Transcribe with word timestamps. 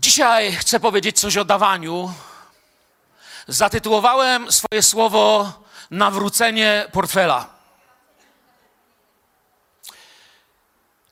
Dzisiaj 0.00 0.52
chcę 0.52 0.80
powiedzieć 0.80 1.20
coś 1.20 1.36
o 1.36 1.44
dawaniu. 1.44 2.14
Zatytułowałem 3.48 4.52
swoje 4.52 4.82
słowo 4.82 5.52
Nawrócenie 5.90 6.86
portfela. 6.92 7.46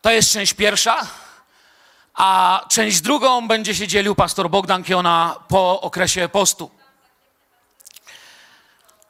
To 0.03 0.11
jest 0.11 0.33
część 0.33 0.55
pierwsza, 0.55 1.07
a 2.15 2.61
część 2.69 3.01
drugą 3.01 3.49
będzie 3.49 3.75
się 3.75 3.89
dzielił 3.89 4.15
pastor 4.15 4.51
Bogdan 4.51 4.85
Kiona 4.85 5.37
po 5.49 5.81
okresie 5.81 6.29
postu. 6.29 6.78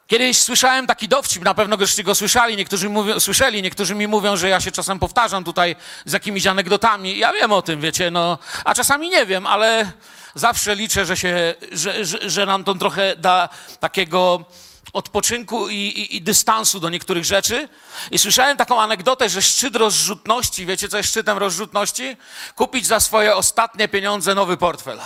Kiedyś 0.09 0.37
słyszałem 0.37 0.87
taki 0.87 1.07
dowcip, 1.07 1.43
na 1.43 1.53
pewno 1.53 1.77
goście 1.77 2.03
go 2.03 2.15
słyszeli, 2.15 2.57
niektórzy 2.57 2.89
mówią, 2.89 3.19
słyszeli, 3.19 3.61
niektórzy 3.61 3.95
mi 3.95 4.07
mówią, 4.07 4.37
że 4.37 4.49
ja 4.49 4.61
się 4.61 4.71
czasem 4.71 4.99
powtarzam 4.99 5.43
tutaj 5.43 5.75
z 6.05 6.13
jakimiś 6.13 6.47
anegdotami. 6.47 7.17
Ja 7.17 7.33
wiem 7.33 7.51
o 7.51 7.61
tym, 7.61 7.81
wiecie, 7.81 8.11
no, 8.11 8.37
a 8.65 8.75
czasami 8.75 9.09
nie 9.09 9.25
wiem, 9.25 9.47
ale 9.47 9.91
zawsze 10.35 10.75
liczę, 10.75 11.05
że, 11.05 11.17
się, 11.17 11.55
że, 11.71 12.05
że, 12.05 12.29
że 12.29 12.45
nam 12.45 12.63
to 12.63 12.75
trochę 12.75 13.15
da 13.15 13.49
takiego 13.79 14.45
odpoczynku 14.93 15.69
i, 15.69 15.75
i, 15.75 16.15
i 16.15 16.21
dystansu 16.21 16.79
do 16.79 16.89
niektórych 16.89 17.25
rzeczy. 17.25 17.69
I 18.11 18.17
słyszałem 18.19 18.57
taką 18.57 18.81
anegdotę, 18.81 19.29
że 19.29 19.41
szczyt 19.41 19.75
rozrzutności, 19.75 20.65
wiecie 20.65 20.89
co 20.89 20.97
jest 20.97 21.09
szczytem 21.09 21.37
rozrzutności? 21.37 22.17
Kupić 22.55 22.87
za 22.87 22.99
swoje 22.99 23.35
ostatnie 23.35 23.87
pieniądze 23.87 24.35
nowy 24.35 24.57
portfel. 24.57 24.99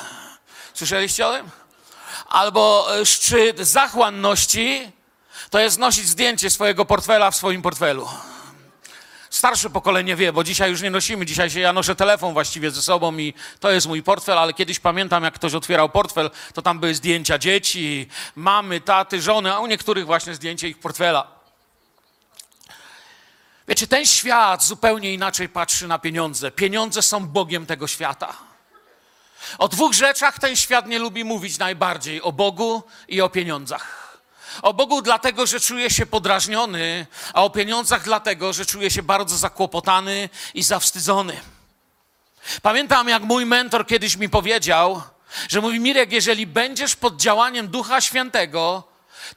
Słyszeliście 0.73 1.28
o 1.28 1.34
tym? 1.34 1.62
Albo 2.27 2.88
e, 2.99 3.05
szczyt 3.05 3.59
zachłanności 3.59 4.91
to 5.49 5.59
jest 5.59 5.80
nosić 5.80 6.08
zdjęcie 6.08 6.49
swojego 6.49 6.86
portfela 6.86 7.31
w 7.31 7.36
swoim 7.36 7.62
portfelu. 7.62 8.08
Starsze 9.30 9.70
pokolenie 9.70 10.16
wie, 10.16 10.34
bo 10.34 10.44
dzisiaj 10.44 10.72
już 10.72 10.81
nie 10.81 10.91
nosimy. 10.91 11.26
Dzisiaj 11.26 11.49
się 11.49 11.59
ja 11.59 11.73
noszę 11.73 11.95
telefon 11.95 12.34
właściwie 12.34 12.72
ze 12.72 12.81
sobą 12.81 13.17
i 13.17 13.34
to 13.59 13.72
jest 13.72 13.88
mój 13.88 14.03
portfel, 14.03 14.38
ale 14.38 14.53
kiedyś 14.53 14.80
pamiętam, 14.80 15.23
jak 15.23 15.34
ktoś 15.34 15.53
otwierał 15.53 15.89
portfel, 15.89 16.31
to 16.53 16.62
tam 16.62 16.80
były 16.80 16.95
zdjęcia 16.95 17.38
dzieci, 17.38 18.08
mamy, 18.36 18.81
taty, 18.81 19.22
żony, 19.22 19.53
a 19.53 19.59
u 19.59 19.67
niektórych 19.67 20.05
właśnie 20.05 20.36
zdjęcie 20.36 20.67
ich 20.67 20.80
portfela. 20.80 21.27
Wiecie, 23.67 23.88
ten 23.88 24.05
świat 24.05 24.64
zupełnie 24.64 25.14
inaczej 25.14 25.50
patrzy 25.50 25.88
na 25.88 26.00
pieniądze. 26.00 26.52
Pieniądze 26.52 27.02
są 27.02 27.27
Bogiem 27.27 27.66
tego 27.66 27.88
świata. 27.88 28.53
O 29.58 29.67
dwóch 29.67 29.94
rzeczach 29.94 30.39
ten 30.39 30.55
świat 30.55 30.88
nie 30.88 30.99
lubi 30.99 31.23
mówić 31.23 31.58
najbardziej: 31.58 32.22
o 32.22 32.31
Bogu 32.31 32.83
i 33.08 33.22
o 33.22 33.30
pieniądzach. 33.30 34.17
O 34.61 34.73
Bogu 34.73 35.02
dlatego, 35.02 35.45
że 35.45 35.59
czuje 35.59 35.89
się 35.89 36.05
podrażniony, 36.05 37.08
a 37.33 37.44
o 37.44 37.49
pieniądzach 37.49 38.03
dlatego, 38.03 38.53
że 38.53 38.66
czuje 38.66 38.91
się 38.91 39.03
bardzo 39.03 39.38
zakłopotany 39.38 40.30
i 40.53 40.64
zawstydzony. 40.64 41.39
Pamiętam, 42.61 43.09
jak 43.09 43.23
mój 43.23 43.45
mentor 43.45 43.88
kiedyś 43.88 44.16
mi 44.16 44.30
powiedział, 44.30 45.02
że 45.49 45.61
mówi: 45.61 45.80
Mirek, 45.80 46.11
jeżeli 46.11 46.47
będziesz 46.47 46.95
pod 46.95 47.16
działaniem 47.16 47.67
Ducha 47.67 48.02
Świętego, 48.02 48.83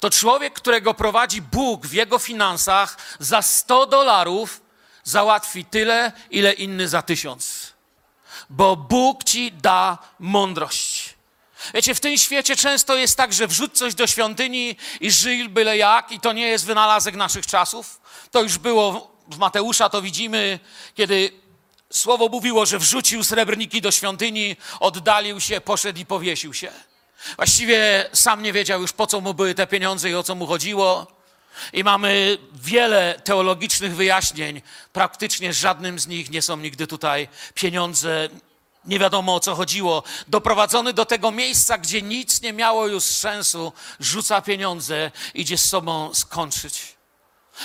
to 0.00 0.10
człowiek, 0.10 0.54
którego 0.54 0.94
prowadzi 0.94 1.42
Bóg 1.42 1.86
w 1.86 1.92
jego 1.92 2.18
finansach, 2.18 2.96
za 3.18 3.42
100 3.42 3.86
dolarów 3.86 4.60
załatwi 5.04 5.64
tyle, 5.64 6.12
ile 6.30 6.52
inny 6.52 6.88
za 6.88 7.02
tysiąc 7.02 7.55
bo 8.50 8.76
Bóg 8.76 9.24
ci 9.24 9.52
da 9.52 9.98
mądrość. 10.18 11.16
Wiecie, 11.74 11.94
w 11.94 12.00
tym 12.00 12.18
świecie 12.18 12.56
często 12.56 12.96
jest 12.96 13.16
tak, 13.16 13.32
że 13.32 13.46
wrzuć 13.46 13.72
coś 13.72 13.94
do 13.94 14.06
świątyni 14.06 14.76
i 15.00 15.10
żyj 15.10 15.48
byle 15.48 15.76
jak, 15.76 16.12
i 16.12 16.20
to 16.20 16.32
nie 16.32 16.46
jest 16.48 16.66
wynalazek 16.66 17.14
naszych 17.14 17.46
czasów. 17.46 18.00
To 18.30 18.42
już 18.42 18.58
było 18.58 19.10
w 19.28 19.38
Mateusza, 19.38 19.88
to 19.88 20.02
widzimy, 20.02 20.58
kiedy 20.94 21.32
słowo 21.92 22.28
mówiło, 22.28 22.66
że 22.66 22.78
wrzucił 22.78 23.24
srebrniki 23.24 23.80
do 23.80 23.90
świątyni, 23.90 24.56
oddalił 24.80 25.40
się, 25.40 25.60
poszedł 25.60 25.98
i 25.98 26.06
powiesił 26.06 26.54
się. 26.54 26.72
Właściwie 27.36 28.10
sam 28.12 28.42
nie 28.42 28.52
wiedział 28.52 28.80
już, 28.80 28.92
po 28.92 29.06
co 29.06 29.20
mu 29.20 29.34
były 29.34 29.54
te 29.54 29.66
pieniądze 29.66 30.10
i 30.10 30.14
o 30.14 30.22
co 30.22 30.34
mu 30.34 30.46
chodziło. 30.46 31.15
I 31.72 31.84
mamy 31.84 32.38
wiele 32.54 33.20
teologicznych 33.24 33.96
wyjaśnień. 33.96 34.62
Praktycznie 34.92 35.52
żadnym 35.52 35.98
z 35.98 36.06
nich 36.06 36.30
nie 36.30 36.42
są 36.42 36.56
nigdy 36.56 36.86
tutaj 36.86 37.28
pieniądze. 37.54 38.28
Nie 38.84 38.98
wiadomo 38.98 39.34
o 39.34 39.40
co 39.40 39.54
chodziło. 39.54 40.02
Doprowadzony 40.28 40.92
do 40.92 41.04
tego 41.04 41.30
miejsca, 41.30 41.78
gdzie 41.78 42.02
nic 42.02 42.42
nie 42.42 42.52
miało 42.52 42.86
już 42.86 43.04
sensu, 43.04 43.72
rzuca 44.00 44.42
pieniądze, 44.42 45.10
idzie 45.34 45.58
z 45.58 45.68
sobą 45.68 46.14
skończyć. 46.14 46.96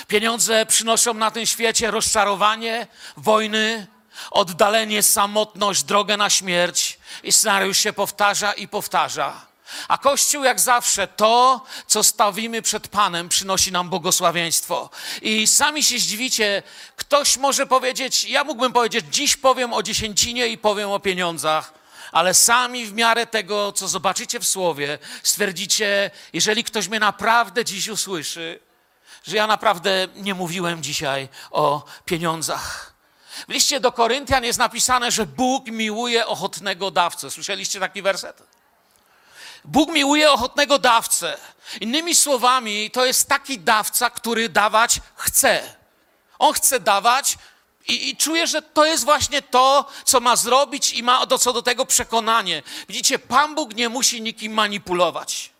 Pieniądze 0.08 0.66
przynoszą 0.66 1.14
na 1.14 1.30
tym 1.30 1.46
świecie 1.46 1.90
rozczarowanie, 1.90 2.86
wojny, 3.16 3.86
oddalenie, 4.30 5.02
samotność, 5.02 5.82
drogę 5.82 6.16
na 6.16 6.30
śmierć 6.30 6.98
i 7.22 7.32
scenariusz 7.32 7.78
się 7.78 7.92
powtarza 7.92 8.52
i 8.52 8.68
powtarza. 8.68 9.51
A 9.88 9.98
Kościół, 9.98 10.44
jak 10.44 10.60
zawsze, 10.60 11.06
to, 11.06 11.64
co 11.86 12.02
stawimy 12.02 12.62
przed 12.62 12.88
Panem, 12.88 13.28
przynosi 13.28 13.72
nam 13.72 13.88
błogosławieństwo. 13.88 14.90
I 15.22 15.46
sami 15.46 15.82
się 15.82 15.98
zdziwicie, 15.98 16.62
ktoś 16.96 17.36
może 17.36 17.66
powiedzieć, 17.66 18.24
ja 18.24 18.44
mógłbym 18.44 18.72
powiedzieć, 18.72 19.04
dziś 19.10 19.36
powiem 19.36 19.72
o 19.72 19.82
dziesięcinie 19.82 20.48
i 20.48 20.58
powiem 20.58 20.90
o 20.90 21.00
pieniądzach, 21.00 21.72
ale 22.12 22.34
sami 22.34 22.86
w 22.86 22.92
miarę 22.92 23.26
tego, 23.26 23.72
co 23.72 23.88
zobaczycie 23.88 24.40
w 24.40 24.48
Słowie, 24.48 24.98
stwierdzicie, 25.22 26.10
jeżeli 26.32 26.64
ktoś 26.64 26.88
mnie 26.88 27.00
naprawdę 27.00 27.64
dziś 27.64 27.88
usłyszy, 27.88 28.60
że 29.26 29.36
ja 29.36 29.46
naprawdę 29.46 30.08
nie 30.16 30.34
mówiłem 30.34 30.82
dzisiaj 30.82 31.28
o 31.50 31.84
pieniądzach. 32.04 32.92
W 33.48 33.52
liście 33.52 33.80
do 33.80 33.92
Koryntian 33.92 34.44
jest 34.44 34.58
napisane, 34.58 35.10
że 35.10 35.26
Bóg 35.26 35.66
miłuje 35.66 36.26
ochotnego 36.26 36.90
dawcę. 36.90 37.30
Słyszeliście 37.30 37.80
taki 37.80 38.02
werset? 38.02 38.51
Bóg 39.64 39.92
miłuje 39.92 40.30
ochotnego 40.30 40.78
dawcę. 40.78 41.38
Innymi 41.80 42.14
słowami, 42.14 42.90
to 42.90 43.04
jest 43.04 43.28
taki 43.28 43.58
dawca, 43.58 44.10
który 44.10 44.48
dawać 44.48 45.00
chce. 45.16 45.76
On 46.38 46.52
chce 46.52 46.80
dawać 46.80 47.38
i, 47.88 48.08
i 48.08 48.16
czuje, 48.16 48.46
że 48.46 48.62
to 48.62 48.84
jest 48.84 49.04
właśnie 49.04 49.42
to, 49.42 49.90
co 50.04 50.20
ma 50.20 50.36
zrobić 50.36 50.92
i 50.92 51.02
ma 51.02 51.26
do, 51.26 51.38
co 51.38 51.52
do 51.52 51.62
tego 51.62 51.86
przekonanie. 51.86 52.62
Widzicie, 52.88 53.18
Pan 53.18 53.54
Bóg 53.54 53.74
nie 53.74 53.88
musi 53.88 54.22
nikim 54.22 54.52
manipulować. 54.52 55.50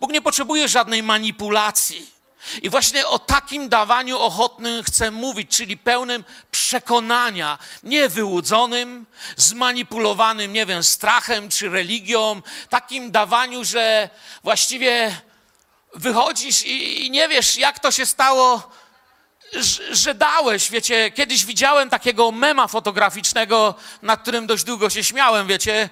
Bóg 0.00 0.12
nie 0.12 0.22
potrzebuje 0.22 0.68
żadnej 0.68 1.02
manipulacji. 1.02 2.19
I 2.62 2.70
właśnie 2.70 3.06
o 3.06 3.18
takim 3.18 3.68
dawaniu 3.68 4.18
ochotnym 4.18 4.84
chcę 4.84 5.10
mówić, 5.10 5.56
czyli 5.56 5.76
pełnym 5.76 6.24
przekonania, 6.50 7.58
nie 7.82 8.08
wyłudzonym, 8.08 9.06
zmanipulowanym, 9.36 10.52
nie 10.52 10.66
wiem, 10.66 10.84
strachem 10.84 11.48
czy 11.48 11.68
religią, 11.68 12.42
takim 12.68 13.10
dawaniu, 13.10 13.64
że 13.64 14.10
właściwie 14.42 15.20
wychodzisz 15.94 16.62
i, 16.66 17.06
i 17.06 17.10
nie 17.10 17.28
wiesz, 17.28 17.56
jak 17.56 17.78
to 17.78 17.90
się 17.90 18.06
stało, 18.06 18.70
że, 19.90 20.14
dałeś. 20.14 20.70
Wiecie, 20.70 21.10
kiedyś 21.10 21.44
widziałem 21.44 21.90
takiego 21.90 22.32
mema 22.32 22.68
fotograficznego, 22.68 23.74
nad 24.02 24.22
którym 24.22 24.46
dość 24.46 24.64
długo 24.64 24.90
się 24.90 25.04
śmiałem, 25.04 25.46
wiecie. 25.46 25.90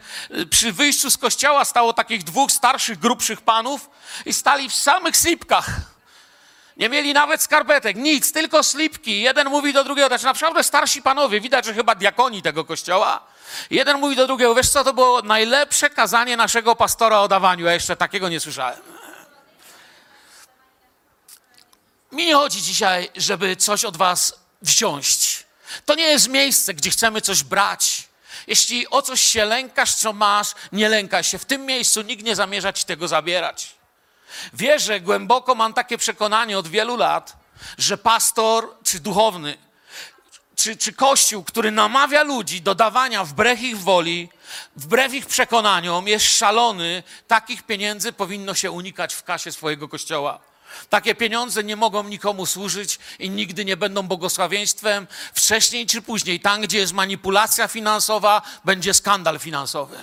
Przy 0.50 0.72
wyjściu 0.72 1.10
z 1.10 1.18
kościoła 1.18 1.64
stało 1.64 1.92
takich 1.92 2.24
dwóch 2.24 2.52
starszych, 2.52 2.98
grubszych 2.98 3.40
panów 3.40 3.90
i 4.26 4.32
stali 4.32 4.68
w 4.68 4.74
samych 4.74 5.16
slipkach. 5.16 5.97
Nie 6.78 6.88
mieli 6.88 7.12
nawet 7.12 7.42
skarpetek, 7.42 7.96
nic, 7.96 8.32
tylko 8.32 8.62
slipki. 8.62 9.20
Jeden 9.20 9.48
mówi 9.48 9.72
do 9.72 9.84
drugiego, 9.84 10.08
znaczy 10.08 10.24
naprawdę 10.24 10.64
starsi 10.64 11.02
panowie, 11.02 11.40
widać, 11.40 11.64
że 11.64 11.74
chyba 11.74 11.94
diakoni 11.94 12.42
tego 12.42 12.64
kościoła. 12.64 13.26
Jeden 13.70 14.00
mówi 14.00 14.16
do 14.16 14.26
drugiego, 14.26 14.54
wiesz 14.54 14.70
co, 14.70 14.84
to 14.84 14.92
było 14.92 15.22
najlepsze 15.22 15.90
kazanie 15.90 16.36
naszego 16.36 16.76
pastora 16.76 17.20
o 17.20 17.28
dawaniu. 17.28 17.66
Ja 17.66 17.72
jeszcze 17.72 17.96
takiego 17.96 18.28
nie 18.28 18.40
słyszałem. 18.40 18.78
Mi 22.12 22.26
nie 22.26 22.34
chodzi 22.34 22.62
dzisiaj, 22.62 23.10
żeby 23.16 23.56
coś 23.56 23.84
od 23.84 23.96
was 23.96 24.34
wziąć. 24.62 25.44
To 25.84 25.94
nie 25.94 26.06
jest 26.06 26.28
miejsce, 26.28 26.74
gdzie 26.74 26.90
chcemy 26.90 27.20
coś 27.20 27.42
brać. 27.42 28.08
Jeśli 28.46 28.90
o 28.90 29.02
coś 29.02 29.20
się 29.20 29.44
lękasz, 29.44 29.94
co 29.94 30.12
masz, 30.12 30.54
nie 30.72 30.88
lękaj 30.88 31.24
się. 31.24 31.38
W 31.38 31.44
tym 31.44 31.66
miejscu 31.66 32.02
nikt 32.02 32.24
nie 32.24 32.36
zamierza 32.36 32.72
ci 32.72 32.84
tego 32.84 33.08
zabierać. 33.08 33.77
Wierzę 34.52 35.00
głęboko, 35.00 35.54
mam 35.54 35.74
takie 35.74 35.98
przekonanie 35.98 36.58
od 36.58 36.68
wielu 36.68 36.96
lat, 36.96 37.36
że 37.78 37.98
pastor 37.98 38.74
czy 38.84 39.00
duchowny, 39.00 39.58
czy, 40.56 40.76
czy 40.76 40.92
kościół, 40.92 41.44
który 41.44 41.70
namawia 41.70 42.22
ludzi 42.22 42.62
do 42.62 42.74
dawania 42.74 43.24
wbrew 43.24 43.60
ich 43.60 43.78
woli, 43.80 44.28
wbrew 44.76 45.14
ich 45.14 45.26
przekonaniom, 45.26 46.08
jest 46.08 46.26
szalony, 46.26 47.02
takich 47.28 47.62
pieniędzy 47.62 48.12
powinno 48.12 48.54
się 48.54 48.70
unikać 48.70 49.14
w 49.14 49.22
kasie 49.22 49.52
swojego 49.52 49.88
kościoła. 49.88 50.40
Takie 50.88 51.14
pieniądze 51.14 51.64
nie 51.64 51.76
mogą 51.76 52.04
nikomu 52.04 52.46
służyć 52.46 52.98
i 53.18 53.30
nigdy 53.30 53.64
nie 53.64 53.76
będą 53.76 54.02
błogosławieństwem. 54.02 55.06
Wcześniej 55.34 55.86
czy 55.86 56.02
później, 56.02 56.40
tam 56.40 56.60
gdzie 56.60 56.78
jest 56.78 56.92
manipulacja 56.92 57.68
finansowa, 57.68 58.42
będzie 58.64 58.94
skandal 58.94 59.38
finansowy. 59.38 59.98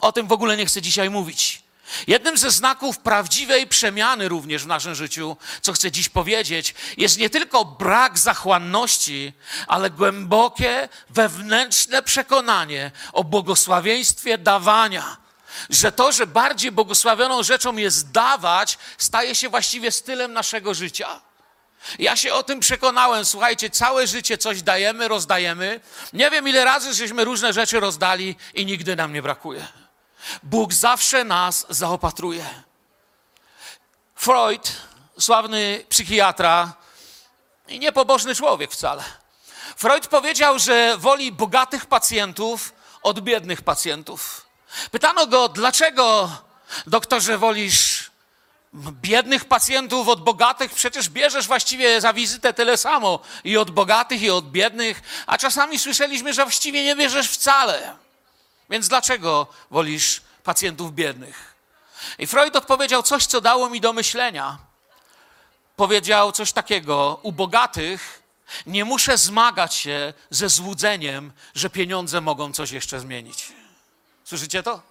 O 0.00 0.12
tym 0.12 0.26
w 0.26 0.32
ogóle 0.32 0.56
nie 0.56 0.66
chcę 0.66 0.82
dzisiaj 0.82 1.10
mówić. 1.10 1.61
Jednym 2.06 2.38
ze 2.38 2.50
znaków 2.50 2.98
prawdziwej 2.98 3.66
przemiany 3.66 4.28
również 4.28 4.64
w 4.64 4.66
naszym 4.66 4.94
życiu, 4.94 5.36
co 5.60 5.72
chcę 5.72 5.90
dziś 5.90 6.08
powiedzieć, 6.08 6.74
jest 6.96 7.18
nie 7.18 7.30
tylko 7.30 7.64
brak 7.64 8.18
zachłanności, 8.18 9.32
ale 9.66 9.90
głębokie 9.90 10.88
wewnętrzne 11.10 12.02
przekonanie 12.02 12.90
o 13.12 13.24
błogosławieństwie 13.24 14.38
dawania. 14.38 15.16
Że 15.70 15.92
to, 15.92 16.12
że 16.12 16.26
bardziej 16.26 16.72
błogosławioną 16.72 17.42
rzeczą 17.42 17.76
jest 17.76 18.10
dawać, 18.10 18.78
staje 18.98 19.34
się 19.34 19.48
właściwie 19.48 19.90
stylem 19.90 20.32
naszego 20.32 20.74
życia. 20.74 21.20
Ja 21.98 22.16
się 22.16 22.34
o 22.34 22.42
tym 22.42 22.60
przekonałem. 22.60 23.24
Słuchajcie, 23.24 23.70
całe 23.70 24.06
życie 24.06 24.38
coś 24.38 24.62
dajemy, 24.62 25.08
rozdajemy. 25.08 25.80
Nie 26.12 26.30
wiem, 26.30 26.48
ile 26.48 26.64
razy 26.64 26.94
żeśmy 26.94 27.24
różne 27.24 27.52
rzeczy 27.52 27.80
rozdali 27.80 28.36
i 28.54 28.66
nigdy 28.66 28.96
nam 28.96 29.12
nie 29.12 29.22
brakuje. 29.22 29.81
Bóg 30.42 30.72
zawsze 30.72 31.24
nas 31.24 31.66
zaopatruje. 31.68 32.44
Freud, 34.14 34.72
sławny 35.18 35.84
psychiatra 35.88 36.72
i 37.68 37.78
niepobożny 37.78 38.34
człowiek 38.34 38.72
wcale. 38.72 39.04
Freud 39.76 40.06
powiedział, 40.06 40.58
że 40.58 40.98
woli 40.98 41.32
bogatych 41.32 41.86
pacjentów 41.86 42.72
od 43.02 43.20
biednych 43.20 43.62
pacjentów. 43.62 44.46
Pytano 44.90 45.26
go, 45.26 45.48
dlaczego, 45.48 46.30
doktorze, 46.86 47.38
wolisz 47.38 48.10
biednych 48.74 49.44
pacjentów 49.44 50.08
od 50.08 50.24
bogatych? 50.24 50.72
Przecież 50.72 51.08
bierzesz 51.08 51.46
właściwie 51.46 52.00
za 52.00 52.12
wizytę 52.12 52.52
tyle 52.52 52.76
samo 52.76 53.18
i 53.44 53.56
od 53.56 53.70
bogatych, 53.70 54.22
i 54.22 54.30
od 54.30 54.50
biednych, 54.50 55.02
a 55.26 55.38
czasami 55.38 55.78
słyszeliśmy, 55.78 56.32
że 56.32 56.42
właściwie 56.42 56.84
nie 56.84 56.96
bierzesz 56.96 57.30
wcale. 57.30 57.96
Więc 58.70 58.88
dlaczego 58.88 59.46
wolisz 59.70 60.22
pacjentów 60.44 60.94
biednych? 60.94 61.54
I 62.18 62.26
Freud 62.26 62.56
odpowiedział 62.56 63.02
coś, 63.02 63.26
co 63.26 63.40
dało 63.40 63.70
mi 63.70 63.80
do 63.80 63.92
myślenia. 63.92 64.58
Powiedział 65.76 66.32
coś 66.32 66.52
takiego: 66.52 67.20
U 67.22 67.32
bogatych 67.32 68.22
nie 68.66 68.84
muszę 68.84 69.18
zmagać 69.18 69.74
się 69.74 70.14
ze 70.30 70.48
złudzeniem, 70.48 71.32
że 71.54 71.70
pieniądze 71.70 72.20
mogą 72.20 72.52
coś 72.52 72.70
jeszcze 72.70 73.00
zmienić. 73.00 73.52
Słyszycie 74.24 74.62
to? 74.62 74.82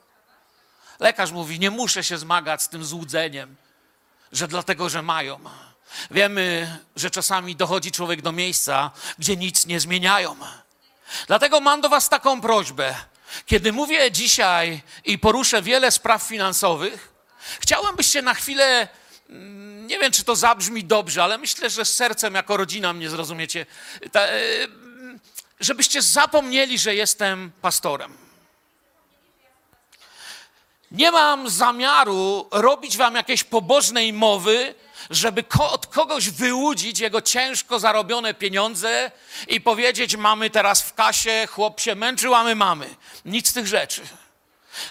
Lekarz 0.99 1.31
mówi: 1.31 1.59
Nie 1.59 1.71
muszę 1.71 2.03
się 2.03 2.17
zmagać 2.17 2.61
z 2.61 2.69
tym 2.69 2.85
złudzeniem, 2.85 3.55
że 4.31 4.47
dlatego, 4.47 4.89
że 4.89 5.01
mają. 5.01 5.39
Wiemy, 6.11 6.77
że 6.95 7.11
czasami 7.11 7.55
dochodzi 7.55 7.91
człowiek 7.91 8.21
do 8.21 8.31
miejsca, 8.31 8.91
gdzie 9.19 9.37
nic 9.37 9.65
nie 9.65 9.79
zmieniają. 9.79 10.35
Dlatego 11.27 11.59
mam 11.59 11.81
do 11.81 11.89
Was 11.89 12.09
taką 12.09 12.41
prośbę. 12.41 12.95
Kiedy 13.45 13.71
mówię 13.71 14.11
dzisiaj 14.11 14.81
i 15.05 15.19
poruszę 15.19 15.61
wiele 15.61 15.91
spraw 15.91 16.23
finansowych, 16.23 17.13
chciałem, 17.59 17.95
byście 17.95 18.21
na 18.21 18.33
chwilę, 18.33 18.87
mm, 19.29 19.87
nie 19.87 19.99
wiem, 19.99 20.11
czy 20.11 20.23
to 20.23 20.35
zabrzmi 20.35 20.83
dobrze, 20.83 21.23
ale 21.23 21.37
myślę, 21.37 21.69
że 21.69 21.85
z 21.85 21.93
sercem 21.93 22.35
jako 22.35 22.57
rodzina 22.57 22.93
mnie 22.93 23.09
zrozumiecie, 23.09 23.65
e, 24.15 24.31
żebyście 25.59 26.01
zapomnieli, 26.01 26.77
że 26.79 26.95
jestem 26.95 27.51
pastorem. 27.61 28.17
Nie 30.91 31.11
mam 31.11 31.49
zamiaru 31.49 32.47
robić 32.51 32.97
wam 32.97 33.15
jakiejś 33.15 33.43
pobożnej 33.43 34.13
mowy, 34.13 34.75
żeby 35.09 35.43
ko 35.43 35.71
od 35.71 35.87
kogoś 35.87 36.29
wyłudzić 36.29 36.99
jego 36.99 37.21
ciężko 37.21 37.79
zarobione 37.79 38.33
pieniądze 38.33 39.11
i 39.47 39.61
powiedzieć: 39.61 40.15
Mamy 40.15 40.49
teraz 40.49 40.81
w 40.81 40.93
kasie, 40.93 41.47
chłop 41.51 41.79
się 41.79 41.95
męczył, 41.95 42.35
a 42.35 42.43
my 42.43 42.55
mamy. 42.55 42.95
Nic 43.25 43.49
z 43.49 43.53
tych 43.53 43.67
rzeczy. 43.67 44.01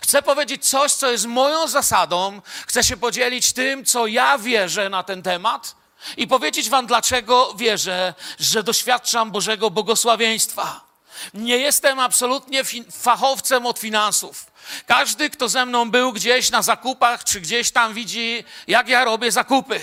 Chcę 0.00 0.22
powiedzieć 0.22 0.68
coś, 0.68 0.92
co 0.92 1.10
jest 1.10 1.26
moją 1.26 1.68
zasadą. 1.68 2.40
Chcę 2.66 2.84
się 2.84 2.96
podzielić 2.96 3.52
tym, 3.52 3.84
co 3.84 4.06
ja 4.06 4.38
wierzę 4.38 4.88
na 4.88 5.02
ten 5.02 5.22
temat 5.22 5.74
i 6.16 6.26
powiedzieć 6.28 6.70
Wam, 6.70 6.86
dlaczego 6.86 7.54
wierzę, 7.54 8.14
że 8.38 8.62
doświadczam 8.62 9.30
Bożego 9.30 9.70
błogosławieństwa. 9.70 10.90
Nie 11.34 11.56
jestem 11.56 12.00
absolutnie 12.00 12.64
fachowcem 12.92 13.66
od 13.66 13.78
finansów. 13.78 14.49
Każdy, 14.86 15.30
kto 15.30 15.48
ze 15.48 15.66
mną 15.66 15.90
był 15.90 16.12
gdzieś 16.12 16.50
na 16.50 16.62
zakupach, 16.62 17.24
czy 17.24 17.40
gdzieś 17.40 17.70
tam 17.70 17.94
widzi, 17.94 18.44
jak 18.66 18.88
ja 18.88 19.04
robię 19.04 19.32
zakupy. 19.32 19.80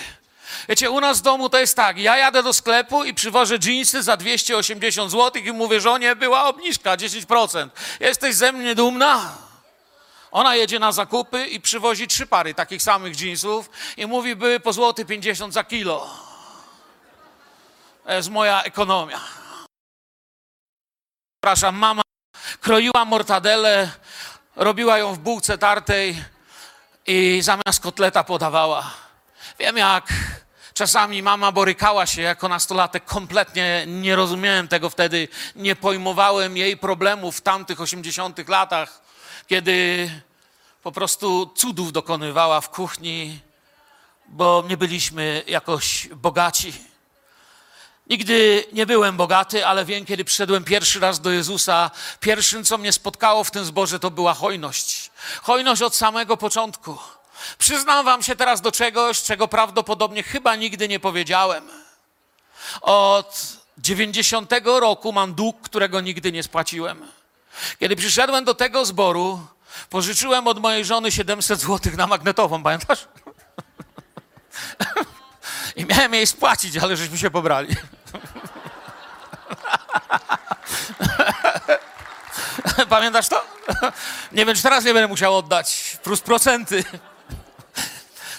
Wiecie, 0.69 0.91
u 0.91 0.99
nas 1.01 1.19
w 1.19 1.21
domu 1.21 1.49
to 1.49 1.59
jest 1.59 1.75
tak, 1.75 1.97
ja 1.97 2.17
jadę 2.17 2.43
do 2.43 2.53
sklepu 2.53 3.03
i 3.03 3.13
przywożę 3.13 3.59
dżinsy 3.59 4.03
za 4.03 4.17
280 4.17 5.11
zł 5.11 5.41
i 5.43 5.51
mówię 5.51 5.81
żonie, 5.81 6.15
była 6.15 6.45
obniżka 6.45 6.97
10%. 6.97 7.69
Jesteś 7.99 8.35
ze 8.35 8.51
mnie 8.51 8.75
dumna? 8.75 9.37
Ona 10.31 10.55
jedzie 10.55 10.79
na 10.79 10.91
zakupy 10.91 11.45
i 11.45 11.61
przywozi 11.61 12.07
trzy 12.07 12.27
pary 12.27 12.53
takich 12.53 12.81
samych 12.81 13.15
dżinsów 13.15 13.69
i 13.97 14.05
mówi, 14.05 14.35
były 14.35 14.59
po 14.59 14.73
złoty 14.73 15.05
50 15.05 15.53
za 15.53 15.63
kilo. 15.63 16.09
To 18.03 18.13
jest 18.13 18.29
moja 18.29 18.63
ekonomia. 18.63 19.21
Przepraszam, 21.35 21.75
mama 21.75 22.01
kroiła 22.61 23.05
mortadelę, 23.05 23.91
robiła 24.57 24.97
ją 24.97 25.13
w 25.13 25.19
bułce 25.19 25.57
tartej 25.57 26.23
i 27.07 27.39
zamiast 27.41 27.79
kotleta 27.79 28.23
podawała. 28.23 28.93
Wiem 29.59 29.77
jak 29.77 30.13
czasami 30.73 31.23
mama 31.23 31.51
borykała 31.51 32.05
się 32.05 32.21
jako 32.21 32.47
nastolatek, 32.47 33.05
kompletnie 33.05 33.83
nie 33.87 34.15
rozumiałem 34.15 34.67
tego 34.67 34.89
wtedy, 34.89 35.27
nie 35.55 35.75
pojmowałem 35.75 36.57
jej 36.57 36.77
problemów 36.77 37.37
w 37.37 37.41
tamtych 37.41 37.81
80 37.81 38.49
latach, 38.49 39.01
kiedy 39.47 40.09
po 40.83 40.91
prostu 40.91 41.51
cudów 41.55 41.91
dokonywała 41.91 42.61
w 42.61 42.69
kuchni, 42.69 43.39
bo 44.27 44.63
nie 44.69 44.77
byliśmy 44.77 45.43
jakoś 45.47 46.07
bogaci. 46.07 46.73
Nigdy 48.09 48.65
nie 48.73 48.85
byłem 48.85 49.17
bogaty, 49.17 49.65
ale 49.65 49.85
wiem, 49.85 50.05
kiedy 50.05 50.25
przyszedłem 50.25 50.63
pierwszy 50.63 50.99
raz 50.99 51.19
do 51.19 51.31
Jezusa, 51.31 51.91
pierwszym, 52.19 52.63
co 52.63 52.77
mnie 52.77 52.93
spotkało 52.93 53.43
w 53.43 53.51
tym 53.51 53.65
zborze, 53.65 53.99
to 53.99 54.11
była 54.11 54.33
hojność. 54.33 55.11
Hojność 55.41 55.81
od 55.81 55.95
samego 55.95 56.37
początku. 56.37 56.97
Przyznam 57.57 58.05
wam 58.05 58.23
się 58.23 58.35
teraz 58.35 58.61
do 58.61 58.71
czegoś, 58.71 59.23
czego 59.23 59.47
prawdopodobnie 59.47 60.23
chyba 60.23 60.55
nigdy 60.55 60.87
nie 60.87 60.99
powiedziałem. 60.99 61.69
Od 62.81 63.57
90 63.77 64.51
roku 64.65 65.13
mam 65.13 65.33
dług, 65.33 65.61
którego 65.61 66.01
nigdy 66.01 66.31
nie 66.31 66.43
spłaciłem. 66.43 67.11
Kiedy 67.79 67.95
przyszedłem 67.95 68.45
do 68.45 68.53
tego 68.53 68.85
zboru, 68.85 69.47
pożyczyłem 69.89 70.47
od 70.47 70.59
mojej 70.59 70.85
żony 70.85 71.11
700 71.11 71.59
zł 71.59 71.93
na 71.97 72.07
magnetową, 72.07 72.63
pamiętasz? 72.63 73.07
I 75.75 75.85
miałem 75.85 76.13
jej 76.13 76.27
spłacić, 76.27 76.77
ale 76.77 76.97
żeśmy 76.97 77.17
się 77.17 77.31
pobrali. 77.31 77.75
Pamiętasz 82.89 83.27
to? 83.27 83.45
Nie 84.31 84.45
wiem, 84.45 84.55
czy 84.55 84.63
teraz 84.63 84.85
nie 84.85 84.93
będę 84.93 85.07
musiał 85.07 85.37
oddać. 85.37 85.97
Plus 86.03 86.21
procenty. 86.21 86.83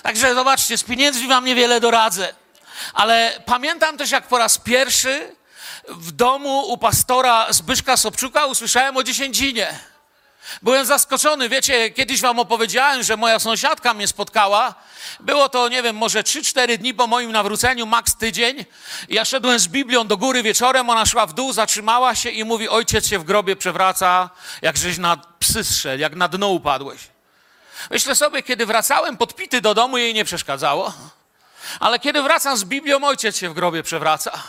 Także 0.02 0.34
zobaczcie, 0.34 0.78
z 0.78 0.84
pieniędzmi 0.84 1.28
wam 1.28 1.44
niewiele 1.44 1.80
doradzę. 1.80 2.34
Ale 2.92 3.42
pamiętam 3.46 3.96
też, 3.96 4.10
jak 4.10 4.26
po 4.26 4.38
raz 4.38 4.58
pierwszy 4.58 5.36
w 5.88 6.12
domu 6.12 6.60
u 6.60 6.78
pastora 6.78 7.46
Zbyszka 7.50 7.96
Sobczuka 7.96 8.46
usłyszałem 8.46 8.96
o 8.96 9.02
dziesięcinie. 9.02 9.78
Byłem 10.62 10.86
zaskoczony. 10.86 11.48
Wiecie, 11.48 11.90
kiedyś 11.90 12.20
wam 12.20 12.38
opowiedziałem, 12.38 13.02
że 13.02 13.16
moja 13.16 13.38
sąsiadka 13.38 13.94
mnie 13.94 14.08
spotkała. 14.08 14.74
Było 15.20 15.48
to, 15.48 15.68
nie 15.68 15.82
wiem, 15.82 15.96
może 15.96 16.22
3-4 16.22 16.78
dni 16.78 16.94
po 16.94 17.06
moim 17.06 17.32
nawróceniu, 17.32 17.86
maks 17.86 18.16
tydzień. 18.16 18.64
Ja 19.08 19.24
szedłem 19.24 19.58
z 19.58 19.68
Biblią 19.68 20.06
do 20.06 20.16
góry 20.16 20.42
wieczorem, 20.42 20.90
ona 20.90 21.06
szła 21.06 21.26
w 21.26 21.32
dół, 21.32 21.52
zatrzymała 21.52 22.14
się 22.14 22.30
i 22.30 22.44
mówi, 22.44 22.68
ojciec 22.68 23.06
się 23.06 23.18
w 23.18 23.24
grobie 23.24 23.56
przewraca, 23.56 24.30
jak 24.62 24.76
żeś 24.76 24.98
na 24.98 25.16
psy 25.38 25.64
strzeli, 25.64 26.02
jak 26.02 26.16
na 26.16 26.28
dno 26.28 26.48
upadłeś. 26.48 27.00
Myślę 27.90 28.14
sobie, 28.14 28.42
kiedy 28.42 28.66
wracałem 28.66 29.16
podpity 29.16 29.60
do 29.60 29.74
domu, 29.74 29.98
jej 29.98 30.14
nie 30.14 30.24
przeszkadzało. 30.24 30.92
Ale 31.80 31.98
kiedy 31.98 32.22
wracam 32.22 32.56
z 32.56 32.64
Biblią, 32.64 33.04
ojciec 33.04 33.36
się 33.36 33.50
w 33.50 33.54
grobie 33.54 33.82
przewraca. 33.82 34.42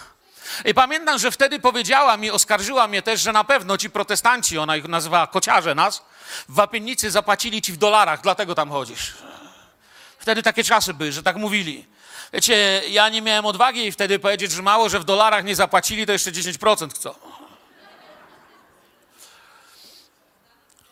I 0.66 0.74
pamiętam, 0.74 1.20
że 1.20 1.32
wtedy 1.32 1.60
powiedziała 1.60 2.18
mi, 2.18 2.32
oskarżyła 2.32 2.88
mnie 2.88 3.02
też, 3.02 3.22
że 3.22 3.32
na 3.32 3.44
pewno 3.44 3.78
ci 3.78 3.90
protestanci, 3.90 4.58
ona 4.58 4.78
ich 4.78 4.88
nazywała 4.88 5.28
kociarze 5.28 5.76
nas, 5.76 6.04
w 6.50 6.54
Wapiennicy 6.54 7.12
zapłacili 7.12 7.62
ci 7.62 7.74
w 7.74 7.78
dolarach, 7.78 8.22
dlatego 8.22 8.56
tam 8.56 8.70
chodzisz. 8.70 9.14
Wtedy 10.20 10.44
takie 10.44 10.64
czasy 10.64 10.94
były, 10.94 11.12
że 11.12 11.24
tak 11.24 11.36
mówili. 11.36 11.86
Wiecie, 12.34 12.82
ja 12.90 13.10
nie 13.10 13.22
miałem 13.22 13.46
odwagi 13.46 13.92
wtedy 13.92 14.20
powiedzieć, 14.20 14.52
że 14.52 14.62
mało, 14.62 14.90
że 14.90 15.00
w 15.00 15.04
dolarach 15.04 15.44
nie 15.44 15.56
zapłacili, 15.56 16.06
to 16.06 16.12
jeszcze 16.12 16.32
10% 16.32 16.94
chcą. 16.94 17.16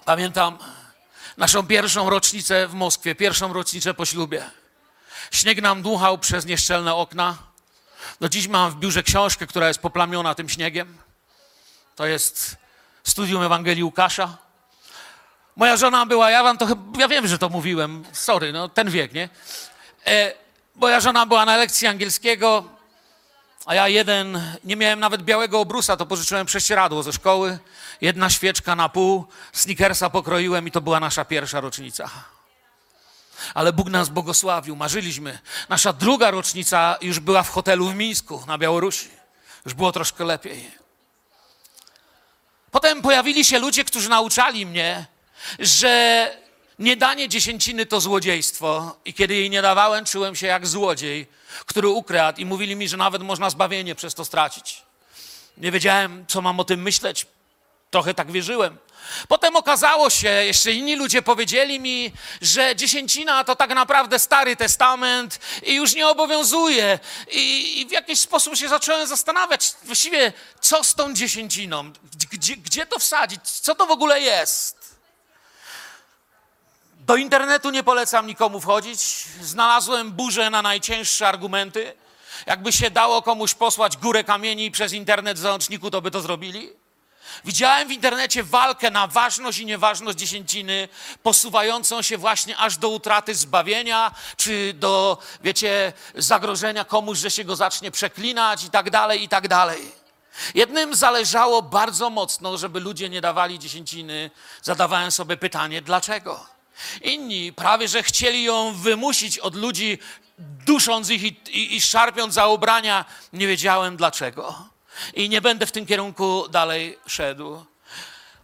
Pamiętam 0.05 0.57
naszą 1.37 1.67
pierwszą 1.67 2.09
rocznicę 2.09 2.67
w 2.67 2.73
Moskwie, 2.73 3.15
pierwszą 3.15 3.53
rocznicę 3.53 3.93
po 3.93 4.05
ślubie. 4.05 4.49
Śnieg 5.31 5.61
nam 5.61 5.81
dmuchał 5.81 6.17
przez 6.17 6.45
nieszczelne 6.45 6.95
okna. 6.95 7.46
Do 8.19 8.29
dziś 8.29 8.47
mam 8.47 8.71
w 8.71 8.75
biurze 8.75 9.03
książkę, 9.03 9.47
która 9.47 9.67
jest 9.67 9.79
poplamiona 9.79 10.35
tym 10.35 10.49
śniegiem. 10.49 10.97
To 11.95 12.05
jest 12.05 12.55
studium 13.03 13.43
Ewangelii 13.43 13.83
Łukasza. 13.83 14.37
Moja 15.55 15.77
żona 15.77 16.05
była, 16.05 16.31
ja 16.31 16.43
wam 16.43 16.57
to 16.57 16.67
ja 16.97 17.07
wiem, 17.07 17.27
że 17.27 17.37
to 17.37 17.49
mówiłem, 17.49 18.05
sorry, 18.13 18.53
no 18.53 18.69
ten 18.69 18.89
wiek, 18.89 19.13
nie? 19.13 19.29
E, 20.05 20.33
moja 20.75 20.99
żona 20.99 21.25
była 21.25 21.45
na 21.45 21.57
lekcji 21.57 21.87
angielskiego, 21.87 22.63
a 23.65 23.75
ja 23.75 23.87
jeden, 23.87 24.41
nie 24.63 24.75
miałem 24.75 24.99
nawet 24.99 25.21
białego 25.21 25.59
obrusa, 25.59 25.97
to 25.97 26.05
pożyczyłem 26.05 26.45
prześcieradło 26.45 27.03
ze 27.03 27.13
szkoły, 27.13 27.59
jedna 28.01 28.29
świeczka 28.29 28.75
na 28.75 28.89
pół, 28.89 29.25
sneakersa 29.53 30.09
pokroiłem 30.09 30.67
i 30.67 30.71
to 30.71 30.81
była 30.81 30.99
nasza 30.99 31.25
pierwsza 31.25 31.61
rocznica. 31.61 32.09
Ale 33.53 33.73
Bóg 33.73 33.89
nas 33.89 34.09
błogosławił, 34.09 34.75
marzyliśmy. 34.75 35.39
Nasza 35.69 35.93
druga 35.93 36.31
rocznica 36.31 36.97
już 37.01 37.19
była 37.19 37.43
w 37.43 37.49
hotelu 37.49 37.87
w 37.89 37.95
Mińsku 37.95 38.43
na 38.47 38.57
Białorusi. 38.57 39.09
Już 39.65 39.73
było 39.73 39.91
troszkę 39.91 40.23
lepiej. 40.23 40.71
Potem 42.71 43.01
pojawili 43.01 43.45
się 43.45 43.59
ludzie, 43.59 43.85
którzy 43.85 44.09
nauczali 44.09 44.65
mnie, 44.65 45.05
że 45.59 46.31
niedanie 46.79 47.29
dziesięciny 47.29 47.85
to 47.85 48.01
złodziejstwo. 48.01 48.97
I 49.05 49.13
kiedy 49.13 49.35
jej 49.35 49.49
nie 49.49 49.61
dawałem, 49.61 50.05
czułem 50.05 50.35
się 50.35 50.47
jak 50.47 50.67
złodziej, 50.67 51.27
który 51.65 51.87
ukradł. 51.87 52.41
I 52.41 52.45
mówili 52.45 52.75
mi, 52.75 52.87
że 52.87 52.97
nawet 52.97 53.21
można 53.21 53.49
zbawienie 53.49 53.95
przez 53.95 54.15
to 54.15 54.25
stracić. 54.25 54.81
Nie 55.57 55.71
wiedziałem, 55.71 56.25
co 56.27 56.41
mam 56.41 56.59
o 56.59 56.63
tym 56.63 56.81
myśleć. 56.81 57.27
Trochę 57.91 58.13
tak 58.13 58.31
wierzyłem. 58.31 58.77
Potem 59.27 59.55
okazało 59.55 60.09
się, 60.09 60.29
jeszcze 60.29 60.71
inni 60.71 60.95
ludzie 60.95 61.21
powiedzieli 61.21 61.79
mi, 61.79 62.13
że 62.41 62.75
dziesięcina 62.75 63.43
to 63.43 63.55
tak 63.55 63.69
naprawdę 63.69 64.19
Stary 64.19 64.55
Testament 64.55 65.39
i 65.63 65.75
już 65.75 65.95
nie 65.95 66.07
obowiązuje. 66.07 66.99
I, 67.31 67.79
i 67.81 67.85
w 67.85 67.91
jakiś 67.91 68.19
sposób 68.19 68.55
się 68.55 68.69
zacząłem 68.69 69.07
zastanawiać, 69.07 69.73
właściwie 69.83 70.33
co 70.61 70.83
z 70.83 70.95
tą 70.95 71.13
dziesięciną? 71.13 71.91
Gdzie, 72.31 72.57
gdzie 72.57 72.85
to 72.85 72.99
wsadzić? 72.99 73.41
Co 73.41 73.75
to 73.75 73.85
w 73.85 73.91
ogóle 73.91 74.21
jest? 74.21 74.95
Do 77.07 77.15
internetu 77.15 77.69
nie 77.69 77.83
polecam 77.83 78.27
nikomu 78.27 78.59
wchodzić. 78.59 78.99
Znalazłem 79.41 80.11
burzę 80.11 80.49
na 80.49 80.61
najcięższe 80.61 81.27
argumenty. 81.27 81.93
Jakby 82.45 82.73
się 82.73 82.91
dało 82.91 83.21
komuś 83.21 83.53
posłać 83.53 83.97
górę 83.97 84.23
kamieni 84.23 84.71
przez 84.71 84.93
internet 84.93 85.37
w 85.37 85.41
załączniku, 85.41 85.91
to 85.91 86.01
by 86.01 86.11
to 86.11 86.21
zrobili. 86.21 86.69
Widziałem 87.45 87.87
w 87.87 87.91
internecie 87.91 88.43
walkę 88.43 88.91
na 88.91 89.07
ważność 89.07 89.59
i 89.59 89.65
nieważność 89.65 90.17
dziesięciny, 90.17 90.89
posuwającą 91.23 92.01
się 92.01 92.17
właśnie 92.17 92.57
aż 92.57 92.77
do 92.77 92.89
utraty 92.89 93.35
zbawienia, 93.35 94.11
czy 94.37 94.73
do, 94.73 95.17
wiecie, 95.43 95.93
zagrożenia 96.15 96.85
komuś, 96.85 97.17
że 97.17 97.31
się 97.31 97.43
go 97.43 97.55
zacznie 97.55 97.91
przeklinać 97.91 98.63
i 98.63 98.69
tak 98.69 98.89
dalej, 98.89 99.23
i 99.23 99.29
tak 99.29 99.47
dalej. 99.47 99.91
Jednym 100.55 100.95
zależało 100.95 101.61
bardzo 101.61 102.09
mocno, 102.09 102.57
żeby 102.57 102.79
ludzie 102.79 103.09
nie 103.09 103.21
dawali 103.21 103.59
dziesięciny. 103.59 104.31
Zadawałem 104.61 105.11
sobie 105.11 105.37
pytanie, 105.37 105.81
dlaczego? 105.81 106.45
Inni 107.01 107.53
prawie, 107.53 107.87
że 107.87 108.03
chcieli 108.03 108.43
ją 108.43 108.73
wymusić 108.73 109.39
od 109.39 109.55
ludzi, 109.55 109.99
dusząc 110.39 111.09
ich 111.09 111.23
i, 111.23 111.27
i, 111.49 111.75
i 111.75 111.81
szarpiąc 111.81 112.33
za 112.33 112.47
ubrania. 112.47 113.05
Nie 113.33 113.47
wiedziałem 113.47 113.97
dlaczego. 113.97 114.69
I 115.13 115.29
nie 115.29 115.41
będę 115.41 115.65
w 115.65 115.71
tym 115.71 115.85
kierunku 115.85 116.47
dalej 116.49 116.99
szedł. 117.07 117.65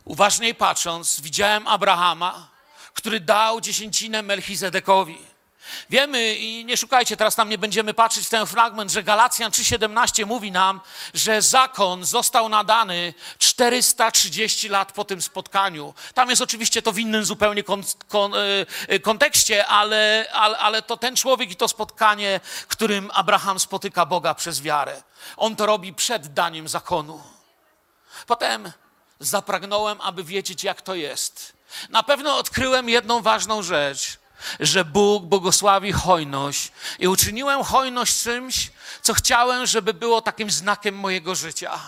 Uważniej 0.05 0.55
patrząc, 0.55 1.21
widziałem 1.21 1.67
Abrahama, 1.67 2.49
który 2.93 3.19
dał 3.19 3.61
dziesięcinę 3.61 4.21
Melchizedekowi. 4.21 5.32
Wiemy 5.89 6.35
i 6.35 6.65
nie 6.65 6.77
szukajcie, 6.77 7.17
teraz 7.17 7.35
tam 7.35 7.49
nie 7.49 7.57
będziemy 7.57 7.93
patrzeć 7.93 8.25
w 8.25 8.29
ten 8.29 8.45
fragment, 8.45 8.91
że 8.91 9.03
Galacjan 9.03 9.51
3,17 9.51 10.25
mówi 10.25 10.51
nam, 10.51 10.81
że 11.13 11.41
zakon 11.41 12.05
został 12.05 12.49
nadany 12.49 13.13
430 13.37 14.69
lat 14.69 14.91
po 14.91 15.05
tym 15.05 15.21
spotkaniu. 15.21 15.93
Tam 16.13 16.29
jest 16.29 16.41
oczywiście 16.41 16.81
to 16.81 16.91
w 16.91 16.99
innym 16.99 17.25
zupełnie 17.25 17.63
kon, 17.63 17.83
kon, 18.07 18.33
y, 18.89 18.99
kontekście, 18.99 19.65
ale, 19.65 20.27
ale, 20.33 20.57
ale 20.57 20.81
to 20.81 20.97
ten 20.97 21.15
człowiek 21.15 21.51
i 21.51 21.55
to 21.55 21.67
spotkanie, 21.67 22.39
którym 22.67 23.11
Abraham 23.13 23.59
spotyka 23.59 24.05
Boga 24.05 24.35
przez 24.35 24.61
wiarę. 24.61 25.03
On 25.37 25.55
to 25.55 25.65
robi 25.65 25.93
przed 25.93 26.33
daniem 26.33 26.67
zakonu. 26.67 27.23
Potem 28.27 28.71
zapragnąłem, 29.19 30.01
aby 30.01 30.23
wiedzieć, 30.23 30.63
jak 30.63 30.81
to 30.81 30.95
jest. 30.95 31.53
Na 31.89 32.03
pewno 32.03 32.37
odkryłem 32.37 32.89
jedną 32.89 33.21
ważną 33.21 33.63
rzecz, 33.63 34.17
że 34.59 34.85
Bóg 34.85 35.23
błogosławi 35.23 35.91
hojność 35.91 36.71
i 36.99 37.07
uczyniłem 37.07 37.63
hojność 37.63 38.23
czymś, 38.23 38.71
co 39.01 39.13
chciałem, 39.13 39.65
żeby 39.65 39.93
było 39.93 40.21
takim 40.21 40.51
znakiem 40.51 40.95
mojego 40.95 41.35
życia. 41.35 41.79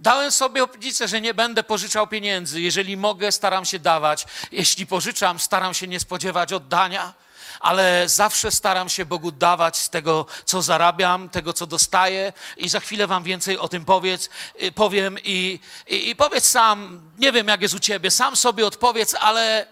Dałem 0.00 0.32
sobie 0.32 0.64
obietnicę, 0.64 1.08
że 1.08 1.20
nie 1.20 1.34
będę 1.34 1.62
pożyczał 1.62 2.06
pieniędzy. 2.06 2.60
Jeżeli 2.60 2.96
mogę, 2.96 3.32
staram 3.32 3.64
się 3.64 3.78
dawać. 3.78 4.26
Jeśli 4.52 4.86
pożyczam, 4.86 5.38
staram 5.38 5.74
się 5.74 5.86
nie 5.86 6.00
spodziewać 6.00 6.52
oddania 6.52 7.14
ale 7.60 8.08
zawsze 8.08 8.50
staram 8.50 8.88
się 8.88 9.04
Bogu 9.04 9.32
dawać 9.32 9.76
z 9.76 9.90
tego, 9.90 10.26
co 10.44 10.62
zarabiam, 10.62 11.28
tego, 11.28 11.52
co 11.52 11.66
dostaję 11.66 12.32
i 12.56 12.68
za 12.68 12.80
chwilę 12.80 13.06
wam 13.06 13.22
więcej 13.22 13.58
o 13.58 13.68
tym 13.68 13.84
powiedz, 13.84 14.30
y, 14.62 14.72
powiem 14.72 15.18
i, 15.24 15.60
i, 15.86 16.08
i 16.08 16.16
powiedz 16.16 16.44
sam, 16.44 17.00
nie 17.18 17.32
wiem 17.32 17.48
jak 17.48 17.62
jest 17.62 17.74
u 17.74 17.78
ciebie, 17.78 18.10
sam 18.10 18.36
sobie 18.36 18.66
odpowiedz, 18.66 19.14
ale 19.20 19.66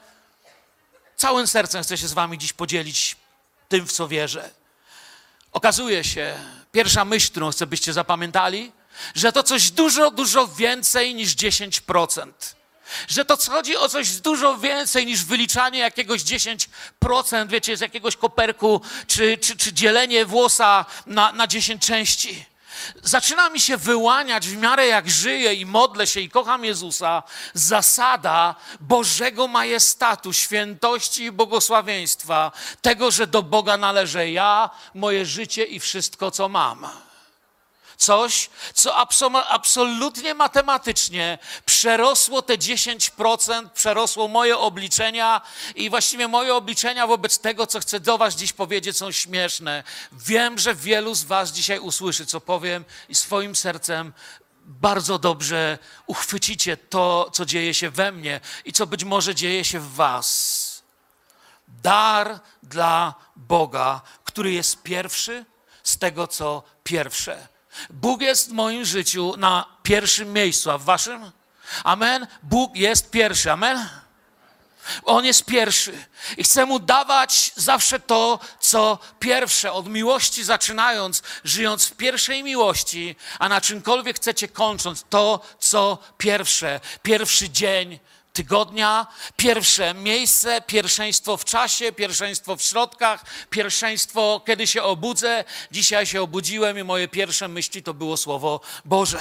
całym 1.17 1.47
sercem 1.47 1.83
chcę 1.83 1.99
się 1.99 2.09
z 2.09 2.13
wami 2.13 2.39
dziś 2.39 2.53
podzielić 2.53 3.17
tym, 3.69 3.87
w 3.87 3.93
co 3.93 4.09
wierzę. 4.09 4.51
Okazuje 5.53 6.05
się, 6.05 6.39
pierwsza 6.73 7.05
myśl, 7.05 7.31
którą 7.31 7.51
chcę, 7.51 7.67
byście 7.67 7.93
zapamiętali, 7.93 8.73
że 9.15 9.33
to 9.33 9.43
coś 9.43 9.71
dużo, 9.71 10.11
dużo 10.11 10.49
więcej 10.49 11.15
niż 11.15 11.35
10% 11.37 12.33
że 13.09 13.25
to 13.25 13.37
chodzi 13.51 13.77
o 13.77 13.89
coś 13.89 14.11
dużo 14.11 14.59
więcej 14.59 15.07
niż 15.07 15.25
wyliczanie 15.25 15.79
jakiegoś 15.79 16.23
10%, 16.23 17.49
wiecie, 17.49 17.77
z 17.77 17.81
jakiegoś 17.81 18.17
koperku, 18.17 18.81
czy, 19.07 19.39
czy, 19.39 19.57
czy 19.57 19.73
dzielenie 19.73 20.25
włosa 20.25 20.85
na, 21.07 21.33
na 21.33 21.47
10 21.47 21.87
części. 21.87 22.45
Zaczyna 23.03 23.51
mi 23.51 23.61
się 23.61 23.77
wyłaniać 23.77 24.49
w 24.49 24.57
miarę 24.57 24.87
jak 24.87 25.11
żyję 25.11 25.55
i 25.55 25.67
modlę 25.67 26.07
się 26.07 26.21
i 26.21 26.31
kocham 26.31 26.65
Jezusa, 26.65 27.23
zasada 27.55 28.55
Bożego 28.81 29.49
majestatu, 29.49 30.33
świętości 30.33 31.25
i 31.25 31.33
błogosławieństwa, 31.33 32.53
tego, 32.83 33.11
że 33.11 33.27
do 33.27 33.43
Boga 33.43 33.77
należę 33.77 34.31
ja, 34.31 34.71
moje 34.95 35.27
życie 35.27 35.65
i 35.65 35.81
wszystko, 35.81 36.31
co 36.31 36.49
mam 36.49 37.04
coś, 37.97 38.51
co 38.75 38.97
absolutnie 39.49 40.35
matematycznie 40.35 41.39
przerosło 41.67 42.43
te 42.43 42.55
10%, 42.55 43.69
przerosło 43.69 44.29
moje 44.29 44.59
obliczenia 44.59 45.41
i 45.75 45.91
właściwie 45.91 46.29
moje 46.29 46.55
obliczenia 46.55 47.07
wobec 47.07 47.39
tego, 47.39 47.67
co 47.67 47.81
chcę 47.81 48.01
do 48.01 48.19
Was 48.19 48.37
dziś 48.37 48.53
powiedzieć, 48.53 48.97
są 48.97 49.13
śmieszne. 49.13 49.83
Wiem, 50.13 50.59
że 50.59 50.75
wielu 50.75 51.15
z 51.15 51.25
Was 51.25 51.53
dzisiaj 51.53 51.79
usłyszy, 51.79 52.27
co 52.27 52.41
powiem 52.41 52.85
i 53.09 53.15
swoim 53.15 53.57
sercem 53.57 54.13
bardzo 54.65 55.19
dobrze 55.19 55.79
uchwycicie 56.07 56.77
to, 56.77 57.31
co 57.33 57.45
dzieje 57.45 57.75
się 57.75 57.91
we 57.91 58.13
mnie 58.13 58.41
i 58.65 58.73
co 58.73 58.87
być 58.87 59.05
może 59.05 59.35
dzieje 59.35 59.65
się 59.65 59.81
w 59.81 59.95
Was. 59.95 60.83
Dar 61.69 62.41
dla 62.63 63.15
Boga, 63.37 64.01
który 64.25 64.53
jest 64.53 64.83
pierwszy 64.83 65.45
z 65.83 65.99
tego, 65.99 66.27
co 66.27 66.63
pierwsze. 66.85 67.49
Bóg 67.91 68.21
jest 68.23 68.51
w 68.51 68.53
moim 68.53 68.85
życiu 68.85 69.35
na 69.37 69.67
pierwszym 69.83 70.33
miejscu, 70.33 70.71
a 70.71 70.79
w 70.79 70.85
waszym? 70.85 71.31
Amen. 71.85 72.27
Bóg 72.43 72.77
jest 72.77 73.11
pierwszy. 73.11 73.53
Amen. 73.53 73.89
On 75.05 75.25
jest 75.25 75.45
pierwszy 75.45 76.07
i 76.37 76.45
chcę 76.45 76.67
mu 76.67 76.79
dawać 76.79 77.53
zawsze 77.57 78.01
to, 78.01 78.39
co 78.61 78.99
pierwsze, 79.21 79.73
od 79.73 79.89
miłości 79.89 80.45
zaczynając, 80.45 81.23
żyjąc 81.45 81.87
w 81.87 81.97
pierwszej 81.97 82.43
miłości, 82.43 83.17
a 83.39 83.49
na 83.49 83.61
czymkolwiek 83.61 84.17
chcecie 84.17 84.49
kończąc, 84.49 85.05
to, 85.11 85.41
co 85.59 85.99
pierwsze. 86.19 86.81
Pierwszy 87.03 87.51
dzień, 87.51 87.99
tygodnia. 88.35 89.07
Pierwsze 89.37 89.95
miejsce, 89.95 90.63
pierwszeństwo 90.67 91.37
w 91.37 91.45
czasie, 91.45 91.93
pierwszeństwo 91.93 92.57
w 92.57 92.63
środkach, 92.63 93.25
pierwszeństwo, 93.51 94.43
kiedy 94.47 94.67
się 94.67 94.83
obudzę. 94.83 95.45
Dzisiaj 95.71 96.07
się 96.07 96.23
obudziłem 96.23 96.79
i 96.79 96.85
moje 96.85 97.09
pierwsze 97.09 97.49
myśli 97.49 97.83
to 97.83 97.95
było 97.95 98.17
Słowo 98.17 98.61
Boże. 98.85 99.19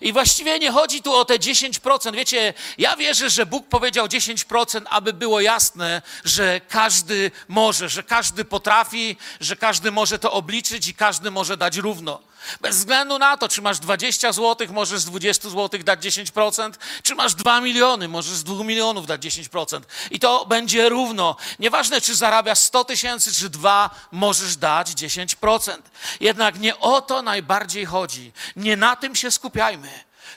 I 0.00 0.12
właściwie 0.12 0.58
nie 0.58 0.72
chodzi 0.72 1.02
tu 1.02 1.12
o 1.12 1.24
te 1.24 1.34
10%. 1.34 2.14
Wiecie, 2.14 2.54
ja 2.78 2.96
wierzę, 2.96 3.30
że 3.30 3.46
Bóg 3.46 3.68
powiedział 3.68 4.06
10%, 4.06 4.82
aby 4.90 5.12
było 5.12 5.40
jasne, 5.40 6.02
że 6.24 6.60
każdy 6.68 7.30
może, 7.48 7.88
że 7.88 8.02
każdy 8.02 8.44
potrafi, 8.44 9.16
że 9.40 9.56
każdy 9.56 9.90
może 9.90 10.18
to 10.18 10.32
obliczyć 10.32 10.88
i 10.88 10.94
każdy 10.94 11.30
może 11.30 11.56
dać 11.56 11.76
równo. 11.76 12.20
Bez 12.60 12.76
względu 12.76 13.18
na 13.18 13.36
to, 13.36 13.48
czy 13.48 13.62
masz 13.62 13.78
20 13.78 14.32
zł, 14.32 14.66
możesz 14.70 15.00
z 15.00 15.04
20 15.04 15.48
zł 15.50 15.80
dać 15.84 16.00
10%, 16.00 16.72
czy 17.02 17.14
masz 17.14 17.34
2 17.34 17.60
miliony, 17.60 18.08
możesz 18.08 18.34
z 18.34 18.44
2 18.44 18.64
milionów 18.64 19.06
dać 19.06 19.20
10%. 19.20 19.80
I 20.10 20.20
to 20.20 20.46
będzie 20.46 20.88
równo. 20.88 21.36
Nieważne, 21.58 22.00
czy 22.00 22.14
zarabiasz 22.14 22.58
100 22.58 22.84
tysięcy, 22.84 23.32
czy 23.32 23.48
2, 23.48 23.90
możesz 24.12 24.56
dać 24.56 24.88
10%. 24.88 25.78
Jednak 26.20 26.60
nie 26.60 26.78
o 26.78 27.00
to 27.00 27.22
najbardziej 27.22 27.86
chodzi. 27.86 28.32
Nie 28.56 28.76
na 28.76 28.96
tym 28.96 29.14
się 29.14 29.30
skupiajmy. 29.30 29.90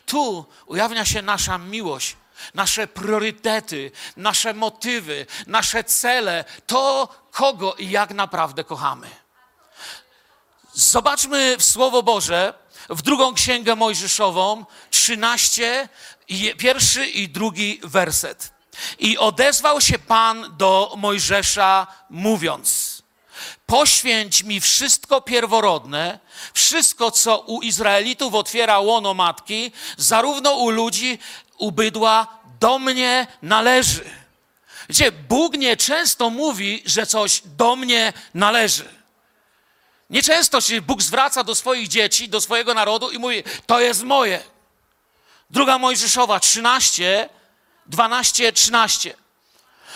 Tu 0.05 0.45
ujawnia 0.65 1.05
się 1.05 1.21
nasza 1.21 1.57
miłość 1.57 2.15
nasze 2.53 2.87
priorytety, 2.87 3.91
nasze 4.17 4.53
motywy, 4.53 5.25
nasze 5.47 5.83
cele, 5.83 6.45
to 6.67 7.07
kogo 7.31 7.73
i 7.73 7.89
jak 7.89 8.13
naprawdę 8.13 8.63
kochamy. 8.63 9.07
Zobaczmy 10.79 11.57
w 11.57 11.65
Słowo 11.65 12.03
Boże, 12.03 12.53
w 12.89 13.01
drugą 13.01 13.33
księgę 13.33 13.75
Mojżeszową, 13.75 14.65
13, 14.89 15.89
pierwszy 16.57 17.07
i 17.07 17.29
drugi 17.29 17.79
werset. 17.83 18.51
I 18.99 19.17
odezwał 19.17 19.81
się 19.81 19.99
Pan 19.99 20.57
do 20.57 20.93
Mojżesza, 20.97 21.87
mówiąc: 22.09 23.01
Poświęć 23.65 24.43
mi 24.43 24.59
wszystko 24.59 25.21
pierworodne, 25.21 26.19
wszystko, 26.53 27.11
co 27.11 27.39
u 27.39 27.61
Izraelitów 27.61 28.35
otwiera 28.35 28.79
łono 28.79 29.13
matki, 29.13 29.71
zarówno 29.97 30.55
u 30.55 30.69
ludzi, 30.69 31.19
u 31.57 31.71
bydła, 31.71 32.27
do 32.59 32.79
mnie 32.79 33.27
należy. 33.41 34.09
Wiecie, 34.89 35.11
Bóg 35.11 35.53
nieczęsto 35.53 36.29
mówi, 36.29 36.83
że 36.85 37.05
coś 37.05 37.41
do 37.45 37.75
mnie 37.75 38.13
należy. 38.33 38.98
Nieczęsto 40.09 40.61
się 40.61 40.81
Bóg 40.81 41.01
zwraca 41.01 41.43
do 41.43 41.55
swoich 41.55 41.87
dzieci, 41.87 42.29
do 42.29 42.41
swojego 42.41 42.73
narodu 42.73 43.09
i 43.09 43.19
mówi: 43.19 43.43
To 43.65 43.79
jest 43.79 44.03
moje. 44.03 44.43
Druga 45.49 45.77
Mojżeszowa 45.77 46.39
13, 46.39 47.29
12, 47.85 48.51
13. 48.51 49.13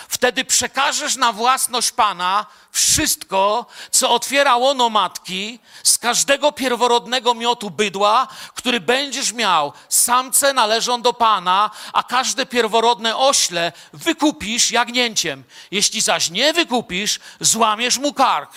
Wtedy 0.08 0.46
przekażesz 0.46 1.16
na 1.16 1.34
własność 1.34 1.92
Pana 1.92 2.46
wszystko, 2.72 3.66
co 3.92 4.12
otwiera 4.12 4.56
łono 4.56 4.90
matki, 4.90 5.60
z 5.84 5.98
każdego 5.98 6.52
pierworodnego 6.52 7.34
miotu 7.34 7.70
bydła, 7.70 8.28
który 8.56 8.80
będziesz 8.80 9.34
miał. 9.34 9.74
Samce 9.90 10.54
należą 10.54 11.02
do 11.02 11.14
Pana, 11.14 11.72
a 11.94 12.04
każde 12.04 12.46
pierworodne 12.46 13.18
ośle 13.18 13.72
wykupisz 13.94 14.72
jagnięciem. 14.72 15.44
Jeśli 15.72 16.02
zaś 16.02 16.30
nie 16.30 16.54
wykupisz, 16.54 17.20
złamiesz 17.40 17.98
mu 17.98 18.14
kark. 18.14 18.52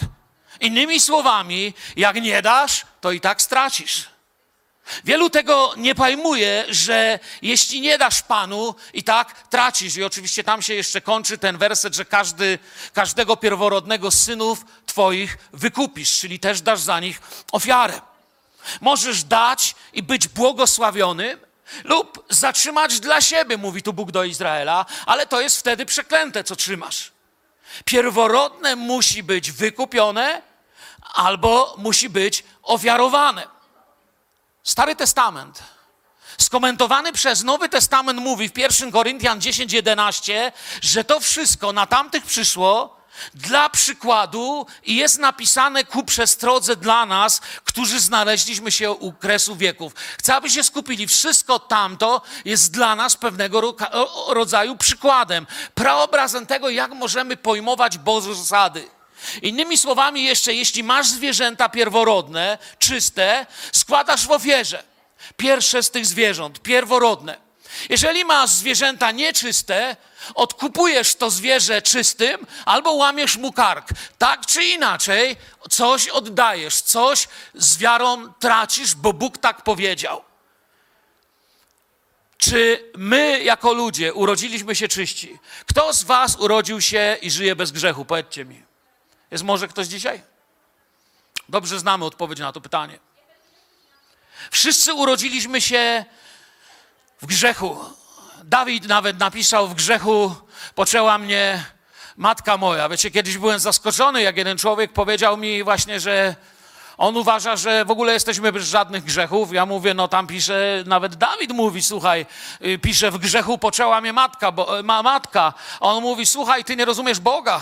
Innymi 0.60 1.00
słowami, 1.00 1.74
jak 1.96 2.16
nie 2.16 2.42
dasz, 2.42 2.86
to 3.00 3.12
i 3.12 3.20
tak 3.20 3.42
stracisz. 3.42 4.16
Wielu 5.04 5.30
tego 5.30 5.74
nie 5.76 5.94
pojmuje, 5.94 6.64
że 6.68 7.18
jeśli 7.42 7.80
nie 7.80 7.98
dasz 7.98 8.22
Panu, 8.22 8.74
i 8.92 9.04
tak 9.04 9.48
tracisz. 9.48 9.96
I 9.96 10.04
oczywiście 10.04 10.44
tam 10.44 10.62
się 10.62 10.74
jeszcze 10.74 11.00
kończy 11.00 11.38
ten 11.38 11.58
werset, 11.58 11.94
że 11.94 12.04
każdy, 12.04 12.58
każdego 12.92 13.36
pierworodnego 13.36 14.10
synów 14.10 14.64
Twoich 14.86 15.38
wykupisz, 15.52 16.18
czyli 16.18 16.40
też 16.40 16.60
dasz 16.60 16.80
za 16.80 17.00
nich 17.00 17.20
ofiarę. 17.52 18.00
Możesz 18.80 19.24
dać 19.24 19.74
i 19.92 20.02
być 20.02 20.28
błogosławionym, 20.28 21.40
lub 21.84 22.24
zatrzymać 22.30 23.00
dla 23.00 23.20
siebie, 23.20 23.56
mówi 23.56 23.82
tu 23.82 23.92
Bóg 23.92 24.10
do 24.10 24.24
Izraela, 24.24 24.86
ale 25.06 25.26
to 25.26 25.40
jest 25.40 25.58
wtedy 25.58 25.86
przeklęte, 25.86 26.44
co 26.44 26.56
trzymasz. 26.56 27.15
Pierworodne 27.84 28.76
musi 28.76 29.22
być 29.22 29.52
wykupione 29.52 30.42
albo 31.14 31.74
musi 31.78 32.08
być 32.08 32.44
ofiarowane. 32.62 33.46
Stary 34.62 34.96
Testament, 34.96 35.62
skomentowany 36.38 37.12
przez 37.12 37.44
Nowy 37.44 37.68
Testament, 37.68 38.20
mówi 38.20 38.48
w 38.48 38.58
1 38.58 38.92
Koryntian 38.92 39.40
10:11, 39.40 40.52
że 40.82 41.04
to 41.04 41.20
wszystko 41.20 41.72
na 41.72 41.86
tamtych 41.86 42.24
przyszło 42.24 42.96
dla 43.34 43.68
przykładu 43.68 44.66
i 44.84 44.96
jest 44.96 45.18
napisane 45.18 45.84
ku 45.84 46.04
przestrodze 46.04 46.76
dla 46.76 47.06
nas, 47.06 47.40
którzy 47.64 48.00
znaleźliśmy 48.00 48.72
się 48.72 48.90
u 48.90 49.12
kresu 49.12 49.56
wieków. 49.56 49.92
Chcę, 50.18 50.34
aby 50.34 50.50
się 50.50 50.62
skupili. 50.62 51.06
Wszystko 51.06 51.58
tamto 51.58 52.22
jest 52.44 52.72
dla 52.72 52.96
nas 52.96 53.16
pewnego 53.16 53.76
rodzaju 54.28 54.76
przykładem, 54.76 55.46
praobrazem 55.74 56.46
tego, 56.46 56.68
jak 56.68 56.94
możemy 56.94 57.36
pojmować 57.36 57.98
Boże 57.98 58.34
zasady. 58.34 58.88
Innymi 59.42 59.78
słowami, 59.78 60.24
jeszcze 60.24 60.54
jeśli 60.54 60.84
masz 60.84 61.08
zwierzęta 61.08 61.68
pierworodne, 61.68 62.58
czyste, 62.78 63.46
składasz 63.72 64.26
w 64.26 64.30
ofierze. 64.30 64.82
Pierwsze 65.36 65.82
z 65.82 65.90
tych 65.90 66.06
zwierząt, 66.06 66.62
pierworodne. 66.62 67.36
Jeżeli 67.88 68.24
masz 68.24 68.50
zwierzęta 68.50 69.10
nieczyste, 69.10 69.96
odkupujesz 70.34 71.14
to 71.14 71.30
zwierzę 71.30 71.82
czystym 71.82 72.46
albo 72.64 72.92
łamiesz 72.92 73.36
mu 73.36 73.52
kark. 73.52 73.88
Tak 74.18 74.46
czy 74.46 74.64
inaczej, 74.64 75.36
coś 75.70 76.08
oddajesz, 76.08 76.80
coś 76.80 77.28
z 77.54 77.78
wiarą 77.78 78.32
tracisz, 78.32 78.94
bo 78.94 79.12
Bóg 79.12 79.38
tak 79.38 79.62
powiedział. 79.62 80.22
Czy 82.38 82.90
my, 82.96 83.42
jako 83.42 83.72
ludzie, 83.72 84.14
urodziliśmy 84.14 84.74
się 84.74 84.88
czyści? 84.88 85.38
Kto 85.66 85.92
z 85.92 86.04
Was 86.04 86.36
urodził 86.36 86.80
się 86.80 87.16
i 87.22 87.30
żyje 87.30 87.56
bez 87.56 87.72
grzechu? 87.72 88.04
Powiedzcie 88.04 88.44
mi. 88.44 88.62
Jest 89.30 89.44
może 89.44 89.68
ktoś 89.68 89.86
dzisiaj? 89.86 90.22
Dobrze 91.48 91.78
znamy 91.78 92.04
odpowiedź 92.04 92.38
na 92.38 92.52
to 92.52 92.60
pytanie. 92.60 92.98
Wszyscy 94.50 94.94
urodziliśmy 94.94 95.60
się 95.60 96.04
w 97.22 97.26
grzechu. 97.26 97.84
Dawid 98.46 98.88
nawet 98.88 99.18
napisał: 99.18 99.68
W 99.68 99.74
grzechu 99.74 100.34
poczęła 100.74 101.18
mnie 101.18 101.64
matka 102.16 102.56
moja. 102.56 102.88
Wiecie, 102.88 103.10
kiedyś 103.10 103.38
byłem 103.38 103.58
zaskoczony, 103.58 104.22
jak 104.22 104.36
jeden 104.36 104.58
człowiek 104.58 104.92
powiedział 104.92 105.36
mi 105.36 105.64
właśnie, 105.64 106.00
że 106.00 106.34
on 106.98 107.16
uważa, 107.16 107.56
że 107.56 107.84
w 107.84 107.90
ogóle 107.90 108.12
jesteśmy 108.12 108.52
bez 108.52 108.68
żadnych 108.68 109.04
grzechów. 109.04 109.52
Ja 109.52 109.66
mówię, 109.66 109.94
no 109.94 110.08
tam 110.08 110.26
pisze, 110.26 110.84
nawet 110.86 111.14
Dawid 111.14 111.52
mówi, 111.52 111.82
słuchaj, 111.82 112.26
y, 112.64 112.78
pisze, 112.78 113.10
w 113.10 113.18
grzechu 113.18 113.58
poczęła 113.58 114.00
mnie 114.00 114.12
matka, 114.12 114.52
bo, 114.52 114.68
ma, 114.84 115.02
matka. 115.02 115.52
On 115.80 116.02
mówi, 116.02 116.26
słuchaj, 116.26 116.64
ty 116.64 116.76
nie 116.76 116.84
rozumiesz 116.84 117.20
Boga. 117.20 117.60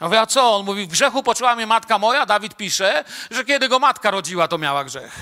Ja 0.00 0.06
mówię, 0.06 0.20
a 0.20 0.26
co? 0.26 0.56
On 0.56 0.64
mówi, 0.64 0.86
w 0.86 0.88
grzechu 0.88 1.22
poczęła 1.22 1.56
mnie 1.56 1.66
matka 1.66 1.98
moja. 1.98 2.26
Dawid 2.26 2.56
pisze, 2.56 3.04
że 3.30 3.44
kiedy 3.44 3.68
go 3.68 3.78
matka 3.78 4.10
rodziła, 4.10 4.48
to 4.48 4.58
miała 4.58 4.84
grzech. 4.84 5.14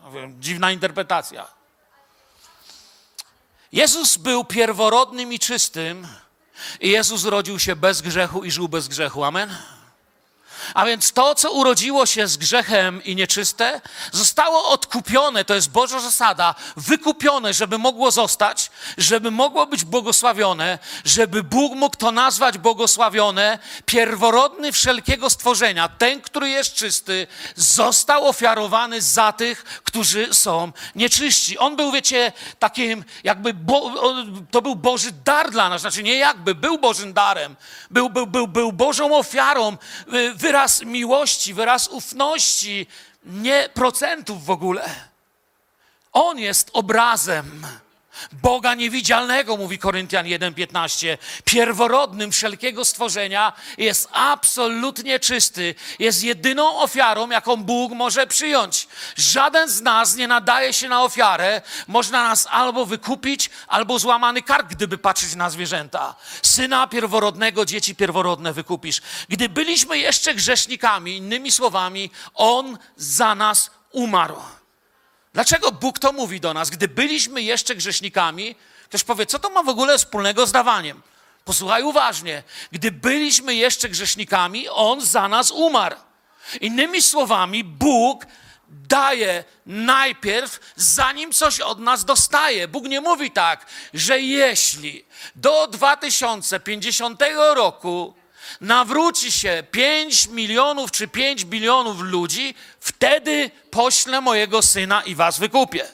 Mówię, 0.00 0.30
dziwna 0.38 0.70
interpretacja. 0.70 1.59
Jezus 3.72 4.16
był 4.16 4.44
pierworodnym 4.44 5.32
i 5.32 5.38
czystym 5.38 6.06
i 6.80 6.90
Jezus 6.90 7.24
rodził 7.24 7.58
się 7.58 7.76
bez 7.76 8.02
grzechu 8.02 8.44
i 8.44 8.50
żył 8.50 8.68
bez 8.68 8.88
grzechu. 8.88 9.24
Amen? 9.24 9.56
A 10.74 10.86
więc 10.86 11.12
to, 11.12 11.34
co 11.34 11.52
urodziło 11.52 12.06
się 12.06 12.28
z 12.28 12.36
grzechem 12.36 13.04
i 13.04 13.16
nieczyste, 13.16 13.80
zostało 14.12 14.68
odkupione, 14.68 15.44
to 15.44 15.54
jest 15.54 15.70
Boża 15.70 16.00
zasada, 16.00 16.54
wykupione, 16.76 17.54
żeby 17.54 17.78
mogło 17.78 18.10
zostać, 18.10 18.70
żeby 18.98 19.30
mogło 19.30 19.66
być 19.66 19.84
błogosławione, 19.84 20.78
żeby 21.04 21.42
Bóg 21.42 21.74
mógł 21.74 21.96
to 21.96 22.12
nazwać 22.12 22.58
błogosławione, 22.58 23.58
pierworodny 23.86 24.72
wszelkiego 24.72 25.30
stworzenia, 25.30 25.88
ten, 25.88 26.20
który 26.20 26.48
jest 26.48 26.74
czysty, 26.74 27.26
został 27.56 28.28
ofiarowany 28.28 29.02
za 29.02 29.32
tych, 29.32 29.64
którzy 29.64 30.34
są 30.34 30.72
nieczyści. 30.94 31.58
On 31.58 31.76
był, 31.76 31.92
wiecie, 31.92 32.32
takim 32.58 33.04
jakby, 33.24 33.54
bo, 33.54 33.92
to 34.50 34.62
był 34.62 34.76
Boży 34.76 35.12
dar 35.24 35.50
dla 35.50 35.68
nas, 35.68 35.80
znaczy 35.80 36.02
nie 36.02 36.16
jakby, 36.16 36.54
był 36.54 36.78
Bożym 36.78 37.12
darem, 37.12 37.56
był, 37.90 38.10
był, 38.10 38.26
był, 38.26 38.48
był 38.48 38.72
Bożą 38.72 39.16
ofiarą, 39.16 39.76
y, 40.14 40.34
wyraźnie 40.34 40.49
wyraz 40.50 40.82
miłości, 40.82 41.54
wyraz 41.54 41.88
ufności, 41.88 42.86
nie 43.24 43.68
procentów 43.74 44.44
w 44.44 44.50
ogóle. 44.50 44.90
On 46.12 46.38
jest 46.38 46.70
obrazem 46.72 47.66
Boga 48.32 48.74
niewidzialnego, 48.74 49.56
mówi 49.56 49.78
Koryntian 49.78 50.26
1:15, 50.26 51.18
pierworodnym 51.44 52.32
wszelkiego 52.32 52.84
stworzenia, 52.84 53.52
jest 53.78 54.08
absolutnie 54.12 55.20
czysty, 55.20 55.74
jest 55.98 56.24
jedyną 56.24 56.78
ofiarą, 56.78 57.30
jaką 57.30 57.56
Bóg 57.56 57.92
może 57.92 58.26
przyjąć. 58.26 58.88
Żaden 59.16 59.68
z 59.68 59.80
nas 59.80 60.16
nie 60.16 60.28
nadaje 60.28 60.72
się 60.72 60.88
na 60.88 61.02
ofiarę, 61.02 61.62
można 61.86 62.28
nas 62.28 62.48
albo 62.50 62.86
wykupić, 62.86 63.50
albo 63.68 63.98
złamany 63.98 64.42
kark, 64.42 64.68
gdyby 64.68 64.98
patrzeć 64.98 65.34
na 65.34 65.50
zwierzęta. 65.50 66.14
Syna 66.42 66.86
pierworodnego, 66.86 67.64
dzieci 67.64 67.94
pierworodne 67.94 68.52
wykupisz. 68.52 69.00
Gdy 69.28 69.48
byliśmy 69.48 69.98
jeszcze 69.98 70.34
grzesznikami, 70.34 71.16
innymi 71.16 71.50
słowami, 71.50 72.10
On 72.34 72.78
za 72.96 73.34
nas 73.34 73.70
umarł. 73.90 74.36
Dlaczego 75.32 75.72
Bóg 75.72 75.98
to 75.98 76.12
mówi 76.12 76.40
do 76.40 76.54
nas? 76.54 76.70
Gdy 76.70 76.88
byliśmy 76.88 77.42
jeszcze 77.42 77.74
grzesznikami, 77.74 78.54
ktoś 78.84 79.04
powie, 79.04 79.26
co 79.26 79.38
to 79.38 79.50
ma 79.50 79.62
w 79.62 79.68
ogóle 79.68 79.98
wspólnego 79.98 80.46
z 80.46 80.52
dawaniem? 80.52 81.02
Posłuchaj 81.44 81.82
uważnie. 81.82 82.42
Gdy 82.72 82.90
byliśmy 82.90 83.54
jeszcze 83.54 83.88
grzesznikami, 83.88 84.68
On 84.68 85.00
za 85.00 85.28
nas 85.28 85.50
umarł. 85.50 85.96
Innymi 86.60 87.02
słowami, 87.02 87.64
Bóg 87.64 88.26
daje 88.68 89.44
najpierw, 89.66 90.60
zanim 90.76 91.32
coś 91.32 91.60
od 91.60 91.78
nas 91.78 92.04
dostaje. 92.04 92.68
Bóg 92.68 92.84
nie 92.84 93.00
mówi 93.00 93.30
tak, 93.30 93.66
że 93.94 94.20
jeśli 94.20 95.04
do 95.34 95.66
2050 95.66 97.22
roku 97.54 98.14
nawróci 98.60 99.32
się 99.32 99.62
5 99.70 100.26
milionów 100.26 100.90
czy 100.90 101.08
5 101.08 101.44
bilionów 101.44 102.00
ludzi, 102.00 102.54
wtedy 102.80 103.50
poślę 103.70 104.20
mojego 104.20 104.62
syna 104.62 105.02
i 105.02 105.14
was 105.14 105.38
wykupię. 105.38 105.88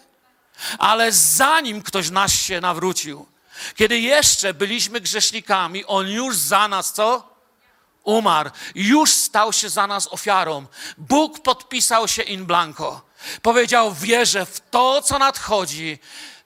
Ale 0.78 1.12
zanim 1.12 1.82
ktoś 1.82 2.10
nas 2.10 2.32
się 2.32 2.60
nawrócił, 2.60 3.26
Kiedy 3.74 4.00
jeszcze 4.00 4.54
byliśmy 4.54 5.00
grzesznikami, 5.00 5.84
On 5.84 6.08
już 6.08 6.36
za 6.36 6.68
nas 6.68 6.92
co? 6.92 7.36
Umarł. 8.04 8.50
Już 8.74 9.10
stał 9.12 9.52
się 9.52 9.68
za 9.68 9.86
nas 9.86 10.08
ofiarą. 10.12 10.66
Bóg 10.98 11.42
podpisał 11.42 12.08
się 12.08 12.22
in 12.22 12.46
blanco. 12.46 13.02
Powiedział, 13.42 13.94
wierzę 13.94 14.46
w 14.46 14.60
to, 14.70 15.02
co 15.02 15.18
nadchodzi. 15.18 15.98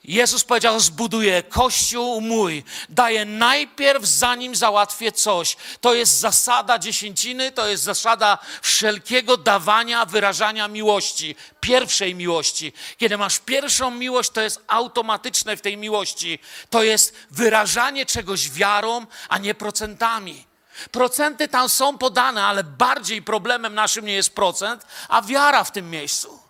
Jezus 0.04 0.44
powiedział, 0.44 0.80
zbuduję 0.80 1.42
kościół 1.42 2.20
mój. 2.20 2.64
Daję 2.88 3.24
najpierw, 3.24 4.04
zanim 4.04 4.54
załatwię 4.54 5.12
coś. 5.12 5.56
To 5.80 5.94
jest 5.94 6.18
zasada 6.18 6.78
dziesięciny, 6.78 7.52
to 7.52 7.68
jest 7.68 7.82
zasada 7.82 8.38
wszelkiego 8.62 9.36
dawania, 9.36 10.06
wyrażania 10.06 10.68
miłości. 10.68 11.36
Pierwszej 11.60 12.14
miłości. 12.14 12.72
Kiedy 12.96 13.18
masz 13.18 13.38
pierwszą 13.38 13.90
miłość, 13.90 14.30
to 14.30 14.40
jest 14.40 14.60
automatyczne 14.66 15.56
w 15.56 15.60
tej 15.60 15.76
miłości. 15.76 16.38
To 16.70 16.82
jest 16.82 17.14
wyrażanie 17.30 18.06
czegoś 18.06 18.50
wiarą, 18.50 19.06
a 19.28 19.38
nie 19.38 19.54
procentami. 19.54 20.44
Procenty 20.90 21.48
tam 21.48 21.68
są 21.68 21.98
podane, 21.98 22.44
ale 22.44 22.64
bardziej 22.64 23.22
problemem 23.22 23.74
naszym 23.74 24.04
nie 24.04 24.14
jest 24.14 24.34
procent, 24.34 24.86
a 25.08 25.22
wiara 25.22 25.64
w 25.64 25.72
tym 25.72 25.90
miejscu. 25.90 26.40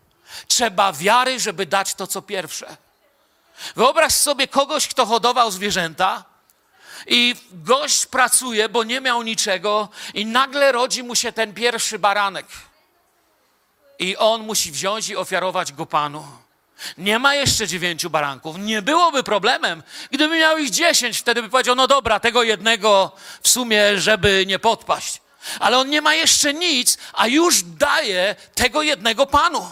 Trzeba 0.48 0.92
wiary, 0.92 1.40
żeby 1.40 1.66
dać 1.66 1.94
to, 1.94 2.06
co 2.06 2.22
pierwsze. 2.22 2.76
Wyobraź 3.76 4.14
sobie 4.14 4.48
kogoś, 4.48 4.88
kto 4.88 5.06
hodował 5.06 5.50
zwierzęta 5.50 6.24
i 7.06 7.34
gość 7.52 8.06
pracuje, 8.06 8.68
bo 8.68 8.84
nie 8.84 9.00
miał 9.00 9.22
niczego 9.22 9.88
i 10.14 10.26
nagle 10.26 10.72
rodzi 10.72 11.02
mu 11.02 11.14
się 11.14 11.32
ten 11.32 11.54
pierwszy 11.54 11.98
baranek. 11.98 12.46
I 13.98 14.16
on 14.16 14.42
musi 14.42 14.72
wziąć 14.72 15.08
i 15.08 15.16
ofiarować 15.16 15.72
go 15.72 15.86
Panu. 15.86 16.26
Nie 16.98 17.18
ma 17.18 17.34
jeszcze 17.34 17.68
dziewięciu 17.68 18.10
baranków. 18.10 18.58
Nie 18.58 18.82
byłoby 18.82 19.22
problemem, 19.22 19.82
gdyby 20.10 20.38
miał 20.38 20.58
ich 20.58 20.70
dziesięć. 20.70 21.18
Wtedy 21.18 21.42
by 21.42 21.48
powiedział, 21.48 21.74
no 21.74 21.86
dobra, 21.86 22.20
tego 22.20 22.42
jednego 22.42 23.12
w 23.42 23.48
sumie, 23.48 23.98
żeby 23.98 24.44
nie 24.46 24.58
podpaść. 24.58 25.20
Ale 25.60 25.78
on 25.78 25.90
nie 25.90 26.00
ma 26.00 26.14
jeszcze 26.14 26.54
nic, 26.54 26.98
a 27.12 27.26
już 27.26 27.62
daje 27.62 28.36
tego 28.54 28.82
jednego 28.82 29.26
Panu. 29.26 29.68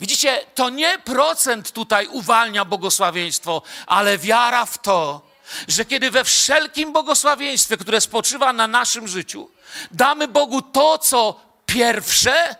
Widzicie, 0.00 0.46
to 0.54 0.70
nie 0.70 0.98
procent 0.98 1.72
tutaj 1.72 2.06
uwalnia 2.06 2.64
błogosławieństwo, 2.64 3.62
ale 3.86 4.18
wiara 4.18 4.66
w 4.66 4.78
to, 4.78 5.30
że 5.68 5.84
kiedy 5.84 6.10
we 6.10 6.24
wszelkim 6.24 6.92
błogosławieństwie, 6.92 7.76
które 7.76 8.00
spoczywa 8.00 8.52
na 8.52 8.66
naszym 8.66 9.08
życiu, 9.08 9.50
damy 9.90 10.28
Bogu 10.28 10.62
to, 10.62 10.98
co 10.98 11.40
pierwsze, 11.66 12.56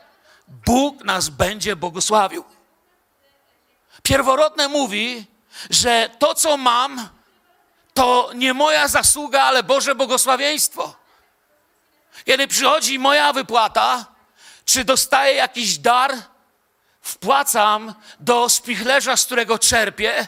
Bóg 0.48 1.04
nas 1.04 1.28
będzie 1.28 1.76
błogosławił. 1.76 2.44
Pierworodne 4.02 4.68
mówi, 4.68 5.26
że 5.70 6.10
to, 6.18 6.34
co 6.34 6.56
mam, 6.56 7.08
to 7.94 8.30
nie 8.34 8.54
moja 8.54 8.88
zasługa, 8.88 9.42
ale 9.42 9.62
Boże 9.62 9.94
błogosławieństwo. 9.94 10.94
Kiedy 12.24 12.48
przychodzi 12.48 12.98
moja 12.98 13.32
wypłata, 13.32 14.04
czy 14.64 14.84
dostaję 14.84 15.34
jakiś 15.34 15.78
dar, 15.78 16.14
wpłacam 17.02 17.94
do 18.20 18.48
spichlerza, 18.48 19.16
z 19.16 19.26
którego 19.26 19.58
czerpię 19.58 20.26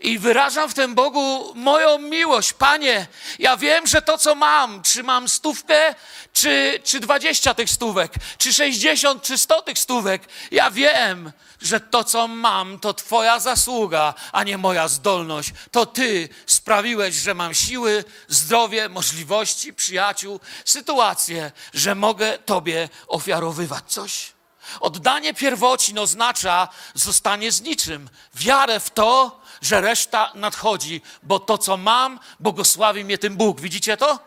i 0.00 0.18
wyrażam 0.18 0.70
w 0.70 0.74
tym 0.74 0.94
Bogu 0.94 1.52
moją 1.54 1.98
miłość. 1.98 2.52
Panie, 2.52 3.06
ja 3.38 3.56
wiem, 3.56 3.86
że 3.86 4.02
to, 4.02 4.18
co 4.18 4.34
mam, 4.34 4.82
czy 4.82 5.02
mam 5.02 5.28
stówkę, 5.28 5.94
czy, 6.32 6.80
czy 6.84 7.00
20 7.00 7.54
tych 7.54 7.70
stówek, 7.70 8.12
czy 8.38 8.52
60, 8.52 9.22
czy 9.22 9.38
100 9.38 9.62
tych 9.62 9.78
stówek, 9.78 10.22
ja 10.50 10.70
wiem, 10.70 11.32
że 11.60 11.80
to, 11.80 12.04
co 12.04 12.28
mam, 12.28 12.78
to 12.78 12.94
Twoja 12.94 13.40
zasługa, 13.40 14.14
a 14.32 14.44
nie 14.44 14.58
moja 14.58 14.88
zdolność. 14.88 15.52
To 15.70 15.86
Ty 15.86 16.28
sprawiłeś, 16.46 17.14
że 17.14 17.34
mam 17.34 17.54
siły, 17.54 18.04
zdrowie, 18.28 18.88
możliwości, 18.88 19.74
przyjaciół, 19.74 20.40
sytuacje, 20.64 21.52
że 21.74 21.94
mogę 21.94 22.38
Tobie 22.38 22.88
ofiarowywać 23.06 23.84
coś. 23.86 24.37
Oddanie 24.80 25.34
pierwocin 25.34 25.98
oznacza 25.98 26.68
zostanie 26.94 27.52
z 27.52 27.62
niczym. 27.62 28.10
Wiarę 28.34 28.80
w 28.80 28.90
to, 28.90 29.40
że 29.62 29.80
reszta 29.80 30.32
nadchodzi, 30.34 31.02
bo 31.22 31.38
to, 31.38 31.58
co 31.58 31.76
mam, 31.76 32.20
błogosławi 32.40 33.04
mnie 33.04 33.18
tym 33.18 33.36
Bóg. 33.36 33.60
Widzicie 33.60 33.96
to? 33.96 34.18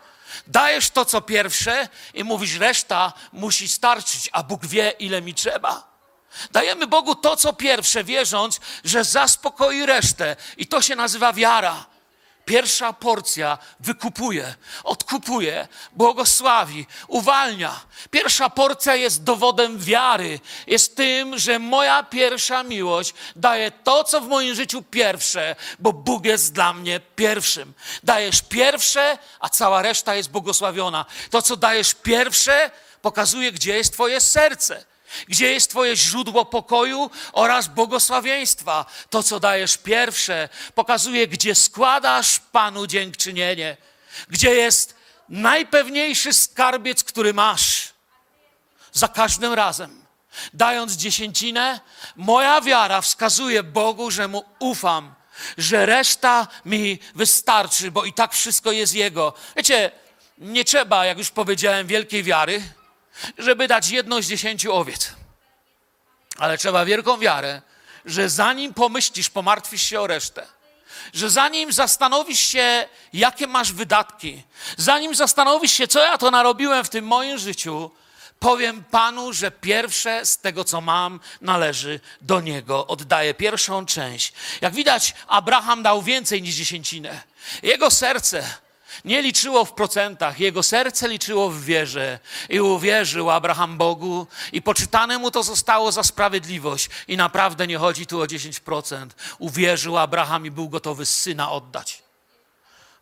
Dajesz 0.46 0.90
to, 0.90 1.04
co 1.04 1.20
pierwsze 1.20 1.88
i 2.14 2.24
mówisz, 2.24 2.54
reszta 2.54 3.12
musi 3.32 3.68
starczyć, 3.68 4.28
a 4.32 4.42
Bóg 4.42 4.66
wie, 4.66 4.90
ile 4.90 5.22
mi 5.22 5.34
trzeba. 5.34 5.92
Dajemy 6.50 6.86
Bogu 6.86 7.14
to, 7.14 7.36
co 7.36 7.52
pierwsze, 7.52 8.04
wierząc, 8.04 8.60
że 8.84 9.04
zaspokoi 9.04 9.86
resztę. 9.86 10.36
I 10.56 10.66
to 10.66 10.82
się 10.82 10.96
nazywa 10.96 11.32
wiara. 11.32 11.91
Pierwsza 12.44 12.92
porcja 12.92 13.58
wykupuje, 13.80 14.54
odkupuje, 14.84 15.68
błogosławi, 15.92 16.86
uwalnia. 17.08 17.80
Pierwsza 18.10 18.50
porcja 18.50 18.94
jest 18.94 19.24
dowodem 19.24 19.78
wiary. 19.78 20.40
Jest 20.66 20.96
tym, 20.96 21.38
że 21.38 21.58
moja 21.58 22.02
pierwsza 22.02 22.62
miłość 22.62 23.14
daje 23.36 23.70
to, 23.70 24.04
co 24.04 24.20
w 24.20 24.28
moim 24.28 24.54
życiu 24.54 24.82
pierwsze, 24.82 25.56
bo 25.78 25.92
Bóg 25.92 26.24
jest 26.24 26.52
dla 26.52 26.72
mnie 26.72 27.00
pierwszym. 27.16 27.74
Dajesz 28.02 28.42
pierwsze, 28.42 29.18
a 29.40 29.48
cała 29.48 29.82
reszta 29.82 30.14
jest 30.14 30.30
błogosławiona. 30.30 31.04
To, 31.30 31.42
co 31.42 31.56
dajesz 31.56 31.94
pierwsze, 31.94 32.70
pokazuje, 33.02 33.52
gdzie 33.52 33.76
jest 33.76 33.92
Twoje 33.92 34.20
serce. 34.20 34.91
Gdzie 35.28 35.52
jest 35.52 35.70
Twoje 35.70 35.96
źródło 35.96 36.44
pokoju 36.44 37.10
oraz 37.32 37.68
błogosławieństwa? 37.68 38.86
To, 39.10 39.22
co 39.22 39.40
dajesz 39.40 39.76
pierwsze, 39.76 40.48
pokazuje, 40.74 41.28
gdzie 41.28 41.54
składasz 41.54 42.40
Panu 42.40 42.86
dziękczynienie, 42.86 43.76
gdzie 44.28 44.50
jest 44.50 44.94
najpewniejszy 45.28 46.32
skarbiec, 46.32 47.04
który 47.04 47.34
masz. 47.34 47.92
Za 48.92 49.08
każdym 49.08 49.52
razem, 49.52 50.04
dając 50.54 50.92
dziesięcinę, 50.92 51.80
moja 52.16 52.60
wiara 52.60 53.00
wskazuje 53.00 53.62
Bogu, 53.62 54.10
że 54.10 54.28
Mu 54.28 54.44
ufam, 54.58 55.14
że 55.58 55.86
reszta 55.86 56.46
mi 56.64 56.98
wystarczy, 57.14 57.90
bo 57.90 58.04
i 58.04 58.12
tak 58.12 58.32
wszystko 58.32 58.72
jest 58.72 58.94
Jego. 58.94 59.34
Wiecie, 59.56 59.90
nie 60.38 60.64
trzeba, 60.64 61.06
jak 61.06 61.18
już 61.18 61.30
powiedziałem, 61.30 61.86
wielkiej 61.86 62.22
wiary 62.22 62.62
żeby 63.38 63.68
dać 63.68 63.88
jedną 63.88 64.22
z 64.22 64.26
dziesięciu 64.26 64.74
owiec. 64.74 65.12
Ale 66.38 66.58
trzeba 66.58 66.84
wielką 66.84 67.18
wiarę, 67.18 67.62
że 68.04 68.28
zanim 68.28 68.74
pomyślisz, 68.74 69.30
pomartwisz 69.30 69.82
się 69.82 70.00
o 70.00 70.06
resztę, 70.06 70.46
że 71.12 71.30
zanim 71.30 71.72
zastanowisz 71.72 72.40
się, 72.40 72.88
jakie 73.12 73.46
masz 73.46 73.72
wydatki, 73.72 74.42
zanim 74.76 75.14
zastanowisz 75.14 75.72
się, 75.72 75.88
co 75.88 76.00
ja 76.00 76.18
to 76.18 76.30
narobiłem 76.30 76.84
w 76.84 76.88
tym 76.88 77.04
moim 77.04 77.38
życiu, 77.38 77.90
powiem 78.38 78.84
Panu, 78.84 79.32
że 79.32 79.50
pierwsze 79.50 80.26
z 80.26 80.38
tego, 80.38 80.64
co 80.64 80.80
mam, 80.80 81.20
należy 81.40 82.00
do 82.20 82.40
Niego. 82.40 82.86
Oddaję 82.86 83.34
pierwszą 83.34 83.86
część. 83.86 84.32
Jak 84.60 84.74
widać, 84.74 85.14
Abraham 85.28 85.82
dał 85.82 86.02
więcej 86.02 86.42
niż 86.42 86.54
dziesięcinę. 86.54 87.22
Jego 87.62 87.90
serce 87.90 88.44
nie 89.04 89.22
liczyło 89.22 89.64
w 89.64 89.72
procentach, 89.72 90.40
jego 90.40 90.62
serce 90.62 91.08
liczyło 91.08 91.50
w 91.50 91.64
wierze. 91.64 92.18
I 92.48 92.60
uwierzył 92.60 93.30
Abraham 93.30 93.78
Bogu, 93.78 94.26
i 94.52 94.62
poczytane 94.62 95.18
mu 95.18 95.30
to 95.30 95.42
zostało 95.42 95.92
za 95.92 96.02
sprawiedliwość. 96.02 96.88
I 97.08 97.16
naprawdę 97.16 97.66
nie 97.66 97.78
chodzi 97.78 98.06
tu 98.06 98.20
o 98.20 98.24
10%. 98.24 99.08
Uwierzył 99.38 99.98
Abraham 99.98 100.46
i 100.46 100.50
był 100.50 100.68
gotowy 100.68 101.06
syna 101.06 101.50
oddać. 101.50 102.02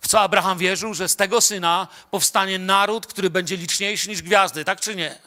W 0.00 0.08
co 0.08 0.20
Abraham 0.20 0.58
wierzył? 0.58 0.94
Że 0.94 1.08
z 1.08 1.16
tego 1.16 1.40
syna 1.40 1.88
powstanie 2.10 2.58
naród, 2.58 3.06
który 3.06 3.30
będzie 3.30 3.56
liczniejszy 3.56 4.08
niż 4.08 4.22
gwiazdy, 4.22 4.64
tak 4.64 4.80
czy 4.80 4.96
nie? 4.96 5.18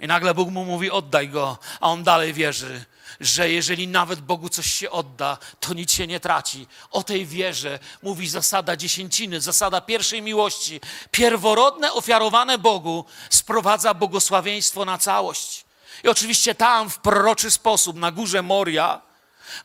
I 0.00 0.06
nagle 0.06 0.34
Bóg 0.34 0.50
mu 0.50 0.64
mówi: 0.64 0.90
oddaj 0.90 1.28
go, 1.28 1.58
a 1.80 1.90
on 1.90 2.04
dalej 2.04 2.32
wierzy 2.32 2.84
że 3.20 3.50
jeżeli 3.50 3.88
nawet 3.88 4.20
Bogu 4.20 4.48
coś 4.48 4.72
się 4.72 4.90
odda, 4.90 5.38
to 5.60 5.74
nic 5.74 5.92
się 5.92 6.06
nie 6.06 6.20
traci. 6.20 6.66
O 6.90 7.02
tej 7.02 7.26
wierze 7.26 7.78
mówi 8.02 8.28
zasada 8.28 8.76
dziesięciny, 8.76 9.40
zasada 9.40 9.80
pierwszej 9.80 10.22
miłości. 10.22 10.80
Pierworodne 11.10 11.92
ofiarowane 11.92 12.58
Bogu 12.58 13.04
sprowadza 13.30 13.94
błogosławieństwo 13.94 14.84
na 14.84 14.98
całość. 14.98 15.64
I 16.04 16.08
oczywiście 16.08 16.54
tam 16.54 16.90
w 16.90 16.98
proroczy 16.98 17.50
sposób 17.50 17.96
na 17.96 18.12
górze 18.12 18.42
Moria 18.42 19.00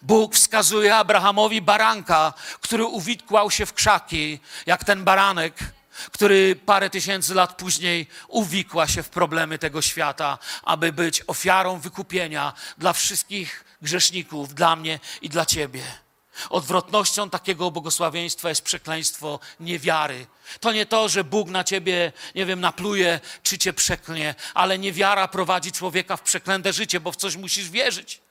Bóg 0.02 0.36
wskazuje 0.36 0.96
Abrahamowi 0.96 1.62
baranka, 1.62 2.34
który 2.62 2.86
uwikłał 2.86 3.52
się 3.52 3.66
w 3.66 3.74
krzaki, 3.74 4.40
jak 4.66 4.84
ten 4.84 5.04
baranek 5.04 5.54
który 6.12 6.56
parę 6.56 6.90
tysięcy 6.90 7.34
lat 7.34 7.58
później 7.58 8.08
uwikła 8.28 8.88
się 8.88 9.04
w 9.04 9.10
problemy 9.10 9.58
tego 9.58 9.82
świata, 9.82 10.38
aby 10.64 10.94
być 10.94 11.24
ofiarą 11.28 11.80
wykupienia 11.80 12.54
dla 12.78 12.94
wszystkich 12.94 13.66
grzeszników, 13.82 14.54
dla 14.54 14.76
mnie 14.76 15.00
i 15.22 15.30
dla 15.30 15.46
ciebie. 15.46 15.84
Odwrotnością 16.50 17.30
takiego 17.30 17.72
błogosławieństwa 17.72 18.50
jest 18.50 18.62
przekleństwo 18.62 19.40
niewiary. 19.60 20.28
To 20.60 20.72
nie 20.72 20.86
to, 20.86 21.10
że 21.10 21.24
Bóg 21.24 21.50
na 21.50 21.64
ciebie, 21.64 22.12
nie 22.36 22.46
wiem, 22.46 22.62
napluje 22.62 23.20
czy 23.44 23.58
cię 23.58 23.74
przeklnie, 23.74 24.36
ale 24.54 24.80
niewiara 24.80 25.28
prowadzi 25.28 25.72
człowieka 25.72 26.18
w 26.18 26.22
przeklęte 26.22 26.74
życie, 26.74 27.00
bo 27.00 27.12
w 27.12 27.16
coś 27.16 27.36
musisz 27.36 27.70
wierzyć. 27.70 28.22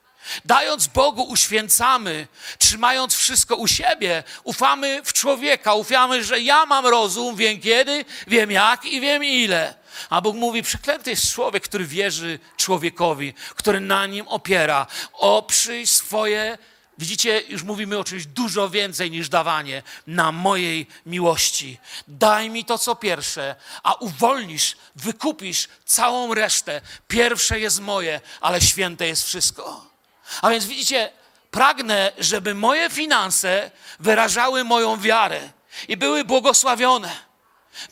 Dając 0.45 0.87
Bogu 0.87 1.23
uświęcamy, 1.23 2.29
trzymając 2.59 3.17
wszystko 3.17 3.57
u 3.57 3.67
siebie, 3.67 4.25
ufamy 4.45 5.03
w 5.05 5.13
człowieka, 5.13 5.75
ufamy, 5.75 6.25
że 6.25 6.41
ja 6.41 6.67
mam 6.67 6.87
rozum, 6.87 7.37
wiem 7.37 7.61
kiedy, 7.61 8.05
wiem 8.27 8.51
jak 8.51 8.85
i 8.85 9.01
wiem 9.01 9.25
ile. 9.25 9.75
A 10.11 10.21
Bóg 10.21 10.37
mówi, 10.37 10.63
przeklęty 10.63 11.11
jest 11.11 11.33
człowiek, 11.33 11.65
który 11.65 11.85
wierzy 11.85 12.39
człowiekowi, 12.57 13.35
który 13.55 13.81
na 13.81 14.07
nim 14.07 14.29
opiera. 14.29 14.87
Oprzyj 15.13 15.87
swoje 15.87 16.59
Widzicie, 16.99 17.43
już 17.49 17.63
mówimy 17.63 17.99
o 17.99 18.05
czymś 18.05 18.27
dużo 18.27 18.71
więcej 18.71 19.11
niż 19.11 19.29
dawanie 19.29 19.83
na 20.07 20.33
mojej 20.33 20.87
miłości. 21.07 21.79
Daj 22.09 22.51
mi 22.51 22.65
to, 22.65 22.79
co 22.79 22.97
pierwsze, 22.97 23.57
a 23.83 23.95
uwolnisz, 23.95 24.77
wykupisz 24.97 25.69
całą 25.85 26.35
resztę. 26.35 26.81
Pierwsze 27.09 27.61
jest 27.61 27.81
moje, 27.81 28.21
ale 28.41 28.61
święte 28.61 29.07
jest 29.07 29.25
wszystko. 29.25 29.88
A 30.43 30.51
więc 30.51 30.65
widzicie, 30.65 31.13
pragnę, 31.51 32.13
żeby 32.19 32.55
moje 32.55 32.91
finanse 32.91 33.71
wyrażały 34.01 34.65
moją 34.65 35.01
wiarę 35.01 35.41
i 35.89 35.97
były 35.97 36.25
błogosławione. 36.25 37.29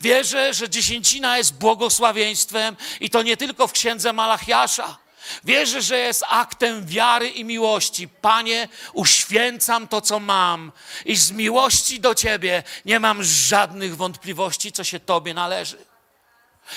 Wierzę, 0.01 0.53
że 0.53 0.69
dziesięcina 0.69 1.37
jest 1.37 1.53
błogosławieństwem 1.53 2.75
i 2.99 3.09
to 3.09 3.21
nie 3.21 3.37
tylko 3.37 3.67
w 3.67 3.71
księdze 3.71 4.13
Malachiasza. 4.13 4.97
Wierzę, 5.43 5.81
że 5.81 5.97
jest 5.97 6.23
aktem 6.29 6.85
wiary 6.85 7.29
i 7.29 7.45
miłości. 7.45 8.07
Panie, 8.07 8.67
uświęcam 8.93 9.87
to, 9.87 10.01
co 10.01 10.19
mam, 10.19 10.71
i 11.05 11.15
z 11.15 11.31
miłości 11.31 11.99
do 11.99 12.15
Ciebie 12.15 12.63
nie 12.85 12.99
mam 12.99 13.23
żadnych 13.23 13.97
wątpliwości, 13.97 14.71
co 14.71 14.83
się 14.83 14.99
Tobie 14.99 15.33
należy. 15.33 15.77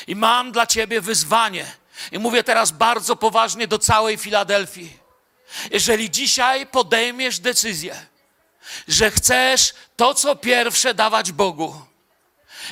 I 0.07 0.16
mam 0.16 0.53
dla 0.53 0.66
Ciebie 0.66 1.01
wyzwanie. 1.01 1.66
I 2.12 2.18
mówię 2.18 2.44
teraz 2.44 2.70
bardzo 2.70 3.16
poważnie 3.16 3.68
do 3.68 3.79
całej 3.79 4.16
Filadelfii. 4.16 5.00
Jeżeli 5.71 6.11
dzisiaj 6.11 6.67
podejmiesz 6.67 7.39
decyzję, 7.39 8.07
że 8.89 9.11
chcesz 9.11 9.75
to, 9.97 10.15
co 10.15 10.37
pierwsze 10.37 10.95
dawać 10.95 11.33
Bogu, 11.33 11.91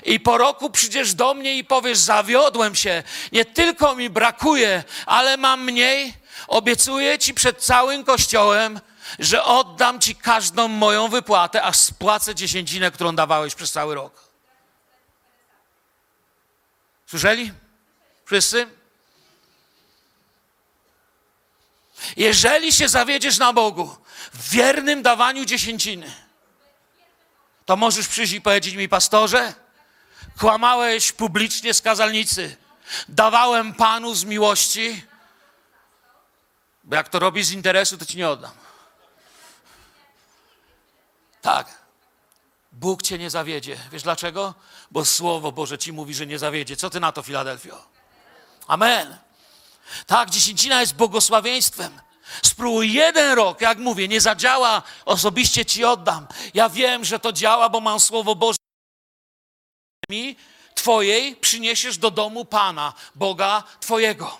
i 0.05 0.21
po 0.21 0.39
roku 0.39 0.71
przyjdziesz 0.71 1.15
do 1.15 1.35
mnie 1.35 1.59
i 1.59 1.65
powiesz: 1.65 1.99
Zawiodłem 1.99 2.75
się, 2.75 3.03
nie 3.33 3.45
tylko 3.45 3.95
mi 3.95 4.11
brakuje, 4.11 4.85
ale 5.07 5.37
mam 5.37 5.65
mniej. 5.65 6.15
Obiecuję 6.49 7.19
ci 7.19 7.35
przed 7.35 7.59
całym 7.59 8.05
kościołem, 8.05 8.81
że 9.19 9.45
oddam 9.45 10.01
ci 10.01 10.17
każdą 10.17 10.69
moją 10.69 11.09
wypłatę, 11.09 11.63
aż 11.63 11.77
spłacę 11.77 12.35
dziesięcinę, 12.35 12.91
którą 12.91 13.17
dawałeś 13.17 13.55
przez 13.55 13.73
cały 13.73 13.95
rok. 13.95 14.29
Słyszeli? 17.07 17.53
Wszyscy? 18.25 18.78
Jeżeli 22.17 22.73
się 22.73 22.89
zawiedziesz 22.89 23.39
na 23.39 23.53
Bogu 23.53 23.97
w 24.33 24.51
wiernym 24.51 25.03
dawaniu 25.03 25.45
dziesięciny, 25.45 26.13
to 27.67 27.77
możesz 27.77 28.09
przyjść 28.09 28.33
i 28.33 28.41
powiedzieć 28.41 28.75
mi, 28.75 28.89
pastorze, 28.89 29.55
Kłamałeś 30.39 31.13
publicznie 31.13 31.75
z 31.75 31.83
kazalnicy. 31.83 32.57
Dawałem 33.09 33.75
Panu 33.75 34.15
z 34.15 34.25
miłości, 34.25 35.07
bo 36.85 36.97
jak 36.97 37.09
to 37.09 37.19
robisz 37.19 37.47
z 37.47 37.53
interesu, 37.53 37.99
to 37.99 38.07
ci 38.07 38.17
nie 38.17 38.29
oddam. 38.29 38.51
Tak. 41.43 41.79
Bóg 42.73 43.03
cię 43.03 43.19
nie 43.19 43.31
zawiedzie. 43.31 43.77
Wiesz 43.93 44.03
dlaczego? 44.03 44.55
Bo 44.91 45.05
Słowo 45.05 45.53
Boże 45.53 45.79
ci 45.79 45.93
mówi, 45.93 46.15
że 46.15 46.27
nie 46.27 46.39
zawiedzie. 46.39 46.77
Co 46.77 46.91
ty 46.91 47.01
na 47.01 47.13
to, 47.13 47.23
Filadelfio? 47.23 47.85
Amen. 48.67 49.19
Tak, 50.07 50.31
dziesięcina 50.31 50.81
jest 50.81 50.95
błogosławieństwem. 50.95 52.01
Spróbuj 52.43 52.93
jeden 52.93 53.33
rok, 53.33 53.61
jak 53.61 53.79
mówię, 53.79 54.09
nie 54.09 54.21
zadziała, 54.21 54.83
osobiście 55.05 55.65
ci 55.65 55.85
oddam. 55.85 56.27
Ja 56.55 56.69
wiem, 56.69 57.05
że 57.05 57.19
to 57.19 57.33
działa, 57.33 57.69
bo 57.69 57.81
mam 57.81 58.01
Słowo 58.01 58.35
Boże 58.35 58.59
Twojej 60.75 61.37
przyniesiesz 61.37 61.99
do 61.99 62.11
domu 62.11 62.45
Pana, 62.45 62.93
Boga 63.15 63.63
Twojego. 63.81 64.39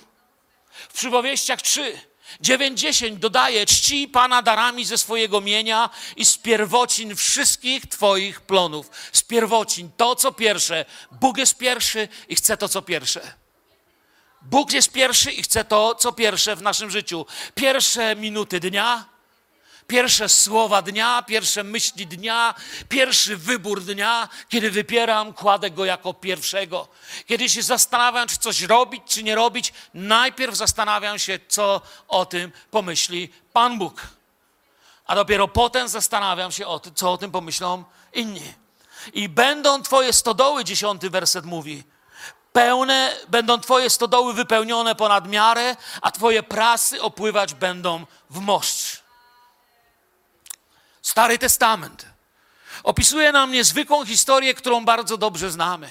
W 0.89 0.93
przypowieściach 0.93 1.63
3, 1.63 2.01
9, 2.41 2.81
10 2.81 3.19
dodaje: 3.19 3.67
Czci 3.67 4.09
Pana 4.09 4.43
darami 4.43 4.85
ze 4.85 4.99
swojego 4.99 5.41
mienia 5.41 5.91
i 6.17 6.25
z 6.25 6.39
pierwocin 6.39 7.17
wszystkich 7.17 7.87
Twoich 7.87 8.41
plonów. 8.41 8.91
Z 9.13 9.23
pierwocin, 9.23 9.91
to 9.97 10.17
co 10.17 10.33
pierwsze. 10.33 10.85
Bóg 11.13 11.39
jest 11.39 11.57
pierwszy 11.59 12.09
i 12.29 12.37
chce 12.37 12.57
to 12.57 12.69
co 12.69 12.83
pierwsze. 12.83 13.35
Bóg 14.43 14.73
jest 14.73 14.93
pierwszy 14.93 15.33
i 15.33 15.43
chce 15.43 15.65
to 15.65 15.95
co 15.95 16.13
pierwsze 16.13 16.57
w 16.57 16.63
naszym 16.63 16.91
życiu. 16.91 17.27
Pierwsze 17.55 18.17
minuty 18.17 18.61
dnia, 18.61 19.05
pierwsze 19.87 20.29
słowa 20.29 20.83
dnia, 20.83 21.23
pierwsze 21.23 21.65
myśli 21.65 22.07
dnia, 22.07 22.55
pierwszy 22.89 23.37
wybór 23.37 23.83
dnia, 23.83 24.29
kiedy 24.49 24.71
wypieram, 24.71 25.33
kładę 25.33 25.71
go 25.71 25.85
jako 25.85 26.15
pierwszego. 26.15 26.89
Kiedy 27.27 27.49
się 27.49 27.63
zastanawiam, 27.63 28.29
czy 28.29 28.39
coś 28.39 28.63
robić, 28.63 29.03
czy 29.07 29.23
nie 29.23 29.35
robić, 29.35 29.73
najpierw 29.95 30.57
zastanawiam 30.57 31.19
się, 31.19 31.39
co 31.49 31.81
o 32.09 32.27
tym 32.27 32.53
pomyśli 32.71 33.33
Pan 33.53 33.79
Bóg. 33.79 34.03
A 35.07 35.15
dopiero 35.15 35.49
potem 35.49 35.89
zastanawiam 35.89 36.53
się 36.53 36.67
o 36.67 36.81
tym, 36.81 36.95
co 36.95 37.13
o 37.13 37.19
tym 37.19 37.31
pomyślą 37.31 37.85
inni. 38.13 38.55
I 39.13 39.29
będą 39.29 39.83
Twoje 39.83 40.13
stodoły, 40.13 40.65
dziesiąty 40.65 41.11
werset 41.11 41.45
mówi, 41.45 41.85
pełne, 42.59 43.17
będą 43.29 43.61
Twoje 43.61 43.91
stodoły 43.91 44.35
wypełnione 44.35 44.95
ponad 44.95 45.29
miarę, 45.29 45.77
a 46.03 46.11
Twoje 46.11 46.43
prasy 46.43 47.03
opływać 47.03 47.55
będą 47.55 48.07
w 48.31 48.39
moszcz. 48.41 49.03
Stary 51.03 51.39
Testament 51.39 52.07
opisuje 52.83 53.33
nam 53.33 53.53
niezwykłą 53.53 54.07
historię, 54.07 54.55
którą 54.55 54.85
bardzo 54.85 55.17
dobrze 55.17 55.51
znamy. 55.51 55.91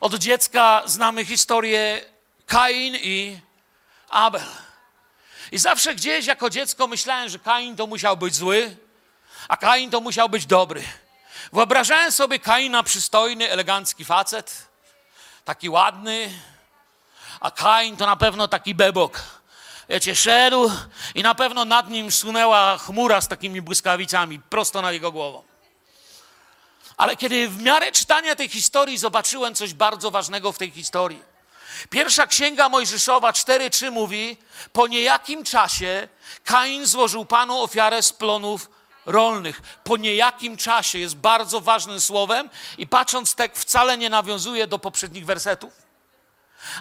Od 0.00 0.14
dziecka 0.14 0.82
znamy 0.86 1.24
historię 1.24 2.04
Kain 2.46 2.96
i 2.96 3.38
Abel. 4.08 4.46
I 5.52 5.58
zawsze 5.58 5.94
gdzieś 5.94 6.26
jako 6.26 6.50
dziecko 6.50 6.86
myślałem, 6.86 7.28
że 7.28 7.38
Kain 7.38 7.76
to 7.76 7.86
musiał 7.86 8.16
być 8.16 8.34
zły, 8.34 8.76
a 9.48 9.56
Kain 9.56 9.90
to 9.90 10.00
musiał 10.00 10.28
być 10.28 10.46
dobry. 10.46 10.82
Wyobrażałem 11.52 12.12
sobie 12.12 12.38
Kaina 12.38 12.82
przystojny, 12.82 13.50
elegancki 13.50 14.04
facet, 14.04 14.71
taki 15.44 15.68
ładny, 15.68 16.30
a 17.40 17.50
Kain 17.50 17.96
to 17.96 18.06
na 18.06 18.16
pewno 18.16 18.48
taki 18.48 18.74
bebok 18.74 19.22
wiecie, 19.88 20.16
szedł 20.16 20.70
i 21.14 21.22
na 21.22 21.34
pewno 21.34 21.64
nad 21.64 21.90
nim 21.90 22.12
sunęła 22.12 22.78
chmura 22.78 23.20
z 23.20 23.28
takimi 23.28 23.62
błyskawicami 23.62 24.40
prosto 24.40 24.82
nad 24.82 24.92
jego 24.92 25.12
głową. 25.12 25.42
Ale 26.96 27.16
kiedy 27.16 27.48
w 27.48 27.62
miarę 27.62 27.92
czytania 27.92 28.36
tej 28.36 28.48
historii 28.48 28.98
zobaczyłem 28.98 29.54
coś 29.54 29.74
bardzo 29.74 30.10
ważnego 30.10 30.52
w 30.52 30.58
tej 30.58 30.70
historii. 30.70 31.22
Pierwsza 31.90 32.26
księga 32.26 32.68
Mojżeszowa 32.68 33.30
4:3 33.32 33.90
mówi: 33.90 34.36
Po 34.72 34.86
niejakim 34.86 35.44
czasie 35.44 36.08
Kain 36.44 36.86
złożył 36.86 37.24
Panu 37.24 37.62
ofiarę 37.62 38.02
z 38.02 38.12
plonów 38.12 38.70
rolnych. 39.06 39.62
Po 39.84 39.96
niejakim 39.96 40.56
czasie 40.56 40.98
jest 40.98 41.16
bardzo 41.16 41.60
ważnym 41.60 42.00
słowem 42.00 42.50
i 42.78 42.86
patrząc 42.86 43.34
tak 43.34 43.56
wcale 43.56 43.98
nie 43.98 44.10
nawiązuje 44.10 44.66
do 44.66 44.78
poprzednich 44.78 45.26
wersetów. 45.26 45.72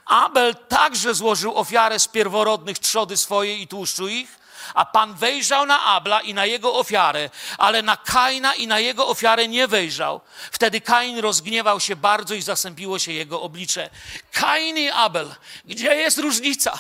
Abel 0.05 0.55
także 0.55 1.13
złożył 1.13 1.57
ofiarę 1.57 1.99
z 1.99 2.07
pierworodnych 2.07 2.79
trzody 2.79 3.17
swojej 3.17 3.62
i 3.62 3.67
tłuszczu 3.67 4.07
ich, 4.07 4.41
a 4.73 4.86
Pan 4.86 5.13
wejrzał 5.13 5.65
na 5.65 5.84
Abla 5.86 6.21
i 6.21 6.34
na 6.34 6.45
jego 6.45 6.73
ofiarę, 6.73 7.29
ale 7.57 7.81
na 7.81 7.97
Kaina 7.97 8.55
i 8.55 8.67
na 8.67 8.79
jego 8.79 9.07
ofiarę 9.07 9.47
nie 9.47 9.67
wejrzał. 9.67 10.21
Wtedy 10.51 10.81
Kain 10.81 11.19
rozgniewał 11.19 11.79
się 11.79 11.95
bardzo 11.95 12.34
i 12.34 12.41
zasępiło 12.41 12.99
się 12.99 13.12
jego 13.12 13.41
oblicze. 13.41 13.89
Kain 14.31 14.77
i 14.77 14.89
Abel, 14.89 15.36
gdzie 15.65 15.95
jest 15.95 16.17
różnica? 16.17 16.79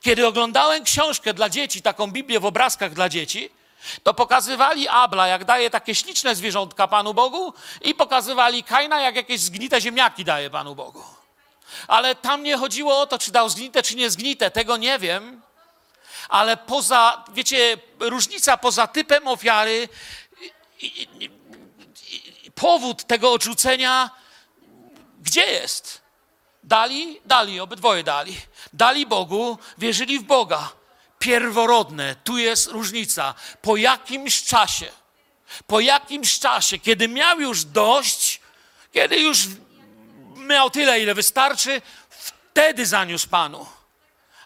Kiedy 0.00 0.26
oglądałem 0.26 0.84
książkę 0.84 1.34
dla 1.34 1.48
dzieci, 1.48 1.82
taką 1.82 2.10
Biblię 2.10 2.40
w 2.40 2.44
obrazkach 2.44 2.94
dla 2.94 3.08
dzieci, 3.08 3.50
to 4.02 4.14
pokazywali 4.14 4.88
Abla, 4.88 5.26
jak 5.26 5.44
daje 5.44 5.70
takie 5.70 5.94
śliczne 5.94 6.34
zwierzątka 6.34 6.88
Panu 6.88 7.14
Bogu 7.14 7.54
i 7.82 7.94
pokazywali 7.94 8.64
Kaina, 8.64 9.00
jak 9.00 9.16
jakieś 9.16 9.40
zgnite 9.40 9.80
ziemniaki 9.80 10.24
daje 10.24 10.50
Panu 10.50 10.74
Bogu. 10.74 11.04
Ale 11.88 12.14
tam 12.14 12.42
nie 12.42 12.56
chodziło 12.56 13.00
o 13.00 13.06
to, 13.06 13.18
czy 13.18 13.32
dał 13.32 13.48
zgnite, 13.48 13.82
czy 13.82 13.96
nie 13.96 14.10
zgnite, 14.10 14.50
tego 14.50 14.76
nie 14.76 14.98
wiem. 14.98 15.42
Ale 16.28 16.56
poza, 16.56 17.24
wiecie, 17.32 17.78
różnica 17.98 18.56
poza 18.56 18.86
typem 18.86 19.28
ofiary, 19.28 19.88
i, 20.80 20.86
i, 20.86 21.24
i, 21.24 22.50
powód 22.50 23.04
tego 23.04 23.32
odrzucenia, 23.32 24.10
gdzie 25.20 25.46
jest? 25.46 26.00
Dali? 26.64 27.20
Dali, 27.24 27.60
obydwoje 27.60 28.04
dali. 28.04 28.36
Dali 28.72 29.06
Bogu, 29.06 29.58
wierzyli 29.78 30.18
w 30.18 30.22
Boga. 30.22 30.79
Pierworodne, 31.20 32.16
tu 32.24 32.38
jest 32.38 32.66
różnica. 32.66 33.34
Po 33.62 33.76
jakimś 33.76 34.44
czasie, 34.44 34.92
po 35.66 35.80
jakimś 35.80 36.38
czasie, 36.38 36.78
kiedy 36.78 37.08
miał 37.08 37.40
już 37.40 37.64
dość, 37.64 38.40
kiedy 38.92 39.20
już 39.20 39.38
miał 40.36 40.70
tyle, 40.70 41.00
ile 41.00 41.14
wystarczy, 41.14 41.82
wtedy 42.10 42.86
zaniósł 42.86 43.28
Panu. 43.28 43.66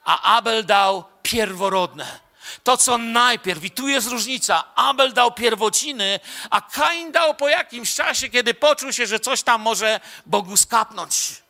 A 0.04 0.36
Abel 0.36 0.64
dał 0.66 1.04
pierworodne. 1.22 2.20
To, 2.64 2.76
co 2.76 2.98
najpierw, 2.98 3.64
i 3.64 3.70
tu 3.70 3.88
jest 3.88 4.08
różnica. 4.08 4.64
Abel 4.74 5.12
dał 5.12 5.32
pierwociny, 5.32 6.20
a 6.50 6.60
Kain 6.60 7.12
dał 7.12 7.34
po 7.34 7.48
jakimś 7.48 7.94
czasie, 7.94 8.28
kiedy 8.28 8.54
poczuł 8.54 8.92
się, 8.92 9.06
że 9.06 9.20
coś 9.20 9.42
tam 9.42 9.60
może 9.60 10.00
Bogu 10.26 10.56
skapnąć. 10.56 11.42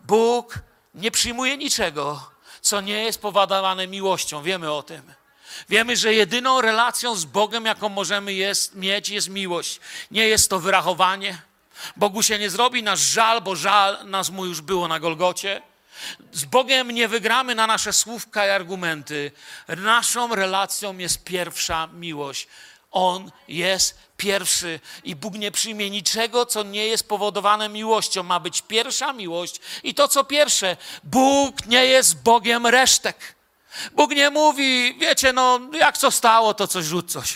Bóg 0.00 0.58
nie 0.94 1.10
przyjmuje 1.10 1.56
niczego, 1.56 2.33
co 2.64 2.80
nie 2.80 3.04
jest 3.04 3.20
powodowane 3.20 3.86
miłością. 3.86 4.42
Wiemy 4.42 4.72
o 4.72 4.82
tym. 4.82 5.12
Wiemy, 5.68 5.96
że 5.96 6.14
jedyną 6.14 6.60
relacją 6.60 7.16
z 7.16 7.24
Bogiem, 7.24 7.64
jaką 7.64 7.88
możemy 7.88 8.32
jest, 8.32 8.74
mieć, 8.74 9.08
jest 9.08 9.28
miłość. 9.28 9.80
Nie 10.10 10.28
jest 10.28 10.50
to 10.50 10.60
wyrachowanie. 10.60 11.38
Bogu 11.96 12.22
się 12.22 12.38
nie 12.38 12.50
zrobi 12.50 12.82
nasz 12.82 13.00
żal, 13.00 13.42
bo 13.42 13.56
żal 13.56 14.06
nas 14.06 14.30
mu 14.30 14.46
już 14.46 14.60
było 14.60 14.88
na 14.88 15.00
Golgocie. 15.00 15.62
Z 16.32 16.44
Bogiem 16.44 16.90
nie 16.90 17.08
wygramy 17.08 17.54
na 17.54 17.66
nasze 17.66 17.92
słówka 17.92 18.46
i 18.46 18.50
argumenty. 18.50 19.32
Naszą 19.68 20.34
relacją 20.34 20.98
jest 20.98 21.24
pierwsza 21.24 21.86
miłość. 21.86 22.48
On 22.94 23.30
jest 23.48 23.98
pierwszy 24.16 24.80
i 25.04 25.16
Bóg 25.16 25.34
nie 25.34 25.50
przyjmie 25.50 25.90
niczego, 25.90 26.46
co 26.46 26.62
nie 26.62 26.86
jest 26.86 27.08
powodowane 27.08 27.68
miłością. 27.68 28.22
Ma 28.22 28.40
być 28.40 28.62
pierwsza 28.62 29.12
miłość 29.12 29.60
i 29.82 29.94
to, 29.94 30.08
co 30.08 30.24
pierwsze. 30.24 30.76
Bóg 31.04 31.66
nie 31.66 31.86
jest 31.86 32.22
Bogiem 32.22 32.66
resztek. 32.66 33.34
Bóg 33.92 34.10
nie 34.10 34.30
mówi, 34.30 34.94
wiecie, 35.00 35.32
no 35.32 35.60
jak 35.72 35.98
co 35.98 36.10
stało, 36.10 36.54
to 36.54 36.68
coś 36.68 36.84
rzuć 36.84 37.12
coś. 37.12 37.34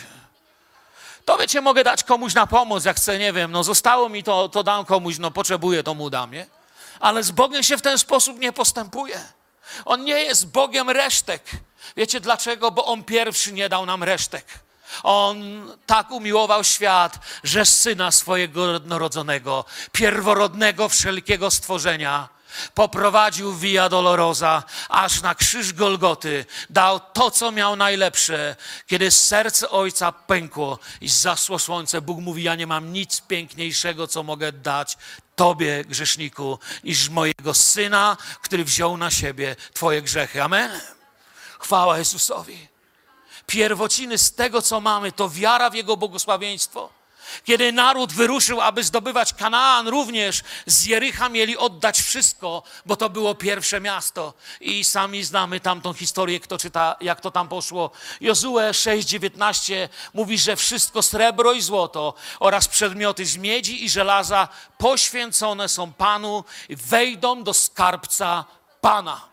To 1.25 1.39
wiecie, 1.39 1.61
mogę 1.61 1.85
dać 1.85 2.05
komuś 2.05 2.35
na 2.35 2.47
pomoc, 2.47 2.85
jak 2.85 2.97
chcę, 2.97 3.19
nie 3.19 3.33
wiem, 3.33 3.53
no 3.53 3.65
zostało 3.65 4.09
mi 4.09 4.23
to, 4.23 4.49
to 4.49 4.63
dam 4.63 4.85
komuś, 4.85 5.19
no 5.19 5.31
potrzebuję, 5.31 5.83
to 5.83 5.95
mu 5.95 6.11
dam, 6.11 6.33
nie? 6.33 6.47
Ale 7.01 7.23
z 7.23 7.31
Bogiem 7.31 7.63
się 7.63 7.79
w 7.79 7.83
ten 7.83 7.99
sposób 7.99 8.39
nie 8.39 8.53
postępuje. 8.53 9.21
On 9.85 10.05
nie 10.05 10.23
jest 10.23 10.47
Bogiem 10.47 10.91
resztek. 10.91 11.43
Wiecie 11.97 12.21
dlaczego? 12.21 12.71
Bo 12.71 12.85
On 12.85 13.05
pierwszy 13.05 13.53
nie 13.53 13.69
dał 13.69 13.87
nam 13.87 14.03
resztek. 14.05 14.45
On 15.03 15.39
tak 15.87 16.11
umiłował 16.11 16.65
świat, 16.65 17.19
że 17.45 17.65
syna 17.65 18.11
swojego 18.11 18.73
jednorodzonego, 18.73 19.65
pierworodnego 19.93 20.89
wszelkiego 20.89 21.51
stworzenia, 21.51 22.29
poprowadził 22.75 23.55
Via 23.55 23.89
Dolorosa, 23.89 24.63
aż 24.89 25.23
na 25.23 25.35
krzyż 25.35 25.73
Golgoty 25.73 26.45
dał 26.71 27.01
to, 27.01 27.31
co 27.31 27.53
miał 27.53 27.77
najlepsze. 27.77 28.57
Kiedy 28.87 29.11
serce 29.11 29.71
Ojca 29.71 30.13
pękło 30.13 30.79
i 31.01 31.09
zasło 31.09 31.59
słońce, 31.59 32.01
Bóg 32.01 32.21
mówi, 32.21 32.43
ja 32.43 32.55
nie 32.55 32.67
mam 32.67 32.93
nic 32.93 33.21
piękniejszego, 33.21 34.07
co 34.07 34.23
mogę 34.23 34.53
dać 34.53 34.97
Tobie, 35.37 35.85
grzeszniku, 35.85 36.59
niż 36.85 37.09
mojego 37.09 37.55
Syna, 37.55 38.17
który 38.43 38.65
wziął 38.65 38.97
na 38.97 39.11
siebie 39.11 39.57
Twoje 39.75 40.03
grzechy. 40.03 40.43
Amen. 40.43 40.81
Chwała 41.59 41.99
Jezusowi. 41.99 42.69
Pierwociny 43.49 44.19
z 44.19 44.33
tego, 44.33 44.63
co 44.63 44.81
mamy, 44.81 45.13
to 45.13 45.31
wiara 45.31 45.71
w 45.71 45.75
Jego 45.75 45.97
błogosławieństwo. 45.97 46.91
Kiedy 47.45 47.73
naród 47.73 48.13
wyruszył, 48.13 48.61
aby 48.61 48.85
zdobywać 48.85 49.35
Kanaan, 49.35 49.89
również 49.89 50.43
z 50.67 50.87
Jericha 50.87 51.29
mieli 51.29 51.57
oddać 51.57 52.01
wszystko, 52.01 52.63
bo 52.87 52.97
to 52.97 53.11
było 53.11 53.35
pierwsze 53.35 53.81
miasto. 53.81 54.35
I 54.61 54.85
sami 54.85 55.25
znamy 55.25 55.61
tamtą 55.61 55.93
historię, 55.93 56.41
kto 56.41 56.59
czyta, 56.59 56.97
jak 57.01 57.21
to 57.21 57.31
tam 57.31 57.49
poszło. 57.49 57.91
Jozue 58.21 58.73
6:19 58.73 59.89
mówi, 60.15 60.39
że 60.39 60.57
wszystko 60.57 61.03
srebro 61.03 61.53
i 61.53 61.63
złoto 61.63 62.15
oraz 62.41 62.69
przedmioty 62.69 63.27
z 63.27 63.37
miedzi 63.37 63.85
i 63.85 63.91
żelaza 63.91 64.49
poświęcone 64.79 65.69
są 65.69 65.93
Panu 65.93 66.45
wejdą 66.69 67.45
do 67.45 67.55
skarbca 67.55 68.45
Pana. 68.81 69.28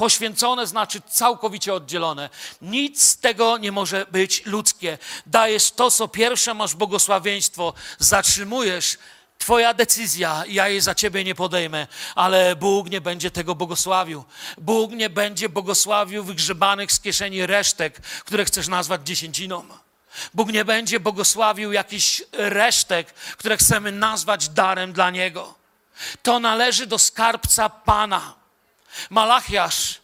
Poświęcone 0.00 0.66
znaczy 0.66 1.02
całkowicie 1.10 1.74
oddzielone. 1.74 2.30
Nic 2.62 3.02
z 3.02 3.18
tego 3.18 3.58
nie 3.58 3.72
może 3.72 4.06
być 4.10 4.46
ludzkie. 4.46 4.98
Dajesz 5.26 5.70
to, 5.70 5.90
co 5.90 6.08
pierwsze, 6.08 6.54
masz 6.54 6.74
błogosławieństwo, 6.74 7.74
zatrzymujesz. 7.98 8.98
Twoja 9.38 9.74
decyzja, 9.74 10.44
ja 10.48 10.68
jej 10.68 10.80
za 10.80 10.94
ciebie 10.94 11.24
nie 11.24 11.34
podejmę, 11.34 11.86
ale 12.14 12.56
Bóg 12.56 12.90
nie 12.90 13.00
będzie 13.00 13.30
tego 13.30 13.54
błogosławił. 13.54 14.24
Bóg 14.58 14.92
nie 14.92 15.10
będzie 15.10 15.48
błogosławił 15.48 16.24
wygrzebanych 16.24 16.92
z 16.92 17.00
kieszeni 17.00 17.46
resztek, 17.46 18.00
które 18.00 18.44
chcesz 18.44 18.68
nazwać 18.68 19.00
dziesięciną. 19.04 19.64
Bóg 20.34 20.52
nie 20.52 20.64
będzie 20.64 21.00
błogosławił 21.00 21.72
jakichś 21.72 22.22
resztek, 22.32 23.12
które 23.12 23.56
chcemy 23.56 23.92
nazwać 23.92 24.48
darem 24.48 24.92
dla 24.92 25.10
Niego. 25.10 25.54
To 26.22 26.40
należy 26.40 26.86
do 26.86 26.98
skarbca 26.98 27.68
Pana. 27.68 28.39
Malachiasz, 29.10 30.00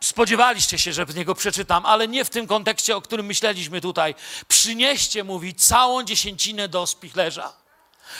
spodziewaliście 0.00 0.78
się, 0.78 0.92
że 0.92 1.06
z 1.08 1.14
niego 1.14 1.34
przeczytam, 1.34 1.86
ale 1.86 2.08
nie 2.08 2.24
w 2.24 2.30
tym 2.30 2.46
kontekście, 2.46 2.96
o 2.96 3.00
którym 3.02 3.26
myśleliśmy 3.26 3.80
tutaj. 3.80 4.14
Przynieście, 4.48 5.24
mówi, 5.24 5.54
całą 5.54 6.02
dziesięcinę 6.02 6.68
do 6.68 6.86
spichlerza. 6.86 7.52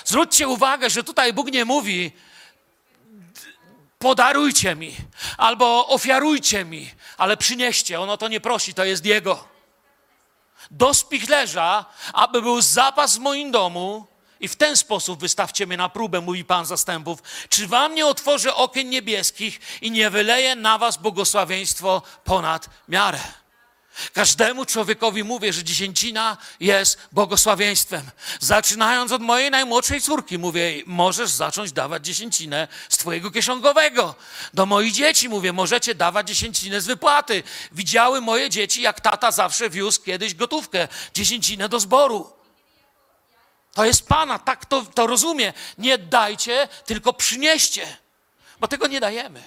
Zwróćcie 0.04 0.48
uwagę, 0.48 0.90
że 0.90 1.04
tutaj 1.04 1.32
Bóg 1.32 1.52
nie 1.52 1.64
mówi, 1.64 2.12
podarujcie 3.98 4.74
mi, 4.76 4.96
albo 5.36 5.86
ofiarujcie 5.88 6.64
mi, 6.64 6.90
ale 7.16 7.36
przynieście. 7.36 8.00
Ono 8.00 8.16
to 8.16 8.28
nie 8.28 8.40
prosi, 8.40 8.74
to 8.74 8.84
jest 8.84 9.04
Jego. 9.04 9.48
Do 10.70 10.94
spichlerza, 10.94 11.84
aby 12.12 12.42
był 12.42 12.62
zapas 12.62 13.16
w 13.16 13.18
moim 13.18 13.50
domu, 13.50 14.06
i 14.40 14.48
w 14.48 14.56
ten 14.56 14.76
sposób 14.76 15.20
wystawcie 15.20 15.66
mnie 15.66 15.76
na 15.76 15.88
próbę, 15.88 16.20
mówi 16.20 16.44
Pan 16.44 16.66
zastępów. 16.66 17.22
Czy 17.48 17.66
wam 17.66 17.94
nie 17.94 18.06
otworzę 18.06 18.54
okien 18.54 18.90
niebieskich 18.90 19.60
i 19.82 19.90
nie 19.90 20.10
wyleję 20.10 20.56
na 20.56 20.78
was 20.78 20.96
błogosławieństwo 20.96 22.02
ponad 22.24 22.70
miarę? 22.88 23.20
Każdemu 24.12 24.64
człowiekowi 24.64 25.24
mówię, 25.24 25.52
że 25.52 25.64
dziesięcina 25.64 26.36
jest 26.60 26.98
błogosławieństwem. 27.12 28.10
Zaczynając 28.40 29.12
od 29.12 29.22
mojej 29.22 29.50
najmłodszej 29.50 30.00
córki, 30.00 30.38
mówię, 30.38 30.82
możesz 30.86 31.30
zacząć 31.30 31.72
dawać 31.72 32.06
dziesięcinę 32.06 32.68
z 32.88 32.96
twojego 32.96 33.30
kieszonkowego. 33.30 34.14
Do 34.54 34.66
moich 34.66 34.92
dzieci 34.92 35.28
mówię, 35.28 35.52
możecie 35.52 35.94
dawać 35.94 36.28
dziesięcinę 36.28 36.80
z 36.80 36.86
wypłaty. 36.86 37.42
Widziały 37.72 38.20
moje 38.20 38.50
dzieci, 38.50 38.82
jak 38.82 39.00
tata 39.00 39.30
zawsze 39.30 39.70
wiózł 39.70 40.02
kiedyś 40.02 40.34
gotówkę, 40.34 40.88
dziesięcinę 41.14 41.68
do 41.68 41.80
zboru. 41.80 42.39
To 43.74 43.84
jest 43.84 44.08
Pana, 44.08 44.38
tak 44.38 44.66
to, 44.66 44.82
to 44.82 45.06
rozumie. 45.06 45.52
Nie 45.78 45.98
dajcie, 45.98 46.68
tylko 46.86 47.12
przynieście, 47.12 47.96
bo 48.60 48.68
tego 48.68 48.86
nie 48.86 49.00
dajemy. 49.00 49.42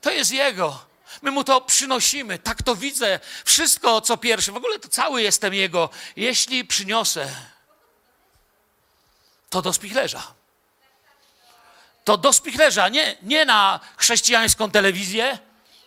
To 0.00 0.10
jest 0.10 0.30
Jego. 0.30 0.88
My 1.22 1.30
Mu 1.30 1.44
to 1.44 1.60
przynosimy, 1.60 2.38
tak 2.38 2.62
to 2.62 2.76
widzę. 2.76 3.20
Wszystko, 3.44 4.00
co 4.00 4.16
pierwsze, 4.16 4.52
w 4.52 4.56
ogóle 4.56 4.78
to 4.78 4.88
cały 4.88 5.22
jestem 5.22 5.54
Jego. 5.54 5.90
Jeśli 6.16 6.64
przyniosę, 6.64 7.34
to 9.50 9.62
do 9.62 9.72
spichlerza. 9.72 10.34
To 12.04 12.16
do 12.16 12.32
spichlerza, 12.32 12.88
nie, 12.88 13.16
nie 13.22 13.44
na 13.44 13.80
chrześcijańską 13.96 14.70
telewizję, 14.70 15.38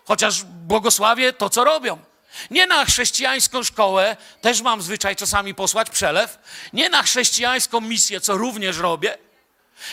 chociaż 0.05 0.43
błogosławię 0.43 1.33
to, 1.33 1.49
co 1.49 1.63
robią. 1.63 1.99
Nie 2.51 2.67
na 2.67 2.85
chrześcijańską 2.85 3.63
szkołę, 3.63 4.17
też 4.41 4.61
mam 4.61 4.81
zwyczaj 4.81 5.15
czasami 5.15 5.55
posłać 5.55 5.89
przelew. 5.89 6.39
Nie 6.73 6.89
na 6.89 7.03
chrześcijańską 7.03 7.81
misję, 7.81 8.21
co 8.21 8.37
również 8.37 8.77
robię. 8.77 9.17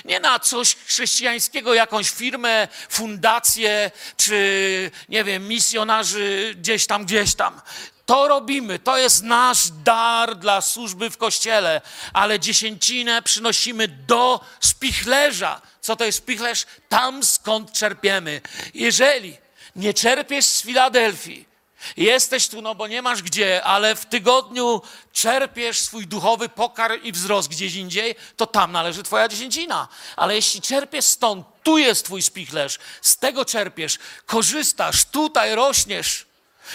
Nie 0.05 0.20
na 0.20 0.38
coś 0.38 0.77
chrześcijańskiego, 0.77 1.74
jakąś 1.74 2.11
firmę, 2.11 2.68
fundację, 2.88 3.90
czy 4.16 4.90
nie 5.09 5.24
wiem, 5.24 5.48
misjonarzy 5.48 6.55
gdzieś 6.59 6.87
tam, 6.87 7.05
gdzieś 7.05 7.35
tam. 7.35 7.61
To 8.07 8.29
robimy, 8.29 8.79
to 8.79 8.98
jest 8.98 9.22
nasz 9.22 9.68
dar 9.70 10.37
dla 10.37 10.61
służby 10.61 11.11
w 11.11 11.16
kościele, 11.16 11.81
ale 12.12 12.40
dziesięcinę 12.40 13.22
przynosimy 13.22 13.88
do 13.88 14.40
spichlerza. 14.61 15.61
Co 15.81 15.96
to 15.96 16.05
jest 16.05 16.18
spichlerz? 16.18 16.66
Tam 16.88 17.24
skąd 17.24 17.72
czerpiemy. 17.72 18.40
Jeżeli 18.74 19.37
nie 19.77 19.94
czerpiesz 19.94 20.44
z 20.44 20.62
Filadelfii, 20.62 21.48
Jesteś 21.97 22.49
tu, 22.49 22.62
no 22.62 22.75
bo 22.75 22.87
nie 22.87 23.03
masz 23.03 23.23
gdzie, 23.23 23.64
ale 23.64 23.97
w 23.97 24.07
tygodniu 24.07 24.83
czerpiesz 25.12 25.79
swój 25.79 26.07
duchowy 26.07 26.49
pokarm 26.49 27.03
i 27.03 27.12
wzrost 27.12 27.49
gdzieś 27.49 27.75
indziej, 27.75 28.14
to 28.37 28.47
tam 28.47 28.73
należy 28.73 29.03
Twoja 29.03 29.29
dziesięcina. 29.29 29.88
Ale 30.17 30.35
jeśli 30.35 30.61
czerpiesz 30.61 31.05
stąd, 31.05 31.47
tu 31.62 31.79
jest 31.79 32.05
Twój 32.05 32.23
spichlerz, 32.23 32.79
z 33.03 33.17
tego 33.17 33.45
czerpiesz, 33.45 33.99
korzystasz, 34.27 35.05
tutaj 35.05 35.55
rośniesz, 35.55 36.27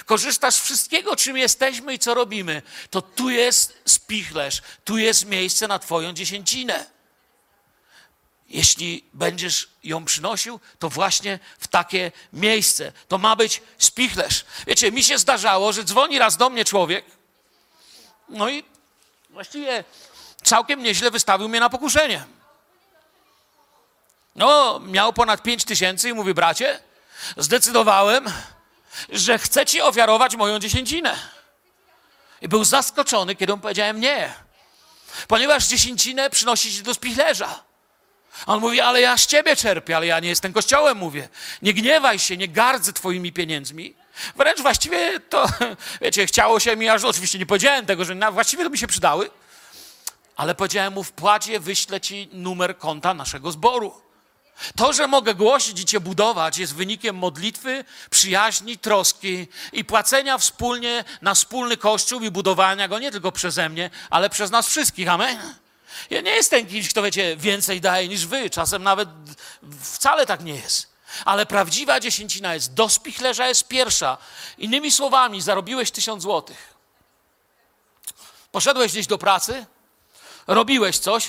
korzystasz 0.05 0.55
z 0.55 0.63
wszystkiego, 0.63 1.15
czym 1.15 1.37
jesteśmy 1.37 1.93
i 1.93 1.99
co 1.99 2.13
robimy, 2.13 2.61
to 2.89 3.01
tu 3.01 3.29
jest 3.29 3.81
spichlerz, 3.85 4.61
tu 4.85 4.97
jest 4.97 5.25
miejsce 5.25 5.67
na 5.67 5.79
Twoją 5.79 6.13
dziesięcinę 6.13 6.85
jeśli 8.53 9.05
będziesz 9.13 9.69
ją 9.83 10.05
przynosił, 10.05 10.59
to 10.79 10.89
właśnie 10.89 11.39
w 11.59 11.67
takie 11.67 12.11
miejsce. 12.33 12.91
To 13.07 13.17
ma 13.17 13.35
być 13.35 13.61
spichlerz. 13.77 14.45
Wiecie, 14.67 14.91
mi 14.91 15.03
się 15.03 15.17
zdarzało, 15.17 15.73
że 15.73 15.83
dzwoni 15.83 16.19
raz 16.19 16.37
do 16.37 16.49
mnie 16.49 16.65
człowiek, 16.65 17.05
no 18.29 18.49
i 18.49 18.63
właściwie 19.29 19.83
całkiem 20.43 20.83
nieźle 20.83 21.11
wystawił 21.11 21.49
mnie 21.49 21.59
na 21.59 21.69
pokuszenie. 21.69 22.25
No, 24.35 24.79
miał 24.79 25.13
ponad 25.13 25.43
pięć 25.43 25.65
tysięcy 25.65 26.09
i 26.09 26.13
mówi, 26.13 26.33
bracie, 26.33 26.79
zdecydowałem, 27.37 28.25
że 29.09 29.39
chcę 29.39 29.65
ci 29.65 29.81
ofiarować 29.81 30.35
moją 30.35 30.59
dziesięcinę. 30.59 31.19
I 32.41 32.47
był 32.47 32.63
zaskoczony, 32.63 33.35
kiedy 33.35 33.53
mu 33.53 33.59
powiedziałem 33.61 33.99
nie. 33.99 34.33
Ponieważ 35.27 35.67
dziesięcinę 35.67 36.29
przynosi 36.29 36.73
ci 36.73 36.83
do 36.83 36.93
spichlerza. 36.93 37.63
On 38.45 38.59
mówi, 38.59 38.81
ale 38.81 39.01
ja 39.01 39.17
z 39.17 39.27
ciebie 39.27 39.55
czerpię, 39.55 39.97
ale 39.97 40.05
ja 40.05 40.19
nie 40.19 40.29
jestem 40.29 40.53
kościołem, 40.53 40.97
mówię. 40.97 41.29
Nie 41.61 41.73
gniewaj 41.73 42.19
się, 42.19 42.37
nie 42.37 42.47
gardzę 42.47 42.93
twoimi 42.93 43.33
pieniędzmi. 43.33 43.95
Wręcz 44.35 44.61
właściwie 44.61 45.19
to, 45.19 45.47
wiecie, 46.01 46.25
chciało 46.25 46.59
się 46.59 46.75
mi, 46.75 46.89
aż 46.89 47.03
oczywiście 47.03 47.39
nie 47.39 47.45
powiedziałem 47.45 47.85
tego, 47.85 48.05
że 48.05 48.31
właściwie 48.31 48.63
to 48.63 48.69
mi 48.69 48.77
się 48.77 48.87
przydały, 48.87 49.29
ale 50.35 50.55
powiedziałem 50.55 50.93
mu, 50.93 51.03
wpłacie 51.03 51.59
wyślę 51.59 52.01
ci 52.01 52.29
numer 52.33 52.77
konta 52.77 53.13
naszego 53.13 53.51
zboru. 53.51 54.03
To, 54.75 54.93
że 54.93 55.07
mogę 55.07 55.35
głosić 55.35 55.79
i 55.79 55.85
Cię 55.85 55.99
budować, 55.99 56.57
jest 56.57 56.75
wynikiem 56.75 57.15
modlitwy, 57.15 57.85
przyjaźni, 58.09 58.77
troski 58.77 59.47
i 59.73 59.85
płacenia 59.85 60.37
wspólnie 60.37 61.03
na 61.21 61.33
wspólny 61.33 61.77
kościół 61.77 62.21
i 62.21 62.31
budowania 62.31 62.87
go 62.87 62.99
nie 62.99 63.11
tylko 63.11 63.31
przeze 63.31 63.69
mnie, 63.69 63.89
ale 64.09 64.29
przez 64.29 64.51
nas 64.51 64.67
wszystkich. 64.67 65.09
Amen. 65.09 65.62
Ja 66.09 66.21
nie 66.21 66.31
jestem 66.31 66.65
kimś, 66.65 66.89
kto 66.89 67.01
wiecie, 67.03 67.37
więcej 67.37 67.81
daje 67.81 68.07
niż 68.07 68.25
Wy. 68.25 68.49
Czasem 68.49 68.83
nawet 68.83 69.09
wcale 69.81 70.25
tak 70.25 70.43
nie 70.43 70.55
jest. 70.55 70.93
Ale 71.25 71.45
prawdziwa 71.45 71.99
dziesięcina 71.99 72.53
jest 72.53 72.73
do 72.73 72.89
spichlerza 72.89 73.47
jest 73.47 73.67
pierwsza. 73.67 74.17
Innymi 74.57 74.91
słowami, 74.91 75.41
zarobiłeś 75.41 75.91
tysiąc 75.91 76.23
złotych. 76.23 76.73
Poszedłeś 78.51 78.91
gdzieś 78.91 79.07
do 79.07 79.17
pracy, 79.17 79.65
robiłeś 80.47 80.97
coś, 80.97 81.27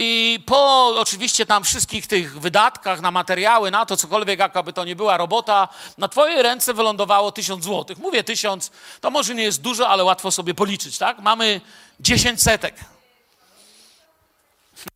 i 0.00 0.40
po 0.46 0.86
oczywiście 0.86 1.46
tam 1.46 1.64
wszystkich 1.64 2.06
tych 2.06 2.40
wydatkach 2.40 3.00
na 3.00 3.10
materiały, 3.10 3.70
na 3.70 3.86
to 3.86 3.96
cokolwiek, 3.96 4.38
jakaby 4.38 4.72
to 4.72 4.84
nie 4.84 4.96
była 4.96 5.16
robota, 5.16 5.68
na 5.98 6.08
twoje 6.08 6.42
ręce 6.42 6.74
wylądowało 6.74 7.32
tysiąc 7.32 7.64
złotych. 7.64 7.98
Mówię 7.98 8.24
tysiąc, 8.24 8.70
to 9.00 9.10
może 9.10 9.34
nie 9.34 9.42
jest 9.42 9.60
dużo, 9.60 9.88
ale 9.88 10.04
łatwo 10.04 10.30
sobie 10.30 10.54
policzyć, 10.54 10.98
tak? 10.98 11.18
Mamy 11.18 11.60
dziesięć 12.00 12.42
setek. 12.42 12.74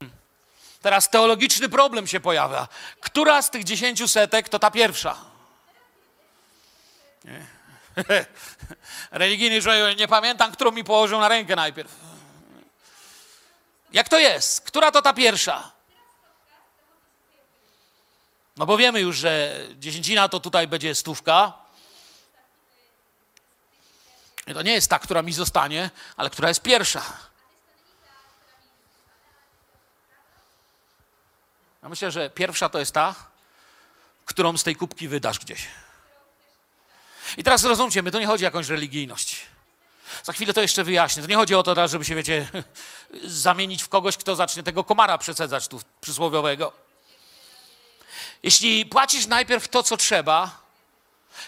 Hmm. 0.00 0.16
Teraz 0.82 1.10
teologiczny 1.10 1.68
problem 1.68 2.06
się 2.06 2.20
pojawia. 2.20 2.68
Która 3.00 3.42
z 3.42 3.50
tych 3.50 3.64
dziesięciu 3.64 4.08
setek 4.08 4.48
to 4.48 4.58
ta 4.58 4.70
pierwsza? 4.70 5.16
Religijny 9.10 9.62
człowiek, 9.62 9.98
nie 9.98 10.08
pamiętam, 10.08 10.52
którą 10.52 10.70
mi 10.70 10.84
położył 10.84 11.20
na 11.20 11.28
rękę 11.28 11.56
najpierw. 11.56 11.92
Jak 13.92 14.08
to 14.08 14.18
jest? 14.18 14.60
Która 14.60 14.90
to 14.90 15.02
ta 15.02 15.12
pierwsza? 15.12 15.72
No 18.56 18.66
bo 18.66 18.76
wiemy 18.76 19.00
już, 19.00 19.16
że 19.16 19.60
dziesięcina 19.74 20.28
to 20.28 20.40
tutaj 20.40 20.68
będzie 20.68 20.94
stówka. 20.94 21.52
I 24.46 24.54
to 24.54 24.62
nie 24.62 24.72
jest 24.72 24.90
ta, 24.90 24.98
która 24.98 25.22
mi 25.22 25.32
zostanie, 25.32 25.90
ale 26.16 26.30
która 26.30 26.48
jest 26.48 26.62
pierwsza. 26.62 27.31
Ja 31.82 31.88
myślę, 31.88 32.10
że 32.10 32.30
pierwsza 32.30 32.68
to 32.68 32.78
jest 32.78 32.92
ta, 32.92 33.14
którą 34.24 34.56
z 34.56 34.62
tej 34.62 34.76
kubki 34.76 35.08
wydasz 35.08 35.38
gdzieś. 35.38 35.66
I 37.36 37.44
teraz 37.44 37.60
zrozumcie, 37.60 38.02
my 38.02 38.10
to 38.10 38.20
nie 38.20 38.26
chodzi 38.26 38.44
o 38.44 38.46
jakąś 38.46 38.68
religijność. 38.68 39.40
Za 40.24 40.32
chwilę 40.32 40.54
to 40.54 40.62
jeszcze 40.62 40.84
wyjaśnię. 40.84 41.22
To 41.22 41.28
nie 41.28 41.36
chodzi 41.36 41.54
o 41.54 41.62
to, 41.62 41.88
żeby 41.88 42.04
się, 42.04 42.14
wiecie, 42.14 42.48
zamienić 43.24 43.82
w 43.82 43.88
kogoś, 43.88 44.16
kto 44.16 44.36
zacznie 44.36 44.62
tego 44.62 44.84
komara 44.84 45.18
przesadzać 45.18 45.68
tu 45.68 45.80
przysłowiowego. 46.00 46.72
Jeśli 48.42 48.86
płacisz 48.86 49.26
najpierw 49.26 49.68
to, 49.68 49.82
co 49.82 49.96
trzeba, 49.96 50.61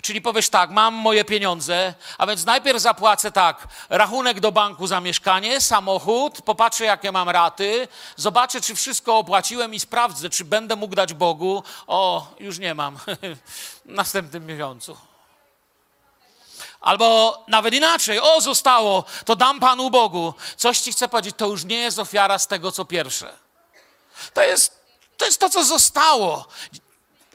czyli 0.02 0.20
powiesz 0.20 0.48
tak, 0.48 0.70
mam 0.70 0.94
moje 0.94 1.24
pieniądze, 1.24 1.94
a 2.18 2.26
więc 2.26 2.44
najpierw 2.44 2.80
zapłacę 2.80 3.32
tak, 3.32 3.68
rachunek 3.88 4.40
do 4.40 4.52
banku 4.52 4.86
za 4.86 5.00
mieszkanie, 5.00 5.60
samochód, 5.60 6.42
popatrzę, 6.42 6.84
jakie 6.84 7.12
mam 7.12 7.28
raty, 7.28 7.88
zobaczę, 8.16 8.60
czy 8.60 8.74
wszystko 8.74 9.18
opłaciłem 9.18 9.74
i 9.74 9.80
sprawdzę, 9.80 10.30
czy 10.30 10.44
będę 10.44 10.76
mógł 10.76 10.94
dać 10.94 11.14
Bogu. 11.14 11.62
O, 11.86 12.26
już 12.40 12.58
nie 12.58 12.74
mam. 12.74 12.98
w 13.84 13.84
następnym 13.84 14.46
miesiącu. 14.46 14.96
Albo 16.80 17.38
nawet 17.48 17.74
inaczej, 17.74 18.20
o 18.20 18.40
zostało, 18.40 19.04
to 19.24 19.36
dam 19.36 19.60
Panu 19.60 19.90
Bogu. 19.90 20.34
Coś 20.56 20.78
ci 20.78 20.92
chcę 20.92 21.08
powiedzieć, 21.08 21.36
to 21.36 21.46
już 21.46 21.64
nie 21.64 21.78
jest 21.78 21.98
ofiara 21.98 22.38
z 22.38 22.46
tego, 22.46 22.72
co 22.72 22.84
pierwsze. 22.84 23.32
To 24.34 24.42
jest 24.42 24.84
to, 25.16 25.24
jest 25.24 25.40
to 25.40 25.50
co 25.50 25.64
zostało. 25.64 26.46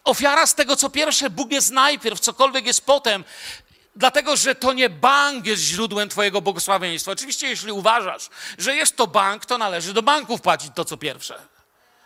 Ofiara 0.10 0.48
z 0.48 0.56
tego, 0.56 0.76
co 0.76 0.90
pierwsze, 0.90 1.30
Bóg 1.30 1.52
jest 1.52 1.72
najpierw, 1.72 2.20
cokolwiek 2.20 2.66
jest 2.66 2.86
potem. 2.86 3.24
Dlatego, 3.96 4.36
że 4.36 4.56
to 4.56 4.74
nie 4.74 4.90
bank 4.90 5.46
jest 5.46 5.62
źródłem 5.62 6.10
Twojego 6.10 6.42
błogosławieństwa. 6.42 7.12
Oczywiście, 7.12 7.48
jeśli 7.48 7.72
uważasz, 7.72 8.30
że 8.58 8.76
jest 8.76 8.96
to 8.96 9.08
bank, 9.08 9.46
to 9.46 9.58
należy 9.58 9.94
do 9.94 10.04
banku 10.04 10.38
wpłacić 10.38 10.72
to, 10.76 10.86
co 10.86 10.98
pierwsze. 10.98 11.42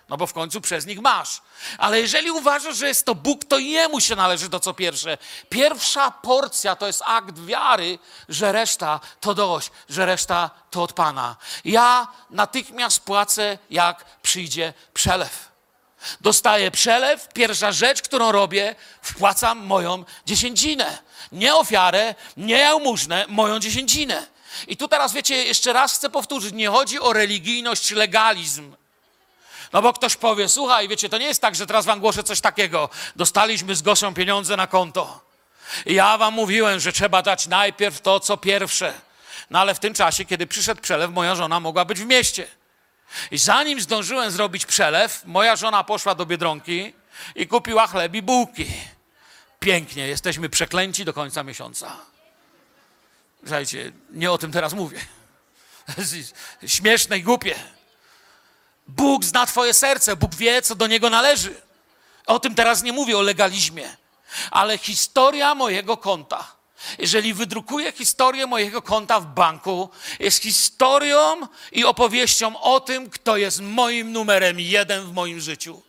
No 0.09 0.17
bo 0.17 0.27
w 0.27 0.33
końcu 0.33 0.61
przez 0.61 0.85
nich 0.85 1.01
masz. 1.01 1.41
Ale 1.77 2.01
jeżeli 2.01 2.31
uważasz, 2.31 2.77
że 2.77 2.87
jest 2.87 3.05
to 3.05 3.15
Bóg, 3.15 3.45
to 3.45 3.59
jemu 3.59 3.99
się 3.99 4.15
należy 4.15 4.49
to, 4.49 4.59
co 4.59 4.73
pierwsze. 4.73 5.17
Pierwsza 5.49 6.11
porcja 6.11 6.75
to 6.75 6.87
jest 6.87 7.01
akt 7.05 7.39
wiary, 7.45 7.99
że 8.29 8.51
reszta 8.51 8.99
to 9.19 9.33
dość, 9.33 9.71
że 9.89 10.05
reszta 10.05 10.49
to 10.71 10.83
od 10.83 10.93
Pana. 10.93 11.35
Ja 11.65 12.07
natychmiast 12.29 12.99
płacę, 12.99 13.57
jak 13.69 14.05
przyjdzie 14.21 14.73
przelew. 14.93 15.52
Dostaję 16.21 16.71
przelew, 16.71 17.27
pierwsza 17.33 17.71
rzecz, 17.71 18.01
którą 18.01 18.31
robię, 18.31 18.75
wpłacam 19.01 19.65
moją 19.65 20.05
dziesięcinę. 20.25 20.97
Nie 21.31 21.55
ofiarę, 21.55 22.15
nie 22.37 22.57
jałmużnę, 22.57 23.25
moją 23.27 23.59
dziesięcinę. 23.59 24.27
I 24.67 24.77
tu 24.77 24.87
teraz, 24.87 25.13
wiecie, 25.13 25.43
jeszcze 25.43 25.73
raz 25.73 25.95
chcę 25.97 26.09
powtórzyć, 26.09 26.53
nie 26.53 26.69
chodzi 26.69 26.99
o 26.99 27.13
religijność, 27.13 27.91
legalizm. 27.91 28.75
No 29.73 29.81
bo 29.81 29.93
ktoś 29.93 30.15
powie, 30.15 30.49
słuchaj, 30.49 30.87
wiecie, 30.87 31.09
to 31.09 31.17
nie 31.17 31.25
jest 31.25 31.41
tak, 31.41 31.55
że 31.55 31.67
teraz 31.67 31.85
wam 31.85 31.99
głoszę 31.99 32.23
coś 32.23 32.41
takiego. 32.41 32.89
Dostaliśmy 33.15 33.75
z 33.75 33.81
Gosią 33.81 34.13
pieniądze 34.13 34.57
na 34.57 34.67
konto. 34.67 35.21
I 35.85 35.93
ja 35.93 36.17
wam 36.17 36.33
mówiłem, 36.33 36.79
że 36.79 36.93
trzeba 36.93 37.21
dać 37.21 37.47
najpierw 37.47 38.01
to, 38.01 38.19
co 38.19 38.37
pierwsze. 38.37 38.93
No 39.49 39.59
ale 39.59 39.75
w 39.75 39.79
tym 39.79 39.93
czasie, 39.93 40.25
kiedy 40.25 40.47
przyszedł 40.47 40.81
przelew, 40.81 41.11
moja 41.11 41.35
żona 41.35 41.59
mogła 41.59 41.85
być 41.85 41.99
w 41.99 42.05
mieście. 42.05 42.47
I 43.31 43.37
zanim 43.37 43.81
zdążyłem 43.81 44.31
zrobić 44.31 44.65
przelew, 44.65 45.21
moja 45.25 45.55
żona 45.55 45.83
poszła 45.83 46.15
do 46.15 46.25
Biedronki 46.25 46.93
i 47.35 47.47
kupiła 47.47 47.87
chleb 47.87 48.15
i 48.15 48.21
bułki. 48.21 48.65
Pięknie, 49.59 50.07
jesteśmy 50.07 50.49
przeklęci 50.49 51.05
do 51.05 51.13
końca 51.13 51.43
miesiąca. 51.43 51.95
Słuchajcie, 53.39 53.91
nie 54.09 54.31
o 54.31 54.37
tym 54.37 54.51
teraz 54.51 54.73
mówię. 54.73 54.99
Śmieszne 56.67 57.17
i 57.17 57.23
głupie. 57.23 57.55
Bóg 58.87 59.23
zna 59.23 59.45
Twoje 59.45 59.73
serce, 59.73 60.15
Bóg 60.15 60.35
wie, 60.35 60.61
co 60.61 60.75
do 60.75 60.87
niego 60.87 61.09
należy. 61.09 61.61
O 62.25 62.39
tym 62.39 62.55
teraz 62.55 62.83
nie 62.83 62.93
mówię, 62.93 63.17
o 63.17 63.21
legalizmie, 63.21 63.97
ale 64.51 64.77
historia 64.77 65.55
mojego 65.55 65.97
konta. 65.97 66.52
Jeżeli 66.99 67.33
wydrukuję 67.33 67.91
historię 67.91 68.47
mojego 68.47 68.81
konta 68.81 69.19
w 69.19 69.33
banku, 69.33 69.89
jest 70.19 70.43
historią 70.43 71.47
i 71.71 71.85
opowieścią 71.85 72.59
o 72.61 72.79
tym, 72.79 73.09
kto 73.09 73.37
jest 73.37 73.61
moim 73.61 74.11
numerem 74.11 74.59
jeden 74.59 75.05
w 75.05 75.13
moim 75.13 75.39
życiu. 75.39 75.81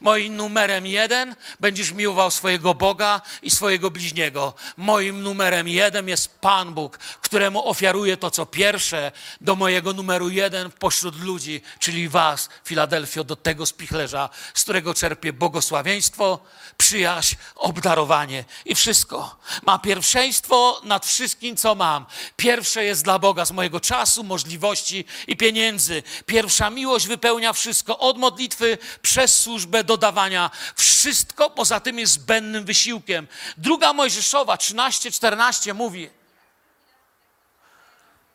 Moim 0.00 0.36
numerem 0.36 0.86
jeden 0.86 1.36
będziesz 1.60 1.92
miłował 1.92 2.30
swojego 2.30 2.74
Boga 2.74 3.20
i 3.42 3.50
swojego 3.50 3.90
bliźniego. 3.90 4.54
Moim 4.76 5.22
numerem 5.22 5.68
jeden 5.68 6.08
jest 6.08 6.38
Pan 6.40 6.74
Bóg, 6.74 6.98
któremu 6.98 7.68
ofiaruję 7.68 8.16
to, 8.16 8.30
co 8.30 8.46
pierwsze, 8.46 9.12
do 9.40 9.56
mojego 9.56 9.92
numeru 9.92 10.28
jeden 10.28 10.70
pośród 10.70 11.20
ludzi, 11.20 11.60
czyli 11.78 12.08
Was, 12.08 12.48
Filadelfio, 12.64 13.24
do 13.24 13.36
tego 13.36 13.66
spichlerza, 13.66 14.28
z 14.54 14.62
którego 14.62 14.94
czerpię 14.94 15.32
błogosławieństwo, 15.32 16.38
przyjaźń, 16.76 17.36
obdarowanie 17.56 18.44
i 18.64 18.74
wszystko. 18.74 19.36
Ma 19.66 19.78
pierwszeństwo 19.78 20.80
nad 20.84 21.06
wszystkim, 21.06 21.56
co 21.56 21.74
mam. 21.74 22.06
Pierwsze 22.36 22.84
jest 22.84 23.04
dla 23.04 23.18
Boga 23.18 23.44
z 23.44 23.52
mojego 23.52 23.80
czasu, 23.80 24.24
możliwości 24.24 25.04
i 25.26 25.36
pieniędzy. 25.36 26.02
Pierwsza 26.26 26.70
miłość 26.70 27.06
wypełnia 27.06 27.52
wszystko, 27.52 27.98
od 27.98 28.18
modlitwy 28.18 28.78
przez 29.02 29.40
służbę 29.40 29.73
do 29.82 29.96
dawania. 29.96 30.50
Wszystko 30.76 31.50
poza 31.50 31.80
tym 31.80 31.98
jest 31.98 32.12
zbędnym 32.12 32.64
wysiłkiem. 32.64 33.28
Druga 33.56 33.92
Mojżeszowa 33.92 34.56
13-14 34.56 35.74
mówi, 35.74 36.10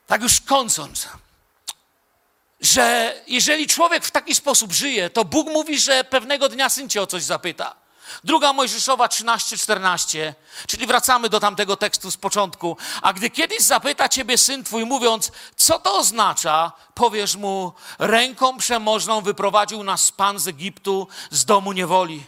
tak 0.07 0.21
już 0.21 0.41
kończąc, 0.41 1.07
że 2.61 3.15
jeżeli 3.27 3.67
człowiek 3.67 4.05
w 4.05 4.11
taki 4.11 4.35
sposób 4.35 4.71
żyje, 4.71 5.09
to 5.09 5.25
Bóg 5.25 5.47
mówi, 5.47 5.79
że 5.79 6.03
pewnego 6.03 6.49
dnia 6.49 6.69
syn 6.69 6.89
cię 6.89 7.01
o 7.01 7.07
coś 7.07 7.23
zapyta. 7.23 7.75
Druga 8.23 8.53
Mojżeszowa 8.53 9.07
13-14, 9.07 10.33
czyli 10.67 10.87
wracamy 10.87 11.29
do 11.29 11.39
tamtego 11.39 11.77
tekstu 11.77 12.11
z 12.11 12.17
początku. 12.17 12.77
A 13.01 13.13
gdy 13.13 13.29
kiedyś 13.29 13.59
zapyta 13.59 14.09
ciebie 14.09 14.37
syn 14.37 14.63
twój, 14.63 14.85
mówiąc, 14.85 15.31
co 15.55 15.79
to 15.79 15.97
oznacza, 15.97 16.71
powiesz 16.93 17.35
mu, 17.35 17.73
ręką 17.99 18.57
przemożną 18.57 19.21
wyprowadził 19.21 19.83
nas 19.83 20.11
Pan 20.11 20.39
z 20.39 20.47
Egiptu, 20.47 21.07
z 21.31 21.45
domu 21.45 21.71
niewoli. 21.71 22.23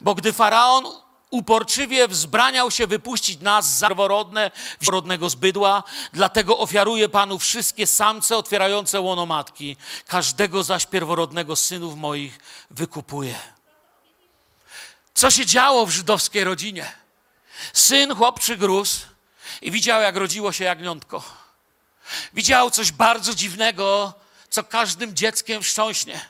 Bo 0.00 0.14
gdy 0.14 0.32
Faraon 0.32 0.84
uporczywie 1.30 2.08
wzbraniał 2.08 2.70
się 2.70 2.86
wypuścić 2.86 3.40
nas 3.40 3.78
za 3.78 3.88
pierworodne, 3.88 4.50
pierworodnego 4.80 5.30
zbydła, 5.30 5.82
dlatego 6.12 6.58
ofiaruję 6.58 7.08
Panu 7.08 7.38
wszystkie 7.38 7.86
samce 7.86 8.36
otwierające 8.36 9.00
łono 9.00 9.26
matki. 9.26 9.76
Każdego 10.06 10.62
zaś 10.62 10.86
pierworodnego 10.86 11.56
synów 11.56 11.96
moich 11.96 12.38
wykupuję. 12.70 13.55
Co 15.16 15.30
się 15.30 15.46
działo 15.46 15.86
w 15.86 15.90
żydowskiej 15.90 16.44
rodzinie? 16.44 16.92
Syn 17.72 18.14
chłopczy 18.14 18.56
grósł 18.56 19.06
i 19.62 19.70
widział, 19.70 20.02
jak 20.02 20.16
rodziło 20.16 20.52
się 20.52 20.64
jagniątko. 20.64 21.22
Widział 22.34 22.70
coś 22.70 22.92
bardzo 22.92 23.34
dziwnego, 23.34 24.14
co 24.50 24.64
każdym 24.64 25.16
dzieckiem 25.16 25.62
wstrząśnie. 25.62 26.20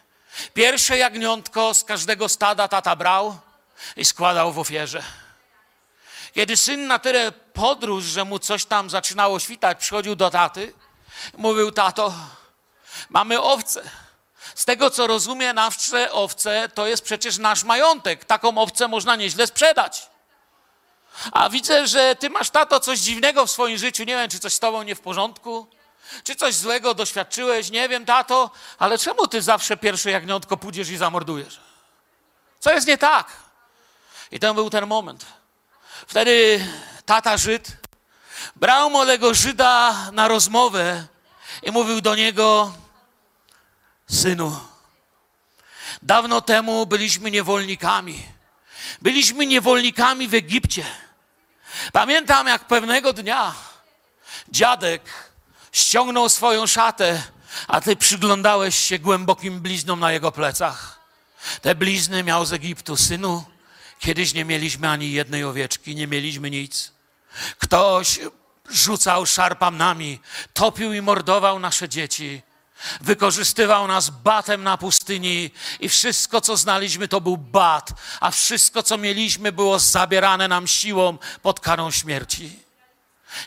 Pierwsze 0.54 0.98
jagniątko 0.98 1.74
z 1.74 1.84
każdego 1.84 2.28
stada 2.28 2.68
tata 2.68 2.96
brał 2.96 3.38
i 3.96 4.04
składał 4.04 4.52
w 4.52 4.58
ofierze. 4.58 5.02
Kiedy 6.34 6.56
syn 6.56 6.86
na 6.86 6.98
tyle 6.98 7.32
podrósł, 7.32 8.08
że 8.08 8.24
mu 8.24 8.38
coś 8.38 8.64
tam 8.64 8.90
zaczynało 8.90 9.40
świtać, 9.40 9.78
przychodził 9.78 10.16
do 10.16 10.30
taty, 10.30 10.72
mówił: 11.36 11.72
Tato, 11.72 12.14
mamy 13.10 13.40
owce. 13.40 13.90
Z 14.56 14.64
tego 14.64 14.90
co 14.90 15.06
rozumie, 15.06 15.52
nasze 15.52 16.12
owce 16.12 16.68
to 16.74 16.86
jest 16.86 17.02
przecież 17.02 17.38
nasz 17.38 17.64
majątek. 17.64 18.24
Taką 18.24 18.58
owcę 18.58 18.88
można 18.88 19.16
nieźle 19.16 19.46
sprzedać. 19.46 20.10
A 21.32 21.48
widzę, 21.48 21.86
że 21.86 22.16
ty 22.16 22.30
masz, 22.30 22.50
tato, 22.50 22.80
coś 22.80 22.98
dziwnego 22.98 23.46
w 23.46 23.50
swoim 23.50 23.78
życiu. 23.78 24.04
Nie 24.04 24.16
wiem, 24.16 24.30
czy 24.30 24.38
coś 24.38 24.52
z 24.52 24.58
tobą 24.58 24.82
nie 24.82 24.94
w 24.94 25.00
porządku, 25.00 25.66
czy 26.24 26.36
coś 26.36 26.54
złego 26.54 26.94
doświadczyłeś. 26.94 27.70
Nie 27.70 27.88
wiem, 27.88 28.04
tato, 28.04 28.50
ale 28.78 28.98
czemu 28.98 29.26
ty 29.26 29.42
zawsze 29.42 29.76
pierwsze 29.76 30.10
jagniątko 30.10 30.56
pójdziesz 30.56 30.88
i 30.88 30.96
zamordujesz? 30.96 31.60
Co 32.60 32.72
jest 32.72 32.86
nie 32.86 32.98
tak? 32.98 33.32
I 34.30 34.40
to 34.40 34.54
był 34.54 34.70
ten 34.70 34.86
moment. 34.86 35.26
Wtedy 36.06 36.66
tata 37.06 37.36
Żyd 37.36 37.68
brał 38.56 38.90
młodego 38.90 39.34
Żyda 39.34 39.96
na 40.12 40.28
rozmowę 40.28 41.06
i 41.62 41.70
mówił 41.70 42.00
do 42.00 42.14
niego: 42.14 42.72
Synu, 44.10 44.60
dawno 46.02 46.40
temu 46.40 46.86
byliśmy 46.86 47.30
niewolnikami. 47.30 48.22
Byliśmy 49.02 49.46
niewolnikami 49.46 50.28
w 50.28 50.34
Egipcie. 50.34 50.84
Pamiętam, 51.92 52.46
jak 52.46 52.64
pewnego 52.64 53.12
dnia 53.12 53.54
dziadek 54.48 55.02
ściągnął 55.72 56.28
swoją 56.28 56.66
szatę, 56.66 57.22
a 57.68 57.80
ty 57.80 57.96
przyglądałeś 57.96 58.78
się 58.78 58.98
głębokim 58.98 59.60
bliznom 59.60 60.00
na 60.00 60.12
jego 60.12 60.32
plecach. 60.32 61.00
Te 61.62 61.74
blizny 61.74 62.22
miał 62.22 62.44
z 62.46 62.52
Egiptu, 62.52 62.96
synu. 62.96 63.44
Kiedyś 63.98 64.34
nie 64.34 64.44
mieliśmy 64.44 64.88
ani 64.88 65.12
jednej 65.12 65.44
owieczki, 65.44 65.94
nie 65.94 66.06
mieliśmy 66.06 66.50
nic. 66.50 66.92
Ktoś 67.58 68.20
rzucał 68.70 69.26
szarpamnami, 69.26 70.20
topił 70.52 70.92
i 70.92 71.00
mordował 71.00 71.58
nasze 71.58 71.88
dzieci. 71.88 72.42
Wykorzystywał 73.00 73.86
nas 73.86 74.10
batem 74.10 74.62
na 74.62 74.76
pustyni 74.76 75.50
i 75.80 75.88
wszystko, 75.88 76.40
co 76.40 76.56
znaliśmy, 76.56 77.08
to 77.08 77.20
był 77.20 77.36
bat, 77.36 77.92
a 78.20 78.30
wszystko, 78.30 78.82
co 78.82 78.98
mieliśmy, 78.98 79.52
było 79.52 79.78
zabierane 79.78 80.48
nam 80.48 80.66
siłą 80.66 81.18
pod 81.42 81.60
karą 81.60 81.90
śmierci. 81.90 82.58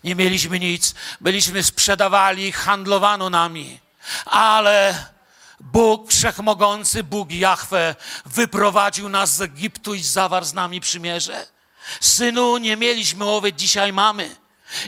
Nie 0.03 0.15
mieliśmy 0.15 0.59
nic, 0.59 0.95
byliśmy 1.21 1.63
sprzedawali, 1.63 2.51
handlowano 2.51 3.29
nami, 3.29 3.79
ale 4.25 5.05
Bóg 5.59 6.11
Wszechmogący, 6.11 7.03
Bóg 7.03 7.31
Jahwe, 7.31 7.95
wyprowadził 8.25 9.09
nas 9.09 9.35
z 9.35 9.41
Egiptu 9.41 9.93
i 9.93 10.03
zawarł 10.03 10.45
z 10.45 10.53
nami 10.53 10.79
przymierze. 10.79 11.47
Synu, 12.01 12.57
nie 12.57 12.77
mieliśmy 12.77 13.25
owiec, 13.25 13.55
dzisiaj 13.55 13.93
mamy. 13.93 14.35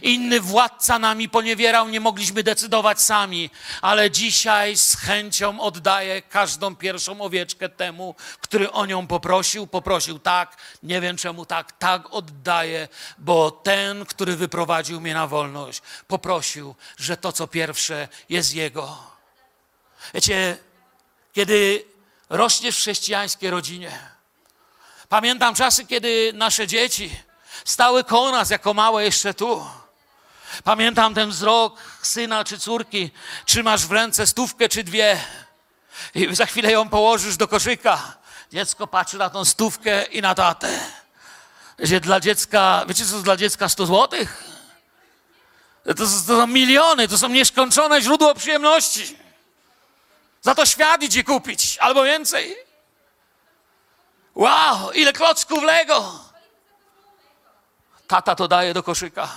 Inny 0.01 0.39
władca 0.39 0.99
nami 0.99 1.29
poniewierał, 1.29 1.89
nie 1.89 1.99
mogliśmy 1.99 2.43
decydować 2.43 3.01
sami, 3.01 3.49
ale 3.81 4.11
dzisiaj 4.11 4.77
z 4.77 4.95
chęcią 4.95 5.59
oddaję 5.59 6.21
każdą 6.21 6.75
pierwszą 6.75 7.21
owieczkę 7.21 7.69
temu, 7.69 8.15
który 8.41 8.71
o 8.71 8.85
nią 8.85 9.07
poprosił. 9.07 9.67
Poprosił 9.67 10.19
tak, 10.19 10.57
nie 10.83 11.01
wiem 11.01 11.17
czemu 11.17 11.45
tak, 11.45 11.71
tak 11.71 12.13
oddaję, 12.13 12.87
bo 13.17 13.51
ten, 13.51 14.05
który 14.05 14.35
wyprowadził 14.35 15.01
mnie 15.01 15.13
na 15.13 15.27
wolność, 15.27 15.81
poprosił, 16.07 16.75
że 16.97 17.17
to 17.17 17.31
co 17.31 17.47
pierwsze 17.47 18.07
jest 18.29 18.53
jego. 18.53 18.97
Wiecie, 20.13 20.57
kiedy 21.33 21.85
rośniesz 22.29 22.75
w 22.75 22.79
chrześcijańskiej 22.79 23.49
rodzinie, 23.49 23.99
pamiętam 25.09 25.55
czasy, 25.55 25.85
kiedy 25.85 26.31
nasze 26.33 26.67
dzieci, 26.67 27.11
stały 27.65 28.03
koło 28.03 28.31
nas 28.31 28.49
jako 28.49 28.73
małe 28.73 29.03
jeszcze 29.03 29.33
tu. 29.33 29.65
Pamiętam 30.63 31.13
ten 31.13 31.29
wzrok 31.29 31.79
syna 32.01 32.43
czy 32.43 32.59
córki, 32.59 33.11
trzymasz 33.45 33.85
w 33.85 33.91
ręce 33.91 34.27
stówkę 34.27 34.69
czy 34.69 34.83
dwie 34.83 35.21
i 36.15 36.35
za 36.35 36.45
chwilę 36.45 36.71
ją 36.71 36.89
położysz 36.89 37.37
do 37.37 37.47
koszyka. 37.47 38.17
Dziecko 38.51 38.87
patrzy 38.87 39.17
na 39.17 39.29
tą 39.29 39.45
stówkę 39.45 40.03
i 40.03 40.21
na 40.21 40.35
tatę. 40.35 40.79
Wiecie, 41.79 41.99
dla 41.99 42.19
dziecka, 42.19 42.85
wiecie 42.87 43.05
co 43.05 43.19
dla 43.19 43.37
dziecka 43.37 43.69
100 43.69 43.85
złotych? 43.85 44.43
To, 45.83 45.93
to 45.93 46.07
są 46.07 46.47
miliony, 46.47 47.07
to 47.07 47.17
są 47.17 47.29
nieskończone 47.29 48.01
źródło 48.01 48.35
przyjemności. 48.35 49.17
Za 50.41 50.55
to 50.55 50.65
świat 50.65 51.03
idzie 51.03 51.23
kupić, 51.23 51.77
albo 51.77 52.03
więcej. 52.03 52.55
Wow, 54.35 54.91
ile 54.91 55.13
klocków 55.13 55.63
Lego! 55.63 56.30
Tata 58.11 58.35
to 58.35 58.47
daje 58.47 58.73
do 58.73 58.83
koszyka. 58.83 59.29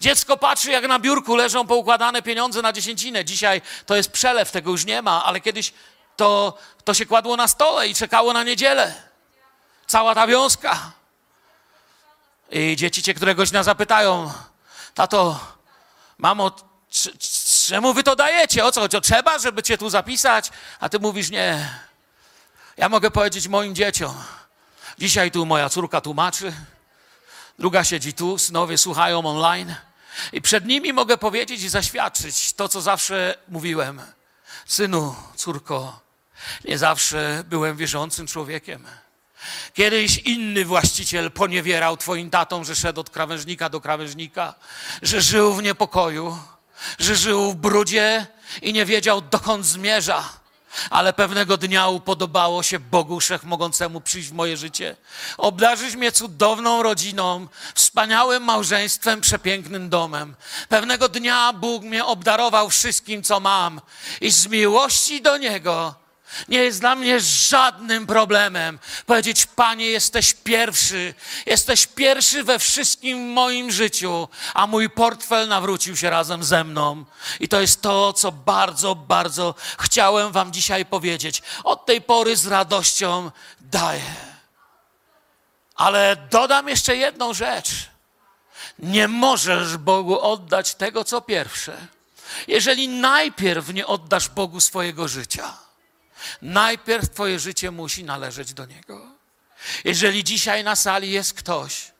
Dziecko 0.00 0.36
patrzy, 0.36 0.70
jak 0.70 0.88
na 0.88 0.98
biurku 0.98 1.36
leżą 1.36 1.66
poukładane 1.66 2.22
pieniądze 2.22 2.62
na 2.62 2.72
dziesięcinę. 2.72 3.24
Dzisiaj 3.24 3.62
to 3.86 3.96
jest 3.96 4.12
przelew, 4.12 4.50
tego 4.50 4.70
już 4.70 4.84
nie 4.84 5.02
ma, 5.02 5.24
ale 5.24 5.40
kiedyś 5.40 5.72
to, 6.16 6.58
to 6.84 6.94
się 6.94 7.06
kładło 7.06 7.36
na 7.36 7.48
stole 7.48 7.88
i 7.88 7.94
czekało 7.94 8.32
na 8.32 8.42
niedzielę. 8.42 8.94
Cała 9.86 10.14
ta 10.14 10.26
wiązka. 10.26 10.92
I 12.50 12.76
dzieci 12.76 13.02
cię 13.02 13.14
któregoś 13.14 13.50
dnia 13.50 13.62
zapytają, 13.62 14.32
tato, 14.94 15.40
mamo, 16.18 16.50
czemu 17.66 17.94
wy 17.94 18.02
to 18.02 18.16
dajecie? 18.16 18.64
O 18.64 18.72
co 18.72 18.80
chodzi? 18.80 18.96
O 18.96 19.00
trzeba, 19.00 19.38
żeby 19.38 19.62
cię 19.62 19.78
tu 19.78 19.90
zapisać? 19.90 20.50
A 20.80 20.88
ty 20.88 20.98
mówisz, 20.98 21.30
nie. 21.30 21.70
Ja 22.76 22.88
mogę 22.88 23.10
powiedzieć 23.10 23.48
moim 23.48 23.74
dzieciom, 23.74 24.14
dzisiaj 24.98 25.30
tu 25.30 25.46
moja 25.46 25.68
córka 25.68 26.00
tłumaczy, 26.00 26.52
druga 27.58 27.84
siedzi 27.84 28.12
tu, 28.12 28.38
synowie 28.38 28.78
słuchają 28.78 29.26
online. 29.26 29.74
I 30.32 30.42
przed 30.42 30.66
nimi 30.66 30.92
mogę 30.92 31.18
powiedzieć 31.18 31.62
i 31.62 31.68
zaświadczyć 31.68 32.52
to, 32.52 32.68
co 32.68 32.82
zawsze 32.82 33.34
mówiłem. 33.48 34.02
Synu, 34.66 35.14
córko, 35.36 36.00
nie 36.64 36.78
zawsze 36.78 37.44
byłem 37.46 37.76
wierzącym 37.76 38.26
człowiekiem. 38.26 38.86
Kiedyś 39.74 40.18
inny 40.18 40.64
właściciel 40.64 41.30
poniewierał 41.30 41.96
twoim 41.96 42.30
tatą, 42.30 42.64
że 42.64 42.76
szedł 42.76 43.00
od 43.00 43.10
krawężnika 43.10 43.68
do 43.68 43.80
krawężnika, 43.80 44.54
że 45.02 45.20
żył 45.20 45.54
w 45.54 45.62
niepokoju, 45.62 46.38
że 46.98 47.16
żył 47.16 47.52
w 47.52 47.56
brudzie 47.56 48.26
i 48.62 48.72
nie 48.72 48.86
wiedział, 48.86 49.20
dokąd 49.20 49.66
zmierza 49.66 50.24
ale 50.90 51.12
pewnego 51.12 51.56
dnia 51.56 51.88
upodobało 51.88 52.62
się 52.62 52.78
Bogu 52.78 53.20
Wszechmogącemu 53.20 54.00
przyjść 54.00 54.28
w 54.28 54.32
moje 54.32 54.56
życie. 54.56 54.96
Obdarzyć 55.38 55.96
mnie 55.96 56.12
cudowną 56.12 56.82
rodziną, 56.82 57.46
wspaniałym 57.74 58.44
małżeństwem, 58.44 59.20
przepięknym 59.20 59.88
domem. 59.88 60.34
Pewnego 60.68 61.08
dnia 61.08 61.52
Bóg 61.52 61.82
mnie 61.82 62.04
obdarował 62.04 62.70
wszystkim, 62.70 63.22
co 63.22 63.40
mam 63.40 63.80
i 64.20 64.30
z 64.30 64.46
miłości 64.46 65.22
do 65.22 65.36
Niego 65.36 66.05
nie 66.48 66.58
jest 66.58 66.80
dla 66.80 66.94
mnie 66.94 67.20
żadnym 67.20 68.06
problemem 68.06 68.78
powiedzieć: 69.06 69.46
Panie, 69.46 69.86
jesteś 69.86 70.34
pierwszy, 70.34 71.14
jesteś 71.46 71.86
pierwszy 71.86 72.44
we 72.44 72.58
wszystkim 72.58 73.32
moim 73.32 73.72
życiu, 73.72 74.28
a 74.54 74.66
mój 74.66 74.90
portfel 74.90 75.48
nawrócił 75.48 75.96
się 75.96 76.10
razem 76.10 76.44
ze 76.44 76.64
mną. 76.64 77.04
I 77.40 77.48
to 77.48 77.60
jest 77.60 77.82
to, 77.82 78.12
co 78.12 78.32
bardzo, 78.32 78.94
bardzo 78.94 79.54
chciałem 79.78 80.32
Wam 80.32 80.52
dzisiaj 80.52 80.86
powiedzieć. 80.86 81.42
Od 81.64 81.86
tej 81.86 82.00
pory 82.00 82.36
z 82.36 82.46
radością 82.46 83.30
daję. 83.60 84.14
Ale 85.74 86.16
dodam 86.30 86.68
jeszcze 86.68 86.96
jedną 86.96 87.34
rzecz. 87.34 87.68
Nie 88.78 89.08
możesz 89.08 89.76
Bogu 89.76 90.20
oddać 90.20 90.74
tego, 90.74 91.04
co 91.04 91.20
pierwsze, 91.20 91.76
jeżeli 92.48 92.88
najpierw 92.88 93.74
nie 93.74 93.86
oddasz 93.86 94.28
Bogu 94.28 94.60
swojego 94.60 95.08
życia. 95.08 95.65
Najpierw 96.42 97.10
Twoje 97.10 97.38
życie 97.38 97.70
musi 97.70 98.04
należeć 98.04 98.54
do 98.54 98.66
Niego. 98.66 99.06
Jeżeli 99.84 100.24
dzisiaj 100.24 100.64
na 100.64 100.76
sali 100.76 101.10
jest 101.10 101.34
ktoś, 101.34 101.92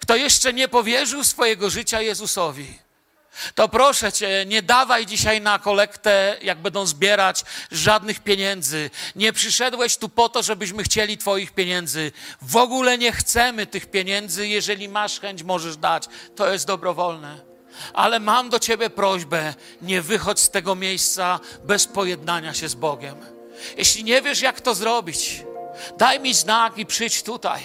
kto 0.00 0.16
jeszcze 0.16 0.52
nie 0.52 0.68
powierzył 0.68 1.24
swojego 1.24 1.70
życia 1.70 2.00
Jezusowi, 2.00 2.78
to 3.54 3.68
proszę 3.68 4.12
cię, 4.12 4.44
nie 4.46 4.62
dawaj 4.62 5.06
dzisiaj 5.06 5.40
na 5.40 5.58
kolektę, 5.58 6.36
jak 6.42 6.58
będą 6.58 6.86
zbierać, 6.86 7.44
żadnych 7.70 8.20
pieniędzy. 8.20 8.90
Nie 9.16 9.32
przyszedłeś 9.32 9.96
tu 9.96 10.08
po 10.08 10.28
to, 10.28 10.42
żebyśmy 10.42 10.82
chcieli 10.82 11.18
Twoich 11.18 11.52
pieniędzy. 11.52 12.12
W 12.42 12.56
ogóle 12.56 12.98
nie 12.98 13.12
chcemy 13.12 13.66
tych 13.66 13.90
pieniędzy. 13.90 14.48
Jeżeli 14.48 14.88
masz 14.88 15.20
chęć, 15.20 15.42
możesz 15.42 15.76
dać. 15.76 16.08
To 16.36 16.52
jest 16.52 16.66
dobrowolne. 16.66 17.40
Ale 17.92 18.20
mam 18.20 18.50
do 18.50 18.58
Ciebie 18.58 18.90
prośbę: 18.90 19.54
nie 19.82 20.02
wychodź 20.02 20.40
z 20.40 20.50
tego 20.50 20.74
miejsca 20.74 21.40
bez 21.64 21.86
pojednania 21.86 22.54
się 22.54 22.68
z 22.68 22.74
Bogiem. 22.74 23.35
Jeśli 23.76 24.04
nie 24.04 24.22
wiesz, 24.22 24.40
jak 24.40 24.60
to 24.60 24.74
zrobić, 24.74 25.44
daj 25.98 26.20
mi 26.20 26.34
znak 26.34 26.78
i 26.78 26.86
przyjdź 26.86 27.22
tutaj. 27.22 27.62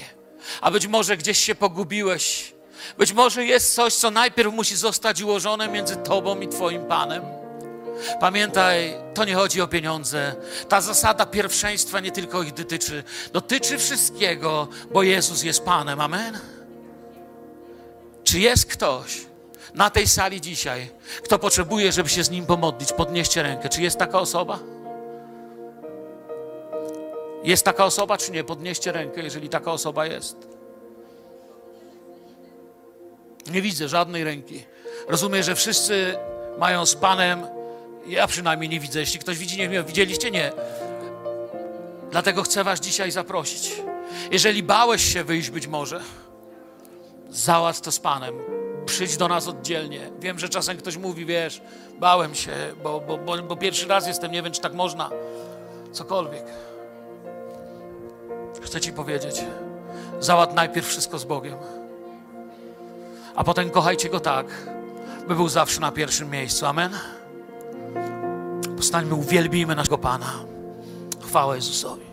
A 0.61 0.71
być 0.71 0.87
może 0.87 1.17
gdzieś 1.17 1.37
się 1.37 1.55
pogubiłeś. 1.55 2.53
Być 2.97 3.13
może 3.13 3.45
jest 3.45 3.75
coś, 3.75 3.95
co 3.95 4.11
najpierw 4.11 4.53
musi 4.53 4.75
zostać 4.75 5.21
ułożone 5.21 5.67
między 5.67 5.95
Tobą 5.95 6.39
i 6.39 6.47
Twoim 6.47 6.85
Panem. 6.85 7.23
Pamiętaj, 8.19 8.93
to 9.13 9.25
nie 9.25 9.35
chodzi 9.35 9.61
o 9.61 9.67
pieniądze. 9.67 10.35
Ta 10.69 10.81
zasada 10.81 11.25
pierwszeństwa 11.25 11.99
nie 11.99 12.11
tylko 12.11 12.43
ich 12.43 12.53
dotyczy. 12.53 13.03
Dotyczy 13.33 13.77
wszystkiego, 13.77 14.67
bo 14.93 15.03
Jezus 15.03 15.43
jest 15.43 15.65
Panem. 15.65 16.01
Amen. 16.01 16.39
Czy 18.23 18.39
jest 18.39 18.65
ktoś 18.65 19.21
na 19.73 19.89
tej 19.89 20.07
sali 20.07 20.41
dzisiaj, 20.41 20.91
kto 21.23 21.39
potrzebuje, 21.39 21.91
żeby 21.91 22.09
się 22.09 22.23
z 22.23 22.29
Nim 22.29 22.45
pomodlić? 22.45 22.93
Podnieście 22.93 23.43
rękę. 23.43 23.69
Czy 23.69 23.81
jest 23.81 23.97
taka 23.97 24.19
osoba? 24.19 24.59
Jest 27.43 27.65
taka 27.65 27.85
osoba, 27.85 28.17
czy 28.17 28.31
nie? 28.31 28.43
Podnieście 28.43 28.91
rękę, 28.91 29.21
jeżeli 29.21 29.49
taka 29.49 29.71
osoba 29.71 30.05
jest. 30.05 30.47
Nie 33.51 33.61
widzę 33.61 33.87
żadnej 33.87 34.23
ręki. 34.23 34.63
Rozumiem, 35.07 35.43
że 35.43 35.55
wszyscy 35.55 36.15
mają 36.57 36.85
z 36.85 36.95
Panem. 36.95 37.47
Ja 38.07 38.27
przynajmniej 38.27 38.69
nie 38.69 38.79
widzę. 38.79 38.99
Jeśli 38.99 39.19
ktoś 39.19 39.37
widzi, 39.37 39.57
nie 39.57 39.69
wiem, 39.69 39.85
widzieliście? 39.85 40.31
Nie. 40.31 40.51
Dlatego 42.11 42.43
chcę 42.43 42.63
Was 42.63 42.79
dzisiaj 42.79 43.11
zaprosić. 43.11 43.81
Jeżeli 44.31 44.63
bałeś 44.63 45.13
się 45.13 45.23
wyjść 45.23 45.49
być 45.49 45.67
może, 45.67 46.01
załatw 47.29 47.81
to 47.81 47.91
z 47.91 47.99
Panem. 47.99 48.35
Przyjdź 48.85 49.17
do 49.17 49.27
nas 49.27 49.47
oddzielnie. 49.47 50.11
Wiem, 50.19 50.39
że 50.39 50.49
czasem 50.49 50.77
ktoś 50.77 50.97
mówi, 50.97 51.25
wiesz, 51.25 51.61
bałem 51.99 52.35
się, 52.35 52.51
bo, 52.83 52.99
bo, 52.99 53.17
bo, 53.17 53.37
bo 53.37 53.55
pierwszy 53.55 53.87
raz 53.87 54.07
jestem, 54.07 54.31
nie 54.31 54.43
wiem, 54.43 54.51
czy 54.51 54.61
tak 54.61 54.73
można. 54.73 55.09
Cokolwiek. 55.91 56.43
Chcę 58.61 58.81
Ci 58.81 58.93
powiedzieć, 58.93 59.45
załatw 60.19 60.53
najpierw 60.53 60.87
wszystko 60.87 61.19
z 61.19 61.23
Bogiem 61.23 61.55
a 63.35 63.43
potem 63.43 63.69
kochajcie 63.69 64.09
Go 64.09 64.19
tak, 64.19 64.45
by 65.27 65.35
był 65.35 65.49
zawsze 65.49 65.81
na 65.81 65.91
pierwszym 65.91 66.29
miejscu. 66.29 66.65
Amen? 66.65 66.91
Postańmy, 68.77 69.15
uwielbijmy 69.15 69.75
naszego 69.75 69.97
Pana. 69.97 70.33
Chwała 71.21 71.55
Jezusowi. 71.55 72.10